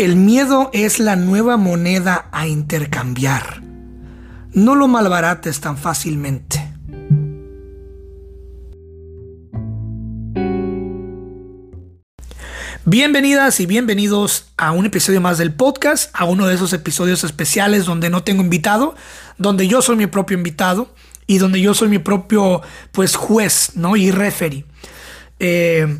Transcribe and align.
El 0.00 0.16
miedo 0.16 0.70
es 0.72 0.98
la 0.98 1.14
nueva 1.14 1.58
moneda 1.58 2.30
a 2.32 2.46
intercambiar. 2.46 3.60
No 4.54 4.74
lo 4.74 4.88
malbarates 4.88 5.60
tan 5.60 5.76
fácilmente. 5.76 6.58
Bienvenidas 12.86 13.60
y 13.60 13.66
bienvenidos 13.66 14.46
a 14.56 14.72
un 14.72 14.86
episodio 14.86 15.20
más 15.20 15.36
del 15.36 15.52
podcast, 15.52 16.08
a 16.14 16.24
uno 16.24 16.46
de 16.46 16.54
esos 16.54 16.72
episodios 16.72 17.22
especiales 17.22 17.84
donde 17.84 18.08
no 18.08 18.22
tengo 18.24 18.42
invitado, 18.42 18.94
donde 19.36 19.68
yo 19.68 19.82
soy 19.82 19.96
mi 19.96 20.06
propio 20.06 20.38
invitado 20.38 20.94
y 21.26 21.36
donde 21.36 21.60
yo 21.60 21.74
soy 21.74 21.90
mi 21.90 21.98
propio 21.98 22.62
pues 22.92 23.16
juez, 23.16 23.72
¿no? 23.74 23.96
Y 23.96 24.12
referee. 24.12 24.64
Eh, 25.40 25.98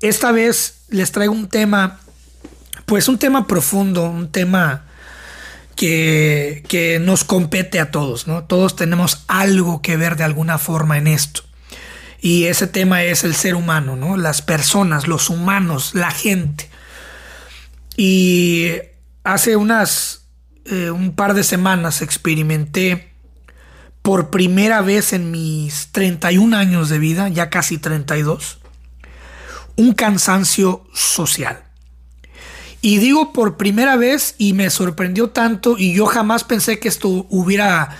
esta 0.00 0.32
vez 0.32 0.84
les 0.88 1.12
traigo 1.12 1.34
un 1.34 1.48
tema 1.48 2.00
pues 2.88 3.06
un 3.06 3.18
tema 3.18 3.46
profundo, 3.46 4.10
un 4.10 4.32
tema 4.32 4.86
que, 5.76 6.64
que, 6.68 6.98
nos 6.98 7.22
compete 7.22 7.78
a 7.78 7.90
todos, 7.90 8.26
¿no? 8.26 8.44
Todos 8.44 8.74
tenemos 8.74 9.24
algo 9.28 9.82
que 9.82 9.96
ver 9.96 10.16
de 10.16 10.24
alguna 10.24 10.58
forma 10.58 10.96
en 10.96 11.06
esto. 11.06 11.42
Y 12.20 12.44
ese 12.46 12.66
tema 12.66 13.04
es 13.04 13.22
el 13.22 13.34
ser 13.34 13.54
humano, 13.54 13.94
¿no? 13.94 14.16
Las 14.16 14.42
personas, 14.42 15.06
los 15.06 15.28
humanos, 15.28 15.94
la 15.94 16.10
gente. 16.10 16.68
Y 17.96 18.70
hace 19.22 19.56
unas, 19.56 20.26
eh, 20.64 20.90
un 20.90 21.14
par 21.14 21.34
de 21.34 21.44
semanas 21.44 22.00
experimenté 22.00 23.12
por 24.00 24.30
primera 24.30 24.80
vez 24.80 25.12
en 25.12 25.30
mis 25.30 25.92
31 25.92 26.56
años 26.56 26.88
de 26.88 26.98
vida, 26.98 27.28
ya 27.28 27.50
casi 27.50 27.76
32, 27.76 28.60
un 29.76 29.92
cansancio 29.92 30.86
social. 30.94 31.67
Y 32.80 32.98
digo 32.98 33.32
por 33.32 33.56
primera 33.56 33.96
vez 33.96 34.34
y 34.38 34.52
me 34.52 34.70
sorprendió 34.70 35.30
tanto 35.30 35.76
y 35.78 35.94
yo 35.94 36.06
jamás 36.06 36.44
pensé 36.44 36.78
que 36.78 36.88
esto 36.88 37.26
hubiera 37.28 37.96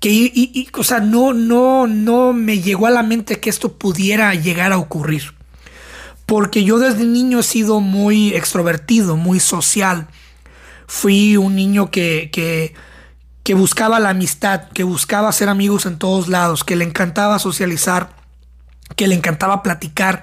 que 0.00 0.10
y, 0.10 0.68
o 0.74 0.82
sea, 0.82 1.00
no 1.00 1.34
no 1.34 1.86
no 1.86 2.32
me 2.32 2.60
llegó 2.60 2.86
a 2.86 2.90
la 2.90 3.02
mente 3.02 3.40
que 3.40 3.50
esto 3.50 3.74
pudiera 3.74 4.34
llegar 4.34 4.72
a 4.72 4.78
ocurrir. 4.78 5.34
Porque 6.24 6.64
yo 6.64 6.78
desde 6.78 7.04
niño 7.04 7.40
he 7.40 7.42
sido 7.42 7.80
muy 7.80 8.34
extrovertido, 8.34 9.16
muy 9.16 9.38
social. 9.38 10.08
Fui 10.86 11.36
un 11.36 11.54
niño 11.54 11.90
que, 11.90 12.30
que, 12.32 12.74
que 13.42 13.54
buscaba 13.54 14.00
la 14.00 14.10
amistad, 14.10 14.68
que 14.70 14.84
buscaba 14.84 15.28
hacer 15.28 15.48
amigos 15.48 15.84
en 15.84 15.98
todos 15.98 16.28
lados, 16.28 16.64
que 16.64 16.76
le 16.76 16.84
encantaba 16.84 17.38
socializar, 17.38 18.16
que 18.96 19.08
le 19.08 19.14
encantaba 19.14 19.62
platicar, 19.62 20.22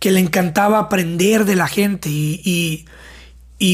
que 0.00 0.10
le 0.10 0.20
encantaba 0.20 0.78
aprender 0.78 1.44
de 1.44 1.56
la 1.56 1.68
gente 1.68 2.08
y 2.08 2.42
y 2.44 2.86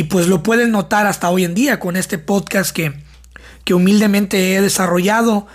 pues 0.05 0.29
lo 0.29 0.43
pueden 0.43 0.71
notar 0.71 1.07
hasta 1.07 1.29
hoy 1.29 1.45
en 1.45 1.55
día 1.55 1.79
con 1.79 1.97
este 1.97 2.19
podcast 2.19 2.75
que, 2.75 2.95
que 3.65 3.75
humildemente 3.75 4.55
he 4.55 4.61
desarrollado 4.63 5.47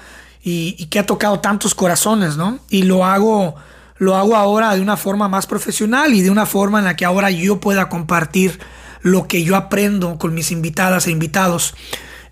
y, 0.44 0.86
que 0.86 0.99
ha 0.99 1.05
tocado 1.05 1.39
tantos 1.39 1.75
corazones, 1.75 2.38
¿no? 2.38 2.59
Y 2.69 2.83
lo 2.83 3.05
hago, 3.05 3.55
lo 3.97 4.16
hago 4.16 4.36
ahora 4.36 4.75
de 4.75 4.81
una 4.81 4.97
forma 4.97 5.27
más 5.27 5.47
profesional 5.47 6.13
y 6.13 6.21
de 6.21 6.30
una 6.30 6.45
forma 6.45 6.80
en 6.80 6.86
la 6.86 6.95
que 6.95 7.05
ahora 7.05 7.31
yo 7.31 7.59
pueda 7.59 7.89
compartir 7.89 8.59
lo 9.02 9.27
que 9.27 9.44
yo 9.44 9.55
aprendo 9.55 10.17
con 10.17 10.33
mis 10.33 10.52
invitadas 10.52 11.08
e 11.08 11.11
invitados. 11.11 11.75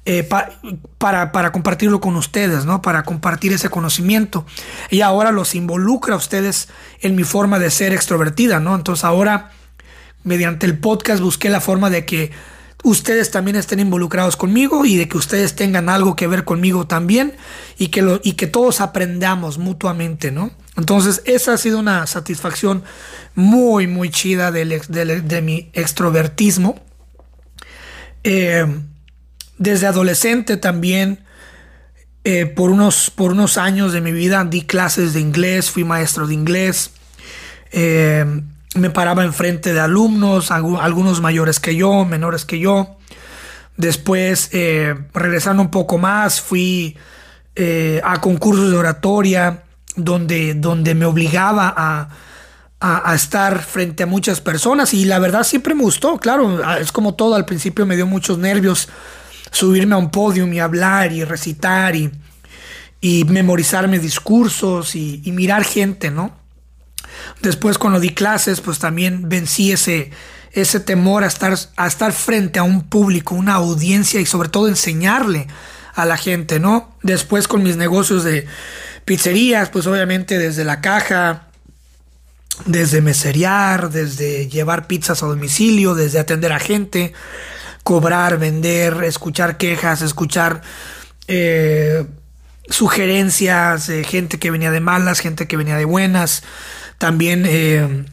Eh, 0.09 0.23
para, 0.97 1.33
para, 1.33 1.51
compartirlo 1.51 1.99
con 1.99 2.15
ustedes, 2.15 2.63
¿no? 2.63 2.81
Para 2.81 3.03
compartir 3.03 3.51
ese 3.51 3.67
conocimiento. 3.67 4.45
Y 4.89 5.01
ahora 5.01 5.33
los 5.33 5.53
involucra 5.53 6.13
a 6.13 6.17
ustedes 6.17 6.69
en 7.01 7.13
mi 7.17 7.25
forma 7.25 7.59
de 7.59 7.69
ser 7.69 7.91
extrovertida, 7.91 8.61
¿no? 8.61 8.73
Entonces 8.73 9.03
ahora 9.03 9.51
mediante 10.27 10.65
el 10.65 10.77
podcast 10.77 11.21
busqué 11.21 11.49
la 11.49 11.61
forma 11.61 11.89
de 11.89 12.05
que 12.05 12.31
ustedes 12.83 13.31
también 13.31 13.55
estén 13.55 13.79
involucrados 13.79 14.37
conmigo 14.37 14.85
y 14.85 14.97
de 14.97 15.07
que 15.07 15.17
ustedes 15.17 15.55
tengan 15.55 15.89
algo 15.89 16.15
que 16.15 16.27
ver 16.27 16.43
conmigo 16.43 16.85
también 16.85 17.33
y 17.77 17.87
que, 17.87 18.01
lo, 18.01 18.19
y 18.23 18.33
que 18.33 18.47
todos 18.47 18.81
aprendamos 18.81 19.57
mutuamente, 19.57 20.31
¿no? 20.31 20.51
Entonces, 20.75 21.23
esa 21.25 21.53
ha 21.53 21.57
sido 21.57 21.79
una 21.79 22.05
satisfacción 22.05 22.83
muy, 23.33 23.87
muy 23.87 24.11
chida 24.11 24.51
de 24.51 25.41
mi 25.41 25.71
extrovertismo. 25.73 26.79
Eh, 28.23 28.65
desde 29.57 29.87
adolescente 29.87 30.57
también, 30.57 31.25
eh, 32.23 32.45
por, 32.45 32.69
unos, 32.69 33.09
por 33.09 33.31
unos 33.31 33.57
años 33.57 33.93
de 33.93 34.01
mi 34.01 34.11
vida, 34.11 34.43
di 34.43 34.63
clases 34.63 35.13
de 35.13 35.21
inglés, 35.21 35.71
fui 35.71 35.83
maestro 35.83 36.27
de 36.27 36.33
inglés. 36.33 36.91
Eh, 37.71 38.25
me 38.77 38.89
paraba 38.89 39.23
enfrente 39.23 39.73
de 39.73 39.79
alumnos, 39.79 40.51
algunos 40.51 41.21
mayores 41.21 41.59
que 41.59 41.75
yo, 41.75 42.05
menores 42.05 42.45
que 42.45 42.59
yo. 42.59 42.97
Después, 43.75 44.49
eh, 44.53 44.95
regresando 45.13 45.61
un 45.61 45.69
poco 45.69 45.97
más, 45.97 46.41
fui 46.41 46.97
eh, 47.55 48.01
a 48.03 48.19
concursos 48.21 48.71
de 48.71 48.77
oratoria 48.77 49.63
donde, 49.95 50.53
donde 50.55 50.95
me 50.95 51.05
obligaba 51.05 51.73
a, 51.77 52.09
estar 53.15 53.63
frente 53.63 54.03
a 54.03 54.05
muchas 54.05 54.39
personas 54.39 54.93
y 54.93 55.05
la 55.05 55.17
verdad 55.17 55.43
siempre 55.43 55.73
me 55.73 55.81
gustó, 55.81 56.19
claro, 56.19 56.61
es 56.77 56.91
como 56.91 57.15
todo, 57.15 57.33
al 57.33 57.45
principio 57.45 57.87
me 57.87 57.95
dio 57.95 58.05
muchos 58.05 58.37
nervios 58.37 58.87
subirme 59.49 59.95
a 59.95 59.97
un 59.97 60.11
podio 60.11 60.45
y 60.45 60.59
hablar 60.59 61.11
y 61.11 61.23
recitar 61.23 61.95
y, 61.95 62.11
y 63.01 63.23
memorizarme 63.23 63.97
discursos 63.97 64.95
y 64.95 65.23
mirar 65.31 65.63
gente, 65.63 66.11
¿no? 66.11 66.46
Después 67.41 67.77
cuando 67.77 67.99
di 67.99 68.13
clases, 68.13 68.61
pues 68.61 68.79
también 68.79 69.29
vencí 69.29 69.71
ese, 69.71 70.11
ese 70.51 70.79
temor 70.79 71.23
a 71.23 71.27
estar, 71.27 71.57
a 71.75 71.87
estar 71.87 72.11
frente 72.13 72.59
a 72.59 72.63
un 72.63 72.83
público, 72.83 73.35
una 73.35 73.55
audiencia 73.55 74.19
y 74.19 74.25
sobre 74.25 74.49
todo 74.49 74.67
enseñarle 74.67 75.47
a 75.93 76.05
la 76.05 76.17
gente, 76.17 76.59
¿no? 76.59 76.95
Después 77.01 77.47
con 77.47 77.63
mis 77.63 77.75
negocios 77.75 78.23
de 78.23 78.45
pizzerías, 79.05 79.69
pues 79.69 79.87
obviamente 79.87 80.37
desde 80.37 80.63
la 80.63 80.81
caja, 80.81 81.47
desde 82.65 83.01
meserear, 83.01 83.89
desde 83.89 84.47
llevar 84.47 84.87
pizzas 84.87 85.23
a 85.23 85.27
domicilio, 85.27 85.95
desde 85.95 86.19
atender 86.19 86.51
a 86.51 86.59
gente, 86.59 87.13
cobrar, 87.83 88.37
vender, 88.37 89.03
escuchar 89.03 89.57
quejas, 89.57 90.01
escuchar 90.01 90.61
eh, 91.27 92.05
sugerencias 92.69 93.89
gente 94.05 94.39
que 94.39 94.51
venía 94.51 94.71
de 94.71 94.79
malas, 94.79 95.19
gente 95.19 95.47
que 95.47 95.57
venía 95.57 95.77
de 95.77 95.85
buenas, 95.85 96.43
también 96.97 97.43
eh, 97.45 98.05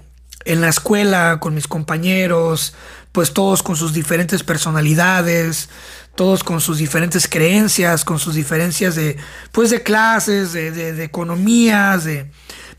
en 0.44 0.60
la 0.60 0.68
escuela 0.68 1.38
con 1.40 1.54
mis 1.54 1.66
compañeros, 1.66 2.74
pues 3.12 3.32
todos 3.32 3.62
con 3.62 3.76
sus 3.76 3.92
diferentes 3.92 4.42
personalidades, 4.42 5.68
todos 6.14 6.44
con 6.44 6.60
sus 6.60 6.78
diferentes 6.78 7.28
creencias, 7.28 8.04
con 8.04 8.18
sus 8.18 8.34
diferencias 8.34 8.94
de, 8.94 9.16
pues 9.52 9.70
de 9.70 9.82
clases, 9.82 10.52
de, 10.52 11.02
economías, 11.02 12.04
de 12.04 12.30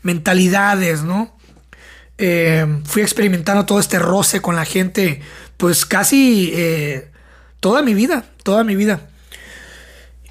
mentalidades, 0.02 1.02
¿no? 1.02 1.36
Eh, 2.18 2.66
fui 2.84 3.02
experimentando 3.02 3.66
todo 3.66 3.78
este 3.78 3.98
roce 3.98 4.40
con 4.40 4.56
la 4.56 4.64
gente, 4.64 5.20
pues 5.56 5.84
casi 5.84 6.50
eh, 6.54 7.10
toda 7.60 7.82
mi 7.82 7.94
vida, 7.94 8.24
toda 8.42 8.64
mi 8.64 8.76
vida. 8.76 9.08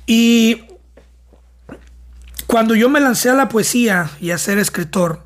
Y 0.08 0.64
cuando 2.48 2.76
yo 2.76 2.90
me 2.90 3.00
lancé 3.00 3.30
a 3.30 3.34
la 3.34 3.50
poesía 3.50 4.10
y 4.22 4.32
a 4.32 4.38
ser 4.38 4.58
escritor, 4.58 5.25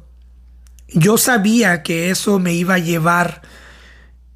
yo 0.94 1.18
sabía 1.18 1.84
que 1.84 2.10
eso 2.10 2.40
me 2.40 2.54
iba 2.54 2.76
a 2.76 2.80
llevar 2.80 3.42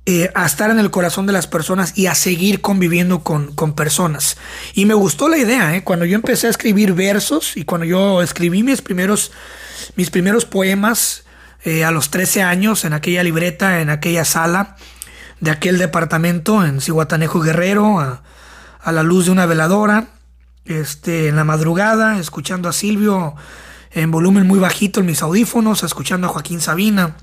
eh, 0.05 0.29
a 0.35 0.45
estar 0.45 0.69
en 0.69 0.79
el 0.79 0.91
corazón 0.91 1.25
de 1.27 1.31
las 1.33 1.47
personas 1.47 1.97
y 1.97 2.07
a 2.07 2.15
seguir 2.15 2.59
conviviendo 2.59 3.23
con, 3.23 3.53
personas. 3.73 4.35
Y 4.73 4.85
me 4.85 4.93
gustó 4.93 5.29
la 5.29 5.37
idea, 5.37 5.75
¿eh? 5.75 5.83
cuando 5.85 6.03
yo 6.03 6.15
empecé 6.15 6.47
a 6.47 6.49
escribir 6.49 6.91
versos 6.93 7.55
y 7.55 7.63
cuando 7.63 7.85
yo 7.85 8.21
escribí 8.21 8.63
mis 8.63 8.81
primeros, 8.81 9.31
mis 9.95 10.09
primeros 10.09 10.43
poemas 10.43 11.23
eh, 11.63 11.85
a 11.85 11.91
los 11.91 12.09
13 12.09 12.44
años 12.44 12.83
en 12.83 12.91
aquella 12.91 13.23
libreta, 13.23 13.79
en 13.79 13.89
aquella 13.89 14.25
sala 14.25 14.75
de 15.39 15.51
aquel 15.51 15.77
departamento 15.77 16.65
en 16.65 16.81
Cihuatanejo 16.81 17.39
Guerrero, 17.39 18.01
a, 18.01 18.23
a 18.81 18.91
la 18.91 19.03
luz 19.03 19.25
de 19.25 19.31
una 19.31 19.45
veladora, 19.45 20.07
este, 20.65 21.29
en 21.29 21.38
la 21.38 21.45
madrugada, 21.45 22.19
escuchando 22.19 22.67
a 22.67 22.73
Silvio 22.73 23.35
en 23.94 24.12
volumen 24.12 24.48
muy 24.48 24.60
bajito 24.60 25.00
en 25.00 25.06
mis 25.06 25.22
audífonos, 25.22 25.84
escuchando 25.84 26.28
a 26.28 26.30
Joaquín 26.31 26.62
Sabina, 26.62 27.16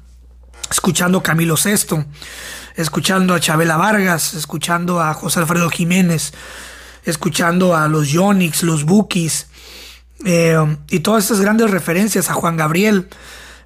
escuchando 0.70 1.18
a 1.18 1.22
Camilo 1.22 1.56
Sesto, 1.56 2.04
escuchando 2.76 3.34
a 3.34 3.40
Chabela 3.40 3.76
Vargas, 3.76 4.34
escuchando 4.34 5.00
a 5.00 5.12
José 5.14 5.40
Alfredo 5.40 5.68
Jiménez, 5.68 6.32
escuchando 7.04 7.76
a 7.76 7.88
los 7.88 8.08
Yonix, 8.08 8.62
los 8.62 8.84
Bookies, 8.84 9.48
eh, 10.24 10.56
y 10.88 11.00
todas 11.00 11.24
estas 11.24 11.40
grandes 11.40 11.70
referencias 11.70 12.30
a 12.30 12.34
Juan 12.34 12.56
Gabriel, 12.56 13.08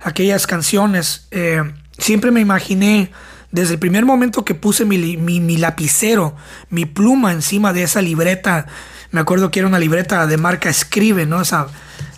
aquellas 0.00 0.46
canciones. 0.46 1.26
Eh, 1.30 1.62
siempre 1.98 2.30
me 2.30 2.40
imaginé, 2.40 3.12
desde 3.50 3.74
el 3.74 3.80
primer 3.80 4.04
momento 4.04 4.44
que 4.44 4.54
puse 4.54 4.84
mi, 4.84 5.16
mi 5.16 5.56
lapicero, 5.58 6.36
mi 6.70 6.86
pluma 6.86 7.32
encima 7.32 7.72
de 7.72 7.82
esa 7.82 8.00
libreta, 8.00 8.66
me 9.14 9.20
acuerdo 9.20 9.52
que 9.52 9.60
era 9.60 9.68
una 9.68 9.78
libreta 9.78 10.26
de 10.26 10.36
marca 10.36 10.68
Escribe, 10.68 11.24
¿no? 11.24 11.40
Esa, 11.40 11.68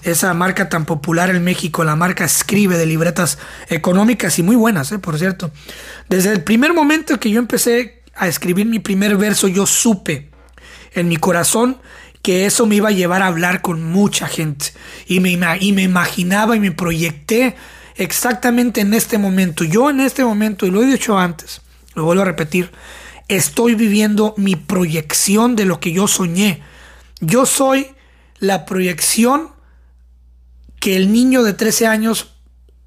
esa 0.03 0.33
marca 0.33 0.71
tan 0.71 0.87
popular 0.87 1.29
en 1.29 1.45
México, 1.45 1.85
la 1.85 1.95
marca 1.95 2.25
Escribe 2.25 2.79
de 2.79 2.87
libretas 2.87 3.37
económicas 3.69 4.39
y 4.39 4.43
muy 4.43 4.57
buenas, 4.57 4.91
¿eh? 4.93 4.99
por 4.99 5.19
cierto. 5.19 5.51
Desde 6.09 6.33
el 6.33 6.43
primer 6.43 6.73
momento 6.73 7.21
que 7.21 7.29
yo 7.29 7.39
empecé 7.39 8.03
a 8.15 8.29
escribir 8.29 8.65
mi 8.65 8.79
primer 8.79 9.19
verso, 9.19 9.47
yo 9.47 9.67
supe 9.67 10.31
en 10.95 11.09
mi 11.09 11.19
corazón 11.19 11.77
que 12.23 12.47
eso 12.47 12.65
me 12.65 12.77
iba 12.77 12.89
a 12.89 12.93
llevar 12.93 13.21
a 13.21 13.27
hablar 13.27 13.61
con 13.61 13.85
mucha 13.85 14.27
gente. 14.27 14.73
Y 15.07 15.21
me, 15.21 15.39
y 15.61 15.73
me 15.75 15.83
imaginaba 15.83 16.57
y 16.57 16.61
me 16.61 16.73
proyecté 16.73 17.57
exactamente 17.97 18.81
en 18.81 18.95
este 18.95 19.19
momento. 19.19 19.65
Yo 19.65 19.91
en 19.91 20.01
este 20.01 20.25
momento, 20.25 20.65
y 20.65 20.71
lo 20.71 20.83
he 20.83 20.87
dicho 20.87 21.19
antes, 21.19 21.61
lo 21.95 22.05
vuelvo 22.05 22.23
a 22.23 22.25
repetir, 22.25 22.71
estoy 23.29 23.75
viviendo 23.75 24.33
mi 24.39 24.57
proyección 24.57 25.57
de 25.57 25.67
lo 25.67 25.79
que 25.79 25.93
yo 25.93 26.09
soñé. 26.09 26.63
Yo 27.21 27.47
soy 27.47 27.95
la 28.39 28.65
proyección 28.65 29.51
que 30.81 30.97
el 30.97 31.13
niño 31.13 31.43
de 31.43 31.53
13 31.53 31.87
años 31.87 32.35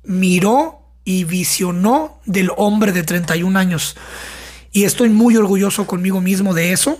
miró 0.03 0.79
y 1.03 1.23
visionó 1.23 2.21
del 2.25 2.51
hombre 2.55 2.91
de 2.91 3.03
31 3.03 3.57
años. 3.57 3.95
Y 4.71 4.83
estoy 4.83 5.09
muy 5.09 5.35
orgulloso 5.37 5.87
conmigo 5.87 6.21
mismo 6.21 6.53
de 6.53 6.71
eso, 6.71 6.99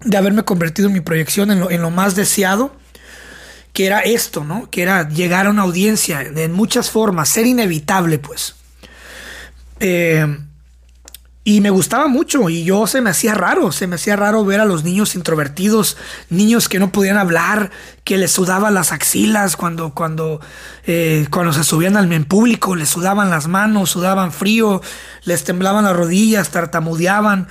de 0.00 0.16
haberme 0.16 0.44
convertido 0.44 0.88
en 0.88 0.94
mi 0.94 1.00
proyección 1.00 1.50
en 1.50 1.82
lo, 1.82 1.90
más 1.90 2.14
deseado, 2.14 2.74
que 3.74 3.84
era 3.84 4.00
esto, 4.00 4.44
¿no? 4.44 4.70
Que 4.70 4.82
era 4.82 5.08
llegar 5.08 5.46
a 5.46 5.50
una 5.50 5.62
audiencia 5.62 6.22
en 6.22 6.52
muchas 6.52 6.90
formas, 6.90 7.28
ser 7.28 7.46
inevitable, 7.46 8.18
pues. 8.18 8.54
Eh, 9.80 10.26
y 11.48 11.62
me 11.62 11.70
gustaba 11.70 12.08
mucho 12.08 12.50
y 12.50 12.62
yo 12.62 12.86
se 12.86 13.00
me 13.00 13.08
hacía 13.08 13.32
raro, 13.32 13.72
se 13.72 13.86
me 13.86 13.94
hacía 13.94 14.16
raro 14.16 14.44
ver 14.44 14.60
a 14.60 14.66
los 14.66 14.84
niños 14.84 15.14
introvertidos, 15.14 15.96
niños 16.28 16.68
que 16.68 16.78
no 16.78 16.92
podían 16.92 17.16
hablar, 17.16 17.70
que 18.04 18.18
les 18.18 18.32
sudaban 18.32 18.74
las 18.74 18.92
axilas 18.92 19.56
cuando, 19.56 19.94
cuando, 19.94 20.42
eh, 20.86 21.26
cuando 21.30 21.54
se 21.54 21.64
subían 21.64 21.96
al 21.96 22.12
en 22.12 22.26
público, 22.26 22.76
les 22.76 22.90
sudaban 22.90 23.30
las 23.30 23.48
manos, 23.48 23.88
sudaban 23.88 24.30
frío, 24.30 24.82
les 25.24 25.44
temblaban 25.44 25.84
las 25.84 25.96
rodillas, 25.96 26.50
tartamudeaban, 26.50 27.48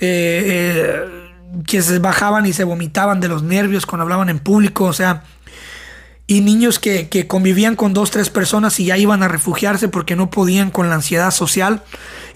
eh, 0.00 0.42
eh, 0.48 1.62
que 1.64 1.80
se 1.80 2.00
bajaban 2.00 2.44
y 2.44 2.52
se 2.52 2.64
vomitaban 2.64 3.20
de 3.20 3.28
los 3.28 3.44
nervios 3.44 3.86
cuando 3.86 4.02
hablaban 4.02 4.30
en 4.30 4.40
público, 4.40 4.86
o 4.86 4.92
sea, 4.92 5.22
y 6.30 6.42
niños 6.42 6.78
que, 6.78 7.08
que, 7.08 7.26
convivían 7.26 7.74
con 7.74 7.94
dos, 7.94 8.10
tres 8.10 8.28
personas 8.28 8.78
y 8.78 8.84
ya 8.84 8.98
iban 8.98 9.22
a 9.22 9.28
refugiarse 9.28 9.88
porque 9.88 10.14
no 10.14 10.28
podían 10.28 10.70
con 10.70 10.90
la 10.90 10.96
ansiedad 10.96 11.30
social. 11.30 11.82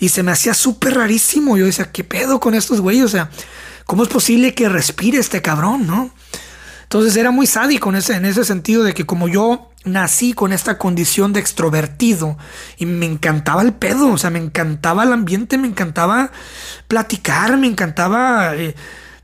Y 0.01 0.09
se 0.09 0.23
me 0.23 0.33
hacía 0.33 0.55
súper 0.55 0.95
rarísimo. 0.95 1.59
Yo 1.59 1.67
decía, 1.67 1.93
¿qué 1.93 2.03
pedo 2.03 2.41
con 2.41 2.55
estos 2.55 2.81
güeyes? 2.81 3.05
O 3.05 3.09
sea, 3.09 3.31
¿cómo 3.85 4.03
es 4.03 4.09
posible 4.09 4.55
que 4.55 4.71
respire 4.71 5.19
este 5.19 5.43
cabrón, 5.43 5.87
no? 5.87 6.11
Entonces 6.85 7.15
era 7.17 7.31
muy 7.31 7.47
sádico 7.47 7.91
en 7.91 7.97
ese, 7.97 8.15
en 8.15 8.25
ese 8.25 8.47
sentido 8.47 8.83
de 8.83 8.95
que 8.95 9.05
como 9.05 9.29
yo 9.29 9.71
nací 9.85 10.33
con 10.33 10.55
esta 10.55 10.79
condición 10.79 11.35
de 11.35 11.41
extrovertido 11.41 12.39
y 12.79 12.87
me 12.87 13.05
encantaba 13.05 13.61
el 13.61 13.75
pedo, 13.75 14.09
o 14.11 14.17
sea, 14.17 14.31
me 14.31 14.39
encantaba 14.39 15.05
el 15.05 15.13
ambiente, 15.13 15.59
me 15.59 15.69
encantaba 15.69 16.33
platicar, 16.89 17.59
me 17.59 17.67
encantaba... 17.67 18.57
Eh, 18.57 18.75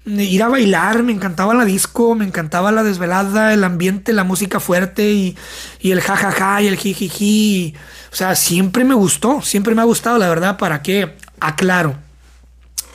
ir 0.08 0.42
a 0.42 0.48
bailar, 0.48 1.02
me 1.02 1.12
encantaba 1.12 1.54
la 1.54 1.64
disco, 1.64 2.14
me 2.14 2.24
encantaba 2.24 2.72
la 2.72 2.82
desvelada, 2.82 3.52
el 3.52 3.64
ambiente, 3.64 4.12
la 4.12 4.24
música 4.24 4.60
fuerte 4.60 5.12
y, 5.12 5.36
el 5.82 6.00
jajaja 6.00 6.62
y 6.62 6.68
el 6.68 6.76
jijiji. 6.76 7.74
O 8.12 8.16
sea, 8.16 8.34
siempre 8.34 8.84
me 8.84 8.94
gustó, 8.94 9.42
siempre 9.42 9.74
me 9.74 9.82
ha 9.82 9.84
gustado, 9.84 10.18
la 10.18 10.28
verdad, 10.28 10.56
¿para 10.56 10.82
qué? 10.82 11.16
Aclaro, 11.40 11.96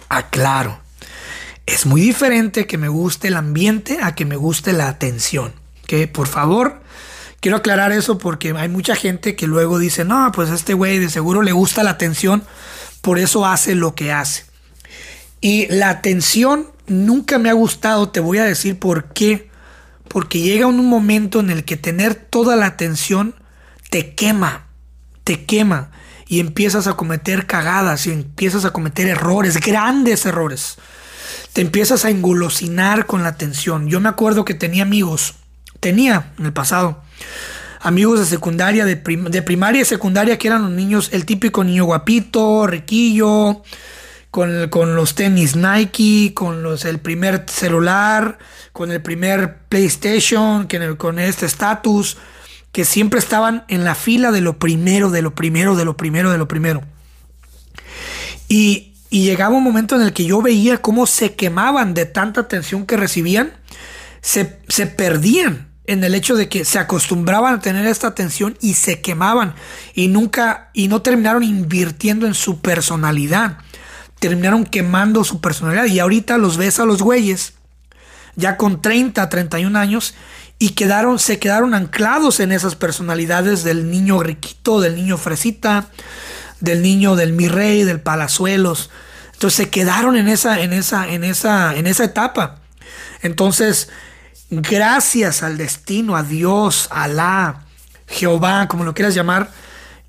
aclaro. 0.09 0.79
Es 1.65 1.85
muy 1.85 2.01
diferente 2.01 2.67
que 2.67 2.77
me 2.77 2.89
guste 2.89 3.29
el 3.29 3.37
ambiente 3.37 3.99
a 4.01 4.15
que 4.15 4.25
me 4.25 4.35
guste 4.35 4.73
la 4.73 4.89
atención. 4.89 5.53
Que 5.87 6.07
por 6.07 6.27
favor, 6.27 6.81
quiero 7.39 7.57
aclarar 7.57 7.91
eso 7.91 8.17
porque 8.17 8.53
hay 8.57 8.69
mucha 8.69 8.95
gente 8.95 9.35
que 9.35 9.47
luego 9.47 9.79
dice, 9.79 10.03
no, 10.03 10.31
pues 10.33 10.49
este 10.49 10.73
güey 10.73 10.99
de 10.99 11.09
seguro 11.09 11.41
le 11.41 11.51
gusta 11.51 11.83
la 11.83 11.91
atención, 11.91 12.43
por 13.01 13.19
eso 13.19 13.45
hace 13.45 13.75
lo 13.75 13.95
que 13.95 14.11
hace. 14.11 14.45
Y 15.39 15.67
la 15.67 15.89
atención 15.89 16.72
nunca 16.87 17.39
me 17.39 17.49
ha 17.49 17.53
gustado, 17.53 18.09
te 18.09 18.19
voy 18.19 18.37
a 18.37 18.45
decir 18.45 18.79
por 18.79 19.13
qué. 19.13 19.49
Porque 20.07 20.41
llega 20.41 20.67
un 20.67 20.85
momento 20.85 21.39
en 21.39 21.49
el 21.49 21.63
que 21.63 21.77
tener 21.77 22.13
toda 22.13 22.55
la 22.55 22.67
atención 22.67 23.35
te 23.93 24.15
quema, 24.15 24.65
te 25.23 25.45
quema 25.45 25.91
y 26.27 26.39
empiezas 26.39 26.87
a 26.87 26.95
cometer 26.95 27.45
cagadas 27.45 28.07
y 28.07 28.11
empiezas 28.11 28.65
a 28.65 28.71
cometer 28.73 29.07
errores, 29.07 29.59
grandes 29.59 30.25
errores. 30.25 30.77
Te 31.53 31.61
empiezas 31.61 32.03
a 32.03 32.09
engolosinar 32.09 33.05
con 33.05 33.21
la 33.21 33.29
atención. 33.29 33.87
Yo 33.87 33.99
me 33.99 34.09
acuerdo 34.09 34.45
que 34.45 34.55
tenía 34.55 34.81
amigos, 34.81 35.35
tenía 35.79 36.33
en 36.39 36.47
el 36.47 36.53
pasado, 36.53 37.03
amigos 37.81 38.19
de 38.19 38.25
secundaria, 38.25 38.83
de, 38.85 38.95
de 38.95 39.41
primaria 39.43 39.83
y 39.83 39.85
secundaria 39.85 40.39
que 40.39 40.47
eran 40.47 40.63
los 40.63 40.71
niños, 40.71 41.09
el 41.11 41.25
típico 41.25 41.63
niño 41.63 41.85
guapito, 41.85 42.65
riquillo, 42.65 43.61
con, 44.33 44.95
los 44.95 45.13
tenis 45.13 45.55
Nike, 45.55 46.33
con 46.33 46.63
los, 46.63 46.85
el 46.85 46.99
primer 46.99 47.45
celular, 47.47 48.39
con 48.71 48.91
el 48.91 48.99
primer 48.99 49.59
PlayStation, 49.69 50.67
que, 50.67 50.97
con 50.97 51.19
este 51.19 51.45
estatus, 51.45 52.17
que 52.71 52.83
siempre 52.83 53.19
estaban 53.19 53.63
en 53.67 53.83
la 53.83 53.93
fila 53.93 54.31
de 54.31 54.41
lo 54.41 54.57
primero, 54.57 55.11
de 55.11 55.21
lo 55.21 55.35
primero, 55.35 55.75
de 55.75 55.85
lo 55.85 55.95
primero, 55.95 56.31
de 56.31 56.39
lo 56.39 56.47
primero. 56.47 56.81
Y, 58.49 58.95
llegaba 59.11 59.55
un 59.55 59.63
momento 59.63 59.95
en 59.97 60.01
el 60.01 60.13
que 60.13 60.25
yo 60.25 60.41
veía 60.41 60.79
cómo 60.79 61.05
se 61.05 61.35
quemaban 61.35 61.93
de 61.93 62.07
tanta 62.07 62.41
atención 62.41 62.87
que 62.87 62.97
recibían, 62.97 63.53
se 64.19 64.87
perdían 64.87 65.69
en 65.85 66.03
el 66.03 66.15
hecho 66.15 66.35
de 66.35 66.49
que 66.49 66.65
se 66.65 66.79
acostumbraban 66.79 67.53
a 67.53 67.59
tener 67.59 67.85
esta 67.85 68.07
atención 68.07 68.57
y 68.61 68.73
se 68.73 68.99
quemaban 68.99 69.53
y 69.93 70.07
nunca 70.07 70.71
y 70.73 70.87
no 70.87 71.03
terminaron 71.03 71.43
invirtiendo 71.43 72.25
en 72.25 72.33
su 72.33 72.61
personalidad 72.61 73.59
terminaron 74.23 74.63
quemando 74.63 75.25
su 75.25 75.41
personalidad. 75.41 75.83
Y 75.83 75.99
ahorita 75.99 76.37
los 76.37 76.55
ves 76.55 76.79
a 76.79 76.85
los 76.85 77.01
güeyes, 77.01 77.55
ya 78.37 78.55
con 78.55 78.81
30, 78.81 79.27
31 79.27 79.77
años, 79.77 80.15
y 80.59 80.69
quedaron, 80.69 81.19
se 81.19 81.39
quedaron 81.39 81.73
anclados 81.73 82.39
en 82.39 82.53
esas 82.53 82.75
personalidades 82.75 83.65
del 83.65 83.91
niño 83.91 84.23
riquito, 84.23 84.79
del 84.79 84.95
niño 84.95 85.17
fresita, 85.17 85.87
del 86.61 86.81
niño 86.81 87.17
del 87.17 87.33
mi 87.33 87.49
rey, 87.49 87.83
del 87.83 87.99
palazuelos. 87.99 88.91
Entonces 89.33 89.57
se 89.57 89.69
quedaron 89.69 90.15
en 90.15 90.29
esa, 90.29 90.61
en 90.61 90.71
esa, 90.71 91.09
en 91.09 91.25
esa, 91.25 91.75
en 91.75 91.85
esa 91.85 92.05
etapa. 92.05 92.59
Entonces, 93.23 93.89
gracias 94.51 95.43
al 95.43 95.57
destino, 95.57 96.15
a 96.15 96.23
Dios, 96.23 96.87
a 96.91 97.03
Alá, 97.03 97.65
Jehová, 98.07 98.69
como 98.69 98.85
lo 98.85 98.93
quieras 98.93 99.15
llamar, 99.15 99.51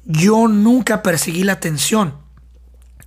yo 0.04 0.46
nunca 0.46 1.02
perseguí 1.02 1.42
la 1.42 1.54
atención. 1.54 2.23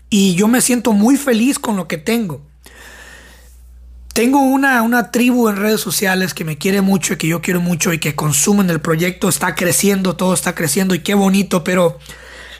Y 0.09 0.35
yo 0.35 0.47
me 0.47 0.61
siento 0.61 0.93
muy 0.93 1.17
feliz 1.17 1.59
con 1.59 1.75
lo 1.75 1.87
que 1.87 1.97
tengo. 1.97 2.41
Tengo 4.13 4.39
una, 4.39 4.81
una 4.81 5.11
tribu 5.11 5.47
en 5.47 5.57
redes 5.57 5.81
sociales 5.81 6.33
que 6.33 6.43
me 6.43 6.57
quiere 6.57 6.81
mucho 6.81 7.13
y 7.13 7.17
que 7.17 7.27
yo 7.27 7.41
quiero 7.41 7.61
mucho 7.61 7.93
y 7.93 7.99
que 7.99 8.15
consumen 8.15 8.69
el 8.69 8.79
proyecto. 8.79 9.29
Está 9.29 9.53
creciendo, 9.53 10.15
todo 10.15 10.33
está 10.33 10.55
creciendo 10.55 10.95
y 10.95 10.99
qué 10.99 11.13
bonito. 11.13 11.63
Pero 11.63 11.99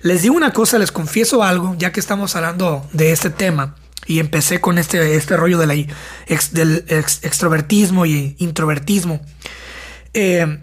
les 0.02 0.22
digo 0.22 0.36
una 0.36 0.52
cosa, 0.52 0.78
les 0.78 0.92
confieso 0.92 1.44
algo, 1.44 1.76
ya 1.80 1.92
que 1.92 2.00
estamos 2.00 2.36
hablando 2.36 2.88
de 2.94 3.12
este 3.12 3.30
tema. 3.30 3.76
Y 4.06 4.20
empecé 4.20 4.62
con 4.62 4.78
este, 4.78 5.16
este 5.16 5.36
rollo 5.36 5.58
del 5.58 5.92
extrovertismo 6.28 8.06
y 8.06 8.36
introvertismo. 8.38 9.20
Eh, 10.14 10.60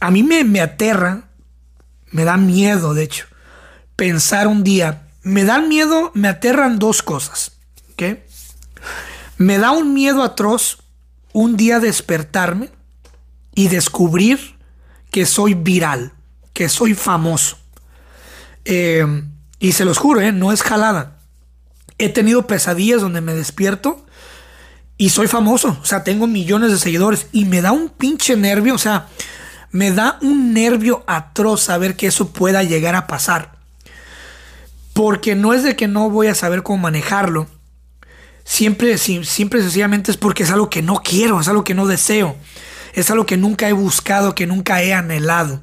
a 0.00 0.10
mí 0.10 0.22
me, 0.22 0.44
me 0.44 0.60
aterra, 0.60 1.30
me 2.10 2.24
da 2.24 2.36
miedo, 2.36 2.94
de 2.94 3.04
hecho, 3.04 3.26
pensar 3.96 4.46
un 4.46 4.62
día 4.62 5.07
me 5.28 5.44
dan 5.44 5.68
miedo, 5.68 6.10
me 6.14 6.28
aterran 6.28 6.78
dos 6.78 7.02
cosas. 7.02 7.52
¿ok? 7.92 8.18
Me 9.36 9.58
da 9.58 9.72
un 9.72 9.92
miedo 9.92 10.22
atroz 10.22 10.78
un 11.34 11.56
día 11.56 11.80
despertarme 11.80 12.70
y 13.54 13.68
descubrir 13.68 14.56
que 15.10 15.26
soy 15.26 15.52
viral, 15.52 16.12
que 16.54 16.70
soy 16.70 16.94
famoso. 16.94 17.58
Eh, 18.64 19.04
y 19.58 19.72
se 19.72 19.84
los 19.84 19.98
juro, 19.98 20.22
¿eh? 20.22 20.32
no 20.32 20.50
es 20.50 20.62
jalada. 20.62 21.18
He 21.98 22.08
tenido 22.08 22.46
pesadillas 22.46 23.02
donde 23.02 23.20
me 23.20 23.34
despierto 23.34 24.06
y 24.96 25.10
soy 25.10 25.28
famoso. 25.28 25.76
O 25.82 25.84
sea, 25.84 26.04
tengo 26.04 26.26
millones 26.26 26.70
de 26.70 26.78
seguidores 26.78 27.26
y 27.32 27.44
me 27.44 27.60
da 27.60 27.72
un 27.72 27.90
pinche 27.90 28.34
nervio. 28.34 28.74
O 28.74 28.78
sea, 28.78 29.08
me 29.72 29.90
da 29.92 30.18
un 30.22 30.54
nervio 30.54 31.04
atroz 31.06 31.60
saber 31.60 31.96
que 31.96 32.06
eso 32.06 32.32
pueda 32.32 32.62
llegar 32.62 32.94
a 32.94 33.06
pasar. 33.06 33.57
Porque 34.98 35.36
no 35.36 35.54
es 35.54 35.62
de 35.62 35.76
que 35.76 35.86
no 35.86 36.10
voy 36.10 36.26
a 36.26 36.34
saber 36.34 36.64
cómo 36.64 36.78
manejarlo. 36.78 37.46
Siempre, 38.42 38.98
siempre 38.98 39.62
sencillamente 39.62 40.10
es 40.10 40.16
porque 40.16 40.42
es 40.42 40.50
algo 40.50 40.70
que 40.70 40.82
no 40.82 40.96
quiero, 41.04 41.40
es 41.40 41.46
algo 41.46 41.62
que 41.62 41.74
no 41.74 41.86
deseo. 41.86 42.34
Es 42.94 43.08
algo 43.08 43.24
que 43.24 43.36
nunca 43.36 43.68
he 43.68 43.72
buscado, 43.72 44.34
que 44.34 44.48
nunca 44.48 44.82
he 44.82 44.92
anhelado. 44.92 45.62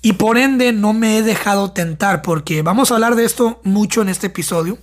Y 0.00 0.12
por 0.12 0.38
ende 0.38 0.72
no 0.72 0.92
me 0.92 1.18
he 1.18 1.22
dejado 1.22 1.72
tentar 1.72 2.22
porque 2.22 2.62
vamos 2.62 2.92
a 2.92 2.94
hablar 2.94 3.16
de 3.16 3.24
esto 3.24 3.60
mucho 3.64 4.00
en 4.00 4.08
este 4.08 4.28
episodio. 4.28 4.78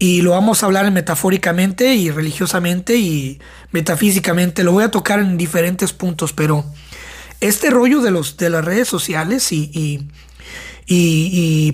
Y 0.00 0.22
lo 0.22 0.32
vamos 0.32 0.64
a 0.64 0.66
hablar 0.66 0.90
metafóricamente 0.90 1.94
y 1.94 2.10
religiosamente 2.10 2.96
y 2.96 3.38
metafísicamente. 3.70 4.64
Lo 4.64 4.72
voy 4.72 4.82
a 4.82 4.90
tocar 4.90 5.20
en 5.20 5.36
diferentes 5.36 5.92
puntos, 5.92 6.32
pero 6.32 6.64
este 7.40 7.70
rollo 7.70 8.00
de, 8.00 8.10
los, 8.10 8.36
de 8.36 8.50
las 8.50 8.64
redes 8.64 8.88
sociales 8.88 9.52
y, 9.52 9.70
y, 9.72 10.08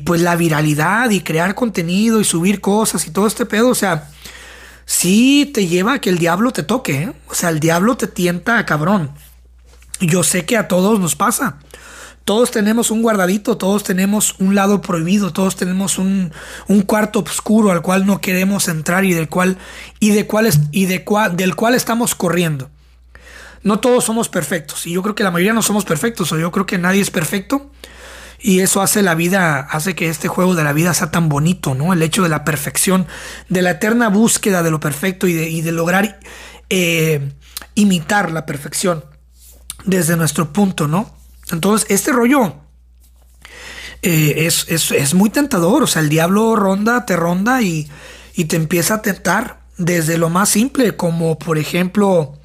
pues 0.04 0.20
la 0.20 0.36
viralidad 0.36 1.10
y 1.10 1.20
crear 1.20 1.54
contenido 1.54 2.20
y 2.20 2.25
subir 2.25 2.60
cosas 2.60 3.06
y 3.06 3.10
todo 3.10 3.26
este 3.26 3.46
pedo, 3.46 3.68
o 3.68 3.75
sea, 3.75 4.10
sí 4.84 5.50
te 5.52 5.66
lleva 5.66 5.94
a 5.94 5.98
que 6.00 6.10
el 6.10 6.18
diablo 6.18 6.52
te 6.52 6.62
toque, 6.62 7.02
¿eh? 7.02 7.12
o 7.28 7.34
sea, 7.34 7.50
el 7.50 7.60
diablo 7.60 7.96
te 7.96 8.06
tienta 8.06 8.58
a 8.58 8.66
cabrón. 8.66 9.10
Yo 10.00 10.22
sé 10.22 10.44
que 10.44 10.56
a 10.56 10.68
todos 10.68 11.00
nos 11.00 11.16
pasa. 11.16 11.58
Todos 12.26 12.50
tenemos 12.50 12.90
un 12.90 13.02
guardadito, 13.02 13.56
todos 13.56 13.84
tenemos 13.84 14.34
un 14.40 14.56
lado 14.56 14.82
prohibido, 14.82 15.32
todos 15.32 15.54
tenemos 15.54 15.96
un, 15.96 16.32
cuarto 16.84 17.20
oscuro 17.20 17.70
al 17.70 17.82
cual 17.82 18.04
no 18.04 18.20
queremos 18.20 18.66
entrar 18.66 19.04
y 19.04 19.14
del 19.14 19.28
cual, 19.28 19.58
y 20.00 20.10
de 20.10 20.26
cuál 20.26 20.50
y 20.72 20.86
de 20.86 21.04
cual, 21.04 21.36
del 21.36 21.54
cual 21.54 21.76
estamos 21.76 22.16
corriendo. 22.16 22.68
No 23.62 23.78
todos 23.78 24.04
somos 24.04 24.28
perfectos, 24.28 24.88
y 24.88 24.92
yo 24.92 25.02
creo 25.02 25.14
que 25.14 25.22
la 25.22 25.30
mayoría 25.30 25.52
no 25.52 25.62
somos 25.62 25.84
perfectos, 25.84 26.32
o 26.32 26.38
yo 26.38 26.50
creo 26.50 26.66
que 26.66 26.78
nadie 26.78 27.00
es 27.00 27.12
perfecto. 27.12 27.70
Y 28.46 28.60
eso 28.60 28.80
hace 28.80 29.02
la 29.02 29.16
vida, 29.16 29.58
hace 29.58 29.96
que 29.96 30.08
este 30.08 30.28
juego 30.28 30.54
de 30.54 30.62
la 30.62 30.72
vida 30.72 30.94
sea 30.94 31.10
tan 31.10 31.28
bonito, 31.28 31.74
¿no? 31.74 31.92
El 31.92 32.00
hecho 32.00 32.22
de 32.22 32.28
la 32.28 32.44
perfección, 32.44 33.08
de 33.48 33.60
la 33.60 33.72
eterna 33.72 34.08
búsqueda 34.08 34.62
de 34.62 34.70
lo 34.70 34.78
perfecto 34.78 35.26
y 35.26 35.32
de, 35.62 35.72
lograr 35.72 36.20
eh, 36.70 37.32
imitar 37.74 38.30
la 38.30 38.46
perfección 38.46 39.04
desde 39.84 40.16
nuestro 40.16 40.52
punto, 40.52 40.86
¿no? 40.86 41.12
Entonces, 41.50 41.90
este 41.90 42.12
rollo 42.12 42.54
eh, 44.02 44.46
es, 44.46 45.14
muy 45.14 45.30
tentador, 45.30 45.82
o 45.82 45.88
sea, 45.88 46.00
el 46.00 46.08
diablo 46.08 46.54
ronda, 46.54 47.04
te 47.04 47.16
ronda 47.16 47.62
y, 47.62 47.90
te 48.48 48.54
empieza 48.54 48.94
a 48.94 49.02
tentar 49.02 49.62
desde 49.76 50.18
lo 50.18 50.30
más 50.30 50.50
simple, 50.50 50.94
como 50.94 51.36
por 51.36 51.58
ejemplo 51.58 52.38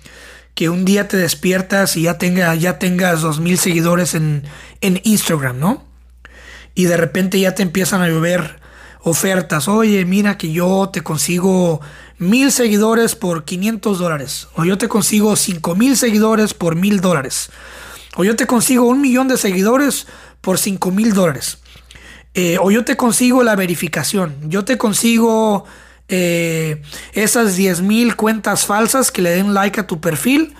que 0.56 0.68
un 0.68 0.84
día 0.84 1.08
te 1.08 1.18
despiertas 1.18 1.96
y 1.96 2.04
ya, 2.04 2.18
tenga, 2.18 2.56
ya 2.56 2.80
tengas 2.80 3.22
dos 3.22 3.40
mil 3.40 3.60
seguidores 3.60 4.16
en, 4.16 4.42
en 4.82 5.00
Instagram, 5.04 5.60
¿no? 5.60 5.91
Y 6.76 6.86
de 6.86 6.98
repente 6.98 7.40
ya 7.40 7.56
te 7.56 7.64
empiezan 7.64 8.02
a 8.02 8.08
llover 8.08 8.60
ofertas. 9.02 9.68
Oye, 9.68 10.06
mira 10.06 10.38
que 10.38 10.52
yo 10.52 10.90
te 10.92 11.02
consigo 11.02 11.82
mil 12.18 12.52
seguidores 12.52 13.16
por 13.16 13.46
500 13.46 14.00
dólares. 14.00 14.48
O 14.56 14.64
yo 14.64 14.78
te 14.78 14.88
consigo 14.88 15.36
cinco 15.36 15.76
mil 15.76 15.98
seguidores 15.98 16.54
por 16.54 16.76
mil 16.76 17.02
dólares. 17.02 17.50
O 18.16 18.24
yo 18.24 18.36
te 18.36 18.46
consigo 18.46 18.86
un 18.86 19.02
millón 19.02 19.28
de 19.28 19.38
seguidores 19.38 20.08
por 20.42 20.58
cinco 20.58 20.92
mil 20.92 21.14
dólares. 21.14 21.58
Eh, 22.34 22.58
o 22.62 22.72
yo 22.72 22.86
te 22.86 22.96
consigo 22.96 23.44
la 23.44 23.56
verificación. 23.56 24.36
Yo 24.44 24.64
te 24.64 24.78
consigo 24.78 25.66
eh, 26.08 26.82
esas 27.14 27.56
10 27.56 27.82
mil 27.82 28.16
cuentas 28.16 28.66
falsas 28.66 29.12
que 29.12 29.22
le 29.22 29.32
den 29.32 29.54
like 29.54 29.80
a 29.80 29.88
tu 29.88 30.00
perfil. 30.00 30.56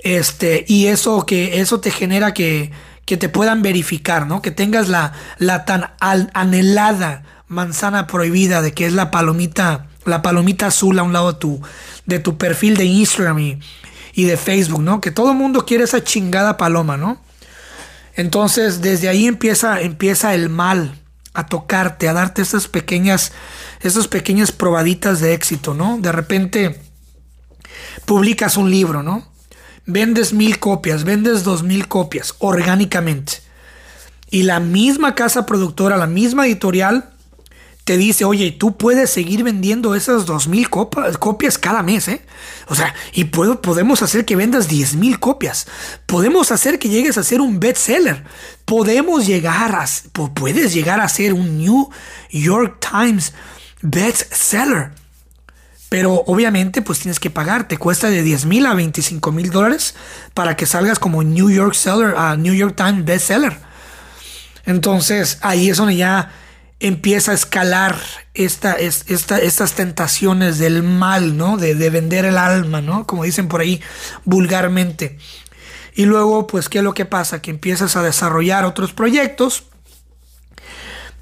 Este, 0.00 0.64
y 0.68 0.86
eso 0.86 1.24
que 1.24 1.60
eso 1.60 1.80
te 1.80 1.90
genera 1.90 2.34
que 2.34 2.70
que 3.04 3.16
te 3.16 3.28
puedan 3.28 3.62
verificar, 3.62 4.26
¿no? 4.26 4.42
Que 4.42 4.50
tengas 4.50 4.88
la, 4.88 5.12
la 5.38 5.64
tan 5.64 5.92
anhelada 6.00 7.22
manzana 7.48 8.06
prohibida 8.06 8.62
de 8.62 8.72
que 8.72 8.86
es 8.86 8.92
la 8.92 9.10
palomita, 9.10 9.86
la 10.04 10.22
palomita 10.22 10.66
azul 10.66 10.98
a 10.98 11.02
un 11.02 11.12
lado 11.12 11.32
de 11.32 11.38
tu, 11.38 11.62
de 12.06 12.18
tu 12.18 12.38
perfil 12.38 12.76
de 12.76 12.84
Instagram 12.84 13.38
y, 13.38 14.24
de 14.24 14.36
Facebook, 14.36 14.82
¿no? 14.82 15.00
Que 15.00 15.10
todo 15.10 15.32
el 15.32 15.36
mundo 15.36 15.66
quiere 15.66 15.84
esa 15.84 16.02
chingada 16.04 16.56
paloma, 16.56 16.96
¿no? 16.96 17.20
Entonces, 18.14 18.80
desde 18.80 19.08
ahí 19.08 19.26
empieza, 19.26 19.80
empieza 19.80 20.34
el 20.34 20.48
mal 20.48 21.00
a 21.32 21.46
tocarte, 21.46 22.08
a 22.08 22.12
darte 22.12 22.42
esas 22.42 22.68
pequeñas, 22.68 23.32
esas 23.80 24.06
pequeñas 24.06 24.52
probaditas 24.52 25.20
de 25.20 25.34
éxito, 25.34 25.74
¿no? 25.74 25.98
De 25.98 26.12
repente 26.12 26.80
publicas 28.04 28.56
un 28.56 28.70
libro, 28.70 29.02
¿no? 29.02 29.33
Vendes 29.86 30.32
mil 30.32 30.58
copias, 30.58 31.04
vendes 31.04 31.44
dos 31.44 31.62
mil 31.62 31.88
copias 31.88 32.34
orgánicamente. 32.38 33.42
Y 34.30 34.42
la 34.42 34.60
misma 34.60 35.14
casa 35.14 35.46
productora, 35.46 35.96
la 35.96 36.06
misma 36.06 36.46
editorial, 36.46 37.10
te 37.84 37.98
dice, 37.98 38.24
oye, 38.24 38.50
tú 38.50 38.78
puedes 38.78 39.10
seguir 39.10 39.44
vendiendo 39.44 39.94
esas 39.94 40.24
dos 40.24 40.48
mil 40.48 40.70
copias 40.70 41.58
cada 41.58 41.82
mes, 41.82 42.08
¿eh? 42.08 42.22
O 42.66 42.74
sea, 42.74 42.94
y 43.12 43.24
podemos 43.24 44.00
hacer 44.00 44.24
que 44.24 44.36
vendas 44.36 44.68
diez 44.68 44.94
mil 44.94 45.20
copias. 45.20 45.66
Podemos 46.06 46.50
hacer 46.50 46.78
que 46.78 46.88
llegues 46.88 47.18
a 47.18 47.22
ser 47.22 47.42
un 47.42 47.60
bestseller. 47.60 48.24
Podemos 48.64 49.26
llegar 49.26 49.74
a, 49.74 49.84
puedes 50.30 50.72
llegar 50.72 51.00
a 51.00 51.08
ser 51.10 51.34
un 51.34 51.58
New 51.58 51.90
York 52.30 52.78
Times 52.80 53.34
bestseller. 53.82 54.92
Pero 55.94 56.24
obviamente 56.26 56.82
pues 56.82 56.98
tienes 56.98 57.20
que 57.20 57.30
pagar, 57.30 57.68
te 57.68 57.78
cuesta 57.78 58.10
de 58.10 58.24
10 58.24 58.46
mil 58.46 58.66
a 58.66 58.74
25 58.74 59.30
mil 59.30 59.50
dólares 59.50 59.94
para 60.34 60.56
que 60.56 60.66
salgas 60.66 60.98
como 60.98 61.22
New 61.22 61.50
York 61.50 61.74
Seller, 61.74 62.16
a 62.16 62.36
New 62.36 62.52
York 62.52 62.74
Times 62.74 63.04
bestseller. 63.04 63.56
Entonces 64.66 65.38
ahí 65.40 65.70
es 65.70 65.76
donde 65.76 65.94
ya 65.94 66.32
empieza 66.80 67.30
a 67.30 67.34
escalar 67.34 67.96
esta, 68.34 68.72
esta, 68.72 69.38
estas 69.38 69.74
tentaciones 69.74 70.58
del 70.58 70.82
mal, 70.82 71.36
¿no? 71.36 71.58
De, 71.58 71.76
de, 71.76 71.90
vender 71.90 72.24
el 72.24 72.38
alma, 72.38 72.80
¿no? 72.80 73.06
Como 73.06 73.22
dicen 73.22 73.46
por 73.46 73.60
ahí 73.60 73.80
vulgarmente. 74.24 75.16
Y 75.94 76.06
luego, 76.06 76.48
pues, 76.48 76.68
¿qué 76.68 76.78
es 76.78 76.84
lo 76.84 76.94
que 76.94 77.04
pasa? 77.04 77.40
Que 77.40 77.52
empiezas 77.52 77.94
a 77.94 78.02
desarrollar 78.02 78.64
otros 78.64 78.92
proyectos, 78.92 79.62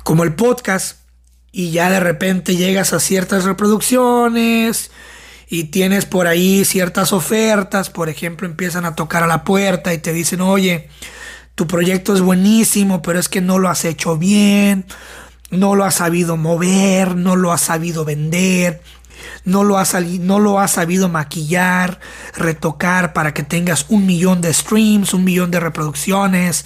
como 0.03 0.23
el 0.25 0.35
podcast, 0.35 1.02
y 1.53 1.71
ya 1.71 1.91
de 1.91 2.01
repente 2.01 2.57
llegas 2.57 2.95
a 2.95 3.01
ciertas 3.01 3.45
reproducciones 3.45 4.91
y 5.49 5.65
tienes 5.65 6.07
por 6.07 6.27
ahí 6.27 6.65
ciertas 6.65 7.13
ofertas, 7.13 7.91
por 7.91 8.09
ejemplo, 8.09 8.49
empiezan 8.49 8.87
a 8.87 8.95
tocar 8.95 9.23
a 9.23 9.27
la 9.27 9.45
puerta 9.45 9.93
y 9.93 9.99
te 9.99 10.15
dicen, 10.15 10.41
oye, 10.41 10.89
tu 11.55 11.67
proyecto 11.67 12.15
es 12.15 12.23
buenísimo, 12.23 13.03
pero 13.03 13.19
es 13.19 13.29
que 13.29 13.43
no 13.43 13.59
lo 13.59 13.69
has 13.69 13.85
hecho 13.85 14.17
bien, 14.17 14.87
no 15.51 15.75
lo 15.75 15.85
has 15.85 15.97
sabido 15.97 16.39
mover, 16.39 17.17
no 17.17 17.37
lo 17.37 17.53
has 17.53 17.61
sabido 17.61 18.07
vender, 18.07 18.81
no 19.45 19.63
lo 19.63 19.77
has, 19.77 19.95
no 19.95 20.39
lo 20.39 20.59
has 20.59 20.71
sabido 20.71 21.11
maquillar, 21.11 22.01
retocar 22.35 23.13
para 23.13 23.35
que 23.35 23.43
tengas 23.43 23.85
un 23.91 24.07
millón 24.07 24.41
de 24.41 24.55
streams, 24.55 25.13
un 25.13 25.25
millón 25.25 25.51
de 25.51 25.61
reproducciones. 25.61 26.65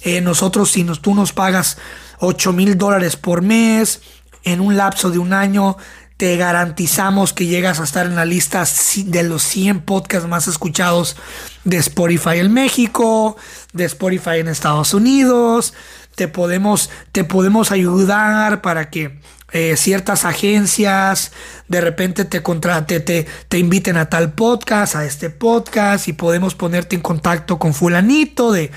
Eh, 0.00 0.22
nosotros, 0.22 0.70
si 0.70 0.84
nos, 0.84 1.02
tú 1.02 1.14
nos 1.14 1.34
pagas 1.34 1.76
8 2.20 2.52
mil 2.54 2.78
dólares 2.78 3.16
por 3.16 3.42
mes, 3.42 4.00
en 4.44 4.60
un 4.60 4.76
lapso 4.76 5.10
de 5.10 5.18
un 5.18 5.32
año 5.32 5.76
te 6.22 6.36
garantizamos 6.36 7.32
que 7.32 7.46
llegas 7.46 7.80
a 7.80 7.82
estar 7.82 8.06
en 8.06 8.14
la 8.14 8.24
lista 8.24 8.64
de 8.96 9.22
los 9.24 9.42
100 9.42 9.80
podcasts 9.80 10.28
más 10.28 10.46
escuchados 10.46 11.16
de 11.64 11.78
Spotify 11.78 12.38
en 12.38 12.52
México, 12.52 13.36
de 13.72 13.86
Spotify 13.86 14.38
en 14.38 14.46
Estados 14.46 14.94
Unidos. 14.94 15.74
Te 16.14 16.28
podemos, 16.28 16.90
te 17.10 17.24
podemos 17.24 17.72
ayudar 17.72 18.60
para 18.60 18.88
que 18.88 19.18
eh, 19.50 19.76
ciertas 19.76 20.24
agencias 20.24 21.32
de 21.66 21.80
repente 21.80 22.24
te, 22.24 22.40
contrate, 22.40 23.00
te, 23.00 23.26
te 23.48 23.58
inviten 23.58 23.96
a 23.96 24.08
tal 24.08 24.32
podcast, 24.32 24.94
a 24.94 25.04
este 25.04 25.28
podcast 25.28 26.06
y 26.06 26.12
podemos 26.12 26.54
ponerte 26.54 26.94
en 26.94 27.02
contacto 27.02 27.58
con 27.58 27.74
fulanito 27.74 28.52
de, 28.52 28.70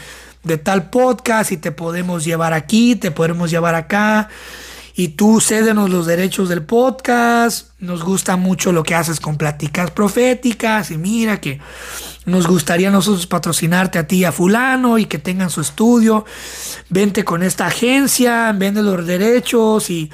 de 0.44 0.58
tal 0.58 0.90
podcast 0.90 1.52
y 1.52 1.58
te 1.58 1.72
podemos 1.72 2.26
llevar 2.26 2.54
aquí, 2.54 2.96
te 2.96 3.12
podemos 3.12 3.52
llevar 3.52 3.76
acá 3.76 4.30
y 4.98 5.10
tú 5.10 5.42
cédenos 5.42 5.90
los 5.90 6.06
derechos 6.06 6.48
del 6.48 6.64
podcast. 6.64 7.72
Nos 7.80 8.04
gusta 8.04 8.38
mucho 8.38 8.72
lo 8.72 8.84
que 8.84 8.96
haces 8.96 9.20
con 9.20 9.38
pláticas 9.38 9.92
proféticas 9.92 10.90
y 10.90 10.98
mira 10.98 11.42
que 11.42 11.60
nos 12.26 12.48
gustaría 12.48 12.90
nosotros 12.90 13.28
patrocinarte 13.28 14.00
a 14.00 14.08
ti 14.08 14.24
a 14.24 14.32
fulano 14.32 14.98
y 14.98 15.06
que 15.06 15.20
tengan 15.20 15.50
su 15.50 15.60
estudio. 15.60 16.26
Vente 16.90 17.26
con 17.26 17.44
esta 17.44 17.68
agencia, 17.68 18.54
vende 18.54 18.82
los 18.82 19.06
derechos 19.06 19.90
y, 19.90 20.10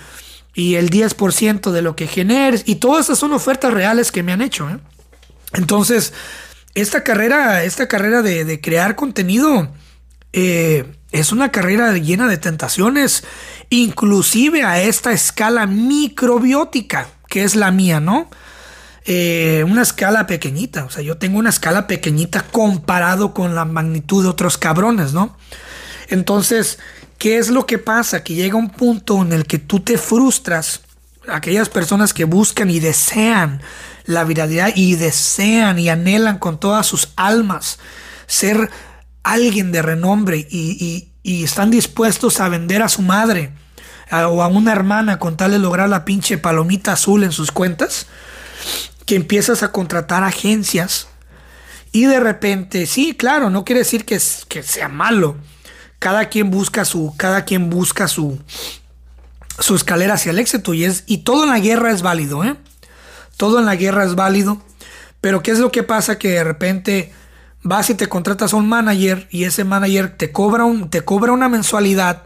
el 0.55 0.89
10% 0.89 1.71
de 1.71 1.81
lo 1.83 1.95
que 1.95 2.07
generes. 2.07 2.63
Y 2.65 2.75
todas 2.75 3.05
esas 3.05 3.19
son 3.19 3.33
ofertas 3.33 3.73
reales 3.73 4.11
que 4.11 4.23
me 4.23 4.33
han 4.33 4.41
hecho. 4.41 4.67
¿eh? 4.69 4.79
Entonces, 5.53 6.11
esta 6.73 7.03
carrera, 7.03 7.63
esta 7.63 7.88
carrera 7.88 8.23
de, 8.23 8.59
crear 8.59 8.95
contenido 8.95 9.71
eh, 10.33 10.91
es 11.11 11.31
una 11.31 11.51
carrera 11.51 11.93
llena 11.93 12.27
de 12.27 12.38
tentaciones 12.38 13.23
inclusive 13.71 14.63
a 14.63 14.81
esta 14.81 15.13
escala 15.13 15.65
microbiótica, 15.65 17.07
que 17.27 17.43
es 17.43 17.55
la 17.55 17.71
mía, 17.71 17.99
¿no? 18.01 18.29
Eh, 19.05 19.65
una 19.67 19.81
escala 19.81 20.27
pequeñita, 20.27 20.83
o 20.83 20.89
sea, 20.91 21.01
yo 21.01 21.17
tengo 21.17 21.39
una 21.39 21.49
escala 21.49 21.87
pequeñita 21.87 22.43
comparado 22.51 23.33
con 23.33 23.55
la 23.55 23.65
magnitud 23.65 24.23
de 24.23 24.29
otros 24.29 24.57
cabrones, 24.57 25.13
¿no? 25.13 25.37
Entonces, 26.09 26.79
¿qué 27.17 27.37
es 27.37 27.49
lo 27.49 27.65
que 27.65 27.77
pasa? 27.77 28.23
Que 28.23 28.35
llega 28.35 28.57
un 28.57 28.69
punto 28.69 29.21
en 29.21 29.31
el 29.31 29.45
que 29.45 29.57
tú 29.57 29.79
te 29.79 29.97
frustras, 29.97 30.81
aquellas 31.29 31.69
personas 31.69 32.13
que 32.13 32.25
buscan 32.25 32.69
y 32.69 32.81
desean 32.81 33.61
la 34.03 34.25
viralidad 34.25 34.73
y 34.75 34.95
desean 34.95 35.79
y 35.79 35.87
anhelan 35.87 36.39
con 36.39 36.59
todas 36.59 36.85
sus 36.85 37.13
almas 37.15 37.79
ser 38.27 38.69
alguien 39.23 39.71
de 39.71 39.81
renombre 39.81 40.45
y, 40.49 41.09
y 41.23 41.43
están 41.43 41.71
dispuestos 41.71 42.41
a 42.41 42.49
vender 42.49 42.81
a 42.81 42.89
su 42.89 43.01
madre 43.01 43.53
o 44.12 44.44
a 44.44 44.48
una 44.48 44.72
hermana 44.72 45.20
con 45.20 45.38
tal 45.38 45.51
de 45.51 45.60
lograr 45.60 45.89
la 45.89 46.06
pinche 46.06 46.38
palomita 46.38 46.94
azul 46.94 47.24
en 47.24 47.32
sus 47.32 47.51
cuentas, 47.51 48.08
que 49.06 49.15
empiezas 49.15 49.63
a 49.63 49.72
contratar 49.72 50.24
agencias 50.24 51.08
y 51.91 52.06
de 52.06 52.20
repente, 52.20 52.86
sí, 52.86 53.15
claro, 53.15 53.50
no 53.50 53.65
quiere 53.65 53.80
decir 53.80 54.06
que, 54.06 54.20
que 54.48 54.63
sea 54.63 54.88
malo, 54.88 55.36
cada 56.00 56.30
quien 56.30 56.50
busca 56.50 56.86
su, 56.86 57.13
cada 57.18 57.44
quien 57.44 57.70
busca 57.70 58.08
su, 58.08 58.39
su 59.60 59.75
escalera 59.75 60.13
hacia 60.13 60.32
el 60.32 60.39
éxito 60.39 60.74
y 60.74 60.86
es, 60.86 61.03
y 61.06 61.20
todo 61.20 61.44
en 61.44 61.50
la 61.50 61.60
guerra 61.60 61.91
es 61.91 62.01
válido, 62.01 62.44
¿eh? 62.44 62.56
Todo 63.36 63.60
en 63.60 63.65
la 63.65 63.75
guerra 63.75 64.06
es 64.06 64.15
válido, 64.15 64.62
pero 65.20 65.44
¿qué 65.44 65.51
es 65.51 65.60
lo 65.60 65.72
que 65.72 65.84
pasa? 65.84 66.18
Que 66.18 66.30
de 66.30 66.44
repente 66.44 67.12
vas 67.63 67.89
y 67.89 67.96
te 67.96 68.08
contratas 68.08 68.53
a 68.53 68.58
un 68.58 68.70
manager 68.70 69.27
y 69.30 69.44
ese 69.44 69.63
manager 69.63 70.15
te 70.15 70.32
cobra, 70.32 70.63
un, 70.63 70.89
te 70.89 71.01
cobra 71.01 71.34
una 71.34 71.50
mensualidad 71.50 72.24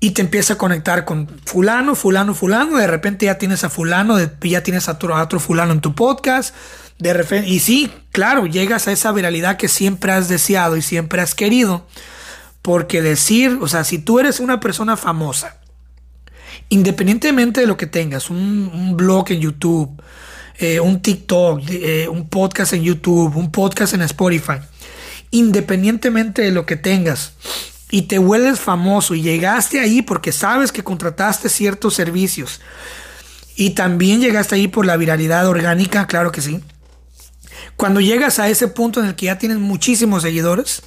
y 0.00 0.12
te 0.12 0.22
empieza 0.22 0.54
a 0.54 0.58
conectar 0.58 1.04
con 1.04 1.28
fulano, 1.44 1.94
fulano, 1.94 2.34
fulano, 2.34 2.78
de 2.78 2.86
repente 2.86 3.26
ya 3.26 3.36
tienes 3.36 3.64
a 3.64 3.70
fulano, 3.70 4.16
ya 4.40 4.62
tienes 4.62 4.88
a 4.88 4.92
otro, 4.92 5.14
a 5.14 5.22
otro 5.22 5.38
fulano 5.38 5.72
en 5.72 5.82
tu 5.82 5.94
podcast, 5.94 6.54
de 6.98 7.12
repente, 7.12 7.48
y 7.48 7.60
sí, 7.60 7.92
claro, 8.10 8.46
llegas 8.46 8.88
a 8.88 8.92
esa 8.92 9.12
viralidad 9.12 9.58
que 9.58 9.68
siempre 9.68 10.12
has 10.12 10.28
deseado 10.28 10.78
y 10.78 10.82
siempre 10.82 11.20
has 11.20 11.34
querido, 11.34 11.86
porque 12.62 13.02
decir, 13.02 13.58
o 13.60 13.68
sea, 13.68 13.84
si 13.84 13.98
tú 13.98 14.18
eres 14.18 14.40
una 14.40 14.58
persona 14.58 14.96
famosa, 14.96 15.58
independientemente 16.70 17.60
de 17.60 17.66
lo 17.66 17.76
que 17.76 17.86
tengas, 17.86 18.30
un, 18.30 18.96
blog 18.96 19.30
en 19.32 19.40
YouTube, 19.40 20.02
eh, 20.58 20.80
un 20.80 21.02
TikTok, 21.02 21.62
eh, 21.68 22.08
un 22.08 22.28
podcast 22.28 22.72
en 22.72 22.82
YouTube, 22.82 23.36
un 23.36 23.50
podcast 23.50 23.92
en 23.92 24.02
Spotify, 24.02 24.60
independientemente 25.30 26.42
de 26.42 26.52
lo 26.52 26.64
que 26.64 26.76
tengas, 26.76 27.34
y 27.90 28.02
te 28.02 28.18
vuelves 28.18 28.60
famoso 28.60 29.14
y 29.14 29.22
llegaste 29.22 29.80
ahí 29.80 30.02
porque 30.02 30.32
sabes 30.32 30.72
que 30.72 30.84
contrataste 30.84 31.48
ciertos 31.48 31.94
servicios 31.94 32.60
y 33.56 33.70
también 33.70 34.20
llegaste 34.20 34.54
ahí 34.54 34.68
por 34.68 34.86
la 34.86 34.96
viralidad 34.96 35.46
orgánica, 35.46 36.06
claro 36.06 36.32
que 36.32 36.40
sí. 36.40 36.60
Cuando 37.76 38.00
llegas 38.00 38.38
a 38.38 38.48
ese 38.48 38.68
punto 38.68 39.00
en 39.00 39.06
el 39.06 39.14
que 39.14 39.26
ya 39.26 39.38
tienes 39.38 39.58
muchísimos 39.58 40.22
seguidores, 40.22 40.82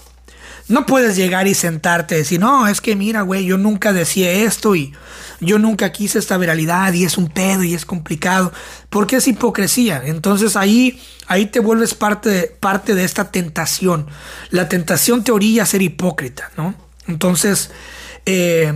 no 0.68 0.86
puedes 0.86 1.16
llegar 1.16 1.48
y 1.48 1.54
sentarte 1.54 2.16
y 2.16 2.20
decir, 2.20 2.40
no, 2.40 2.68
es 2.68 2.82
que 2.82 2.96
mira, 2.96 3.22
güey, 3.22 3.46
yo 3.46 3.58
nunca 3.58 3.92
decía 3.92 4.32
esto 4.32 4.76
y 4.76 4.94
yo 5.40 5.60
nunca 5.60 5.92
quise 5.92 6.20
esta 6.20 6.38
viralidad 6.38 6.94
y 6.94 7.04
es 7.04 7.18
un 7.18 7.30
pedo 7.30 7.64
y 7.64 7.74
es 7.74 7.86
complicado, 7.86 8.54
porque 8.90 9.18
es 9.18 9.28
hipocresía. 9.28 10.02
Entonces 10.06 10.56
ahí, 10.56 11.02
ahí 11.28 11.48
te 11.48 11.60
vuelves 11.60 11.94
parte 11.94 12.30
de, 12.30 12.44
parte 12.48 12.96
de 12.96 13.04
esta 13.04 13.30
tentación. 13.30 14.08
La 14.52 14.70
tentación 14.70 15.24
te 15.24 15.32
orilla 15.32 15.64
a 15.64 15.68
ser 15.68 15.82
hipócrita, 15.82 16.52
¿no? 16.56 16.76
Entonces, 17.08 17.72
eh, 18.26 18.74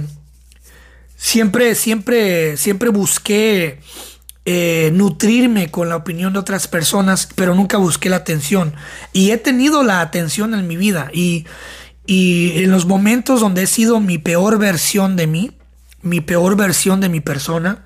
siempre, 1.15 1.75
siempre, 1.75 2.57
siempre 2.57 2.89
busqué 2.89 3.79
eh, 4.46 4.91
nutrirme 4.93 5.69
con 5.72 5.89
la 5.89 5.96
opinión 5.98 6.34
de 6.34 6.39
otras 6.39 6.67
personas, 6.67 7.27
pero 7.36 7.55
nunca 7.55 7.77
busqué 7.77 8.10
la 8.10 8.17
atención. 8.17 8.74
Y 9.13 9.31
he 9.31 9.38
tenido 9.38 9.84
la 9.84 10.01
atención 10.01 10.53
en 10.53 10.67
mi 10.67 10.77
vida. 10.77 11.10
Y, 11.13 11.46
y 12.05 12.63
en 12.63 12.72
los 12.72 12.86
momentos 12.86 13.41
donde 13.41 13.63
he 13.63 13.67
sido 13.67 14.00
mi 14.00 14.17
peor 14.17 14.57
versión 14.57 15.15
de 15.15 15.27
mí, 15.27 15.51
mi 16.01 16.22
peor 16.22 16.55
versión 16.55 17.01
de 17.01 17.10
mi 17.10 17.19
persona, 17.19 17.86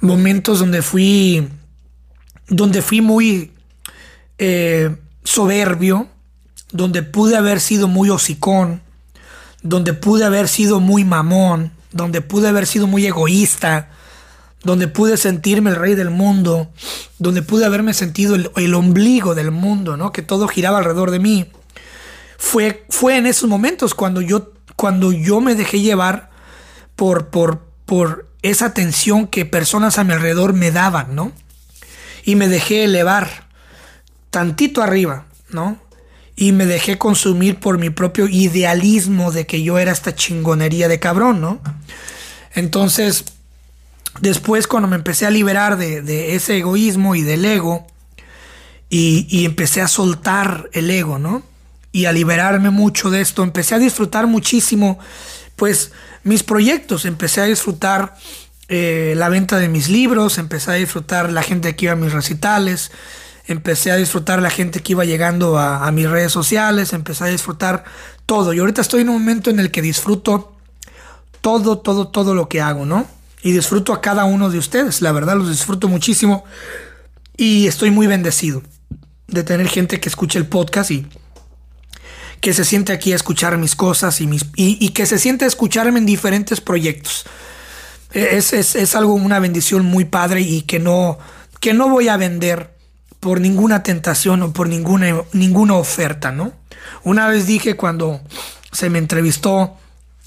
momentos 0.00 0.58
donde 0.58 0.82
fui, 0.82 1.48
donde 2.48 2.82
fui 2.82 3.00
muy 3.00 3.52
eh, 4.38 4.94
soberbio, 5.24 6.08
donde 6.72 7.02
pude 7.02 7.36
haber 7.36 7.60
sido 7.60 7.88
muy 7.88 8.10
hocicón, 8.10 8.82
donde 9.68 9.92
pude 9.92 10.24
haber 10.24 10.48
sido 10.48 10.80
muy 10.80 11.04
mamón, 11.04 11.72
donde 11.92 12.20
pude 12.20 12.48
haber 12.48 12.66
sido 12.66 12.86
muy 12.86 13.06
egoísta, 13.06 13.88
donde 14.62 14.88
pude 14.88 15.16
sentirme 15.16 15.70
el 15.70 15.76
rey 15.76 15.94
del 15.94 16.10
mundo, 16.10 16.70
donde 17.18 17.42
pude 17.42 17.64
haberme 17.64 17.94
sentido 17.94 18.34
el, 18.34 18.74
ombligo 18.74 19.34
del 19.34 19.50
mundo, 19.50 19.96
¿no? 19.96 20.12
Que 20.12 20.22
todo 20.22 20.48
giraba 20.48 20.78
alrededor 20.78 21.10
de 21.10 21.18
mí. 21.18 21.50
Fue, 22.38 22.84
fue 22.90 23.16
en 23.16 23.26
esos 23.26 23.48
momentos 23.48 23.94
cuando 23.94 24.20
yo, 24.20 24.52
cuando 24.76 25.12
yo 25.12 25.40
me 25.40 25.54
dejé 25.54 25.80
llevar 25.80 26.30
por, 26.96 27.28
por, 27.28 27.62
por 27.86 28.28
esa 28.42 28.66
atención 28.66 29.26
que 29.26 29.46
personas 29.46 29.98
a 29.98 30.04
mi 30.04 30.12
alrededor 30.12 30.52
me 30.52 30.70
daban, 30.70 31.14
¿no? 31.14 31.32
Y 32.24 32.34
me 32.34 32.48
dejé 32.48 32.84
elevar 32.84 33.46
tantito 34.30 34.82
arriba, 34.82 35.26
¿no? 35.50 35.78
Y 36.36 36.52
me 36.52 36.66
dejé 36.66 36.98
consumir 36.98 37.58
por 37.58 37.78
mi 37.78 37.90
propio 37.90 38.28
idealismo 38.28 39.32
de 39.32 39.46
que 39.46 39.62
yo 39.62 39.78
era 39.78 39.92
esta 39.92 40.14
chingonería 40.14 40.86
de 40.86 41.00
cabrón, 41.00 41.40
¿no? 41.40 41.60
Entonces, 42.54 43.24
después 44.20 44.66
cuando 44.66 44.88
me 44.88 44.96
empecé 44.96 45.26
a 45.26 45.30
liberar 45.30 45.78
de, 45.78 46.34
ese 46.34 46.58
egoísmo 46.58 47.14
y 47.14 47.22
del 47.22 47.44
ego, 47.44 47.86
y, 48.88 49.26
y, 49.28 49.46
empecé 49.46 49.80
a 49.80 49.88
soltar 49.88 50.70
el 50.72 50.88
ego, 50.90 51.18
¿no? 51.18 51.42
Y 51.90 52.04
a 52.04 52.12
liberarme 52.12 52.70
mucho 52.70 53.10
de 53.10 53.20
esto, 53.20 53.42
empecé 53.42 53.74
a 53.74 53.78
disfrutar 53.80 54.28
muchísimo, 54.28 55.00
pues, 55.56 55.90
mis 56.22 56.44
proyectos, 56.44 57.04
empecé 57.04 57.40
a 57.40 57.44
disfrutar 57.44 58.14
eh, 58.68 59.14
la 59.16 59.28
venta 59.28 59.58
de 59.58 59.68
mis 59.68 59.88
libros, 59.88 60.38
empecé 60.38 60.72
a 60.72 60.74
disfrutar 60.74 61.32
la 61.32 61.42
gente 61.42 61.76
que 61.76 61.84
iba 61.84 61.92
a 61.92 61.96
mis 61.96 62.12
recitales, 62.12 62.90
empecé 63.46 63.90
a 63.90 63.96
disfrutar 63.96 64.42
la 64.42 64.50
gente 64.50 64.80
que 64.80 64.92
iba 64.92 65.04
llegando 65.04 65.58
a, 65.58 65.90
mis 65.92 66.08
redes 66.08 66.32
sociales, 66.32 66.92
empecé 66.92 67.24
a 67.24 67.28
disfrutar 67.28 67.84
todo. 68.26 68.52
Y 68.52 68.58
ahorita 68.58 68.80
estoy 68.80 69.02
en 69.02 69.08
un 69.08 69.18
momento 69.20 69.50
en 69.50 69.60
el 69.60 69.70
que 69.70 69.82
disfruto 69.82 70.52
todo, 71.40 71.78
todo, 71.78 72.08
todo 72.08 72.34
lo 72.34 72.48
que 72.48 72.60
hago, 72.60 72.86
¿no? 72.86 73.06
Y 73.42 73.52
disfruto 73.52 73.92
a 73.92 74.00
cada 74.00 74.24
uno 74.24 74.50
de 74.50 74.58
ustedes, 74.58 75.00
la 75.00 75.12
verdad 75.12 75.36
los 75.36 75.48
disfruto 75.48 75.86
muchísimo 75.86 76.44
y 77.36 77.66
estoy 77.66 77.90
muy 77.90 78.08
bendecido 78.08 78.62
de 79.28 79.44
tener 79.44 79.68
gente 79.68 80.00
que 80.00 80.08
escuche 80.08 80.38
el 80.38 80.46
podcast 80.46 80.90
y 80.90 81.06
que 82.40 82.52
se 82.52 82.64
siente 82.64 82.92
aquí 82.92 83.12
a 83.12 83.16
escuchar 83.16 83.56
mis 83.58 83.76
cosas 83.76 84.20
y, 84.20 84.26
mis, 84.26 84.46
y, 84.56 84.88
que 84.90 85.06
se 85.06 85.18
siente 85.18 85.44
a 85.44 85.48
escucharme 85.48 85.98
en 85.98 86.06
diferentes 86.06 86.60
proyectos. 86.60 87.24
Es, 88.12 88.52
es, 88.52 88.76
es, 88.76 88.94
algo, 88.94 89.14
una 89.14 89.38
bendición 89.38 89.84
muy 89.84 90.04
padre 90.04 90.40
y 90.40 90.62
que 90.62 90.78
no, 90.78 91.18
que 91.60 91.74
no 91.74 91.88
voy 91.88 92.08
a 92.08 92.16
vender 92.16 92.75
por 93.26 93.40
ninguna 93.40 93.82
tentación 93.82 94.40
o 94.42 94.52
por 94.52 94.68
ninguna, 94.68 95.22
ninguna 95.32 95.74
oferta, 95.74 96.30
¿no? 96.30 96.52
Una 97.02 97.26
vez 97.26 97.44
dije 97.44 97.74
cuando 97.74 98.20
se 98.70 98.88
me 98.88 99.00
entrevistó, 99.00 99.74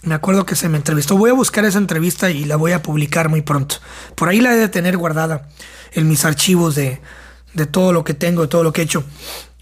me 0.02 0.16
acuerdo 0.16 0.46
que 0.46 0.58
se 0.58 0.68
me 0.68 0.76
entrevistó, 0.76 1.18
voy 1.18 1.30
a 1.30 1.34
buscar 1.34 1.64
esa 1.64 1.78
entrevista 1.78 2.30
y 2.30 2.44
la 2.44 2.58
voy 2.58 2.74
a 2.74 2.82
publicar 2.82 3.30
muy 3.30 3.42
pronto. 3.42 3.76
Por 4.16 4.28
ahí 4.28 4.42
la 4.42 4.54
he 4.54 4.58
de 4.58 4.68
tener 4.68 4.98
guardada 4.98 5.48
en 5.94 6.10
mis 6.10 6.26
archivos 6.26 6.76
de, 6.76 7.00
de 7.54 7.66
todo 7.66 7.94
lo 7.94 8.04
que 8.04 8.14
tengo, 8.14 8.42
de 8.42 8.50
todo 8.50 8.64
lo 8.64 8.74
que 8.74 8.82
he 8.82 8.84
hecho. 8.84 9.06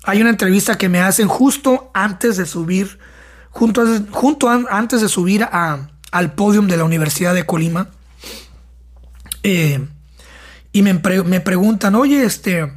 Hay 0.01 0.19
una 0.19 0.31
entrevista 0.31 0.75
que 0.75 0.89
me 0.89 1.01
hacen 1.01 1.27
justo 1.27 1.91
antes 1.93 2.37
de 2.37 2.47
subir, 2.47 2.97
junto, 3.51 3.85
junto 4.09 4.49
antes 4.49 4.99
de 4.99 5.09
subir 5.09 5.43
a, 5.43 5.91
al 6.09 6.33
podium 6.33 6.67
de 6.67 6.77
la 6.77 6.85
Universidad 6.85 7.35
de 7.35 7.45
Colima. 7.45 7.91
Eh, 9.43 9.87
y 10.71 10.81
me, 10.81 10.95
me 10.95 11.39
preguntan, 11.39 11.93
oye, 11.93 12.23
este, 12.23 12.67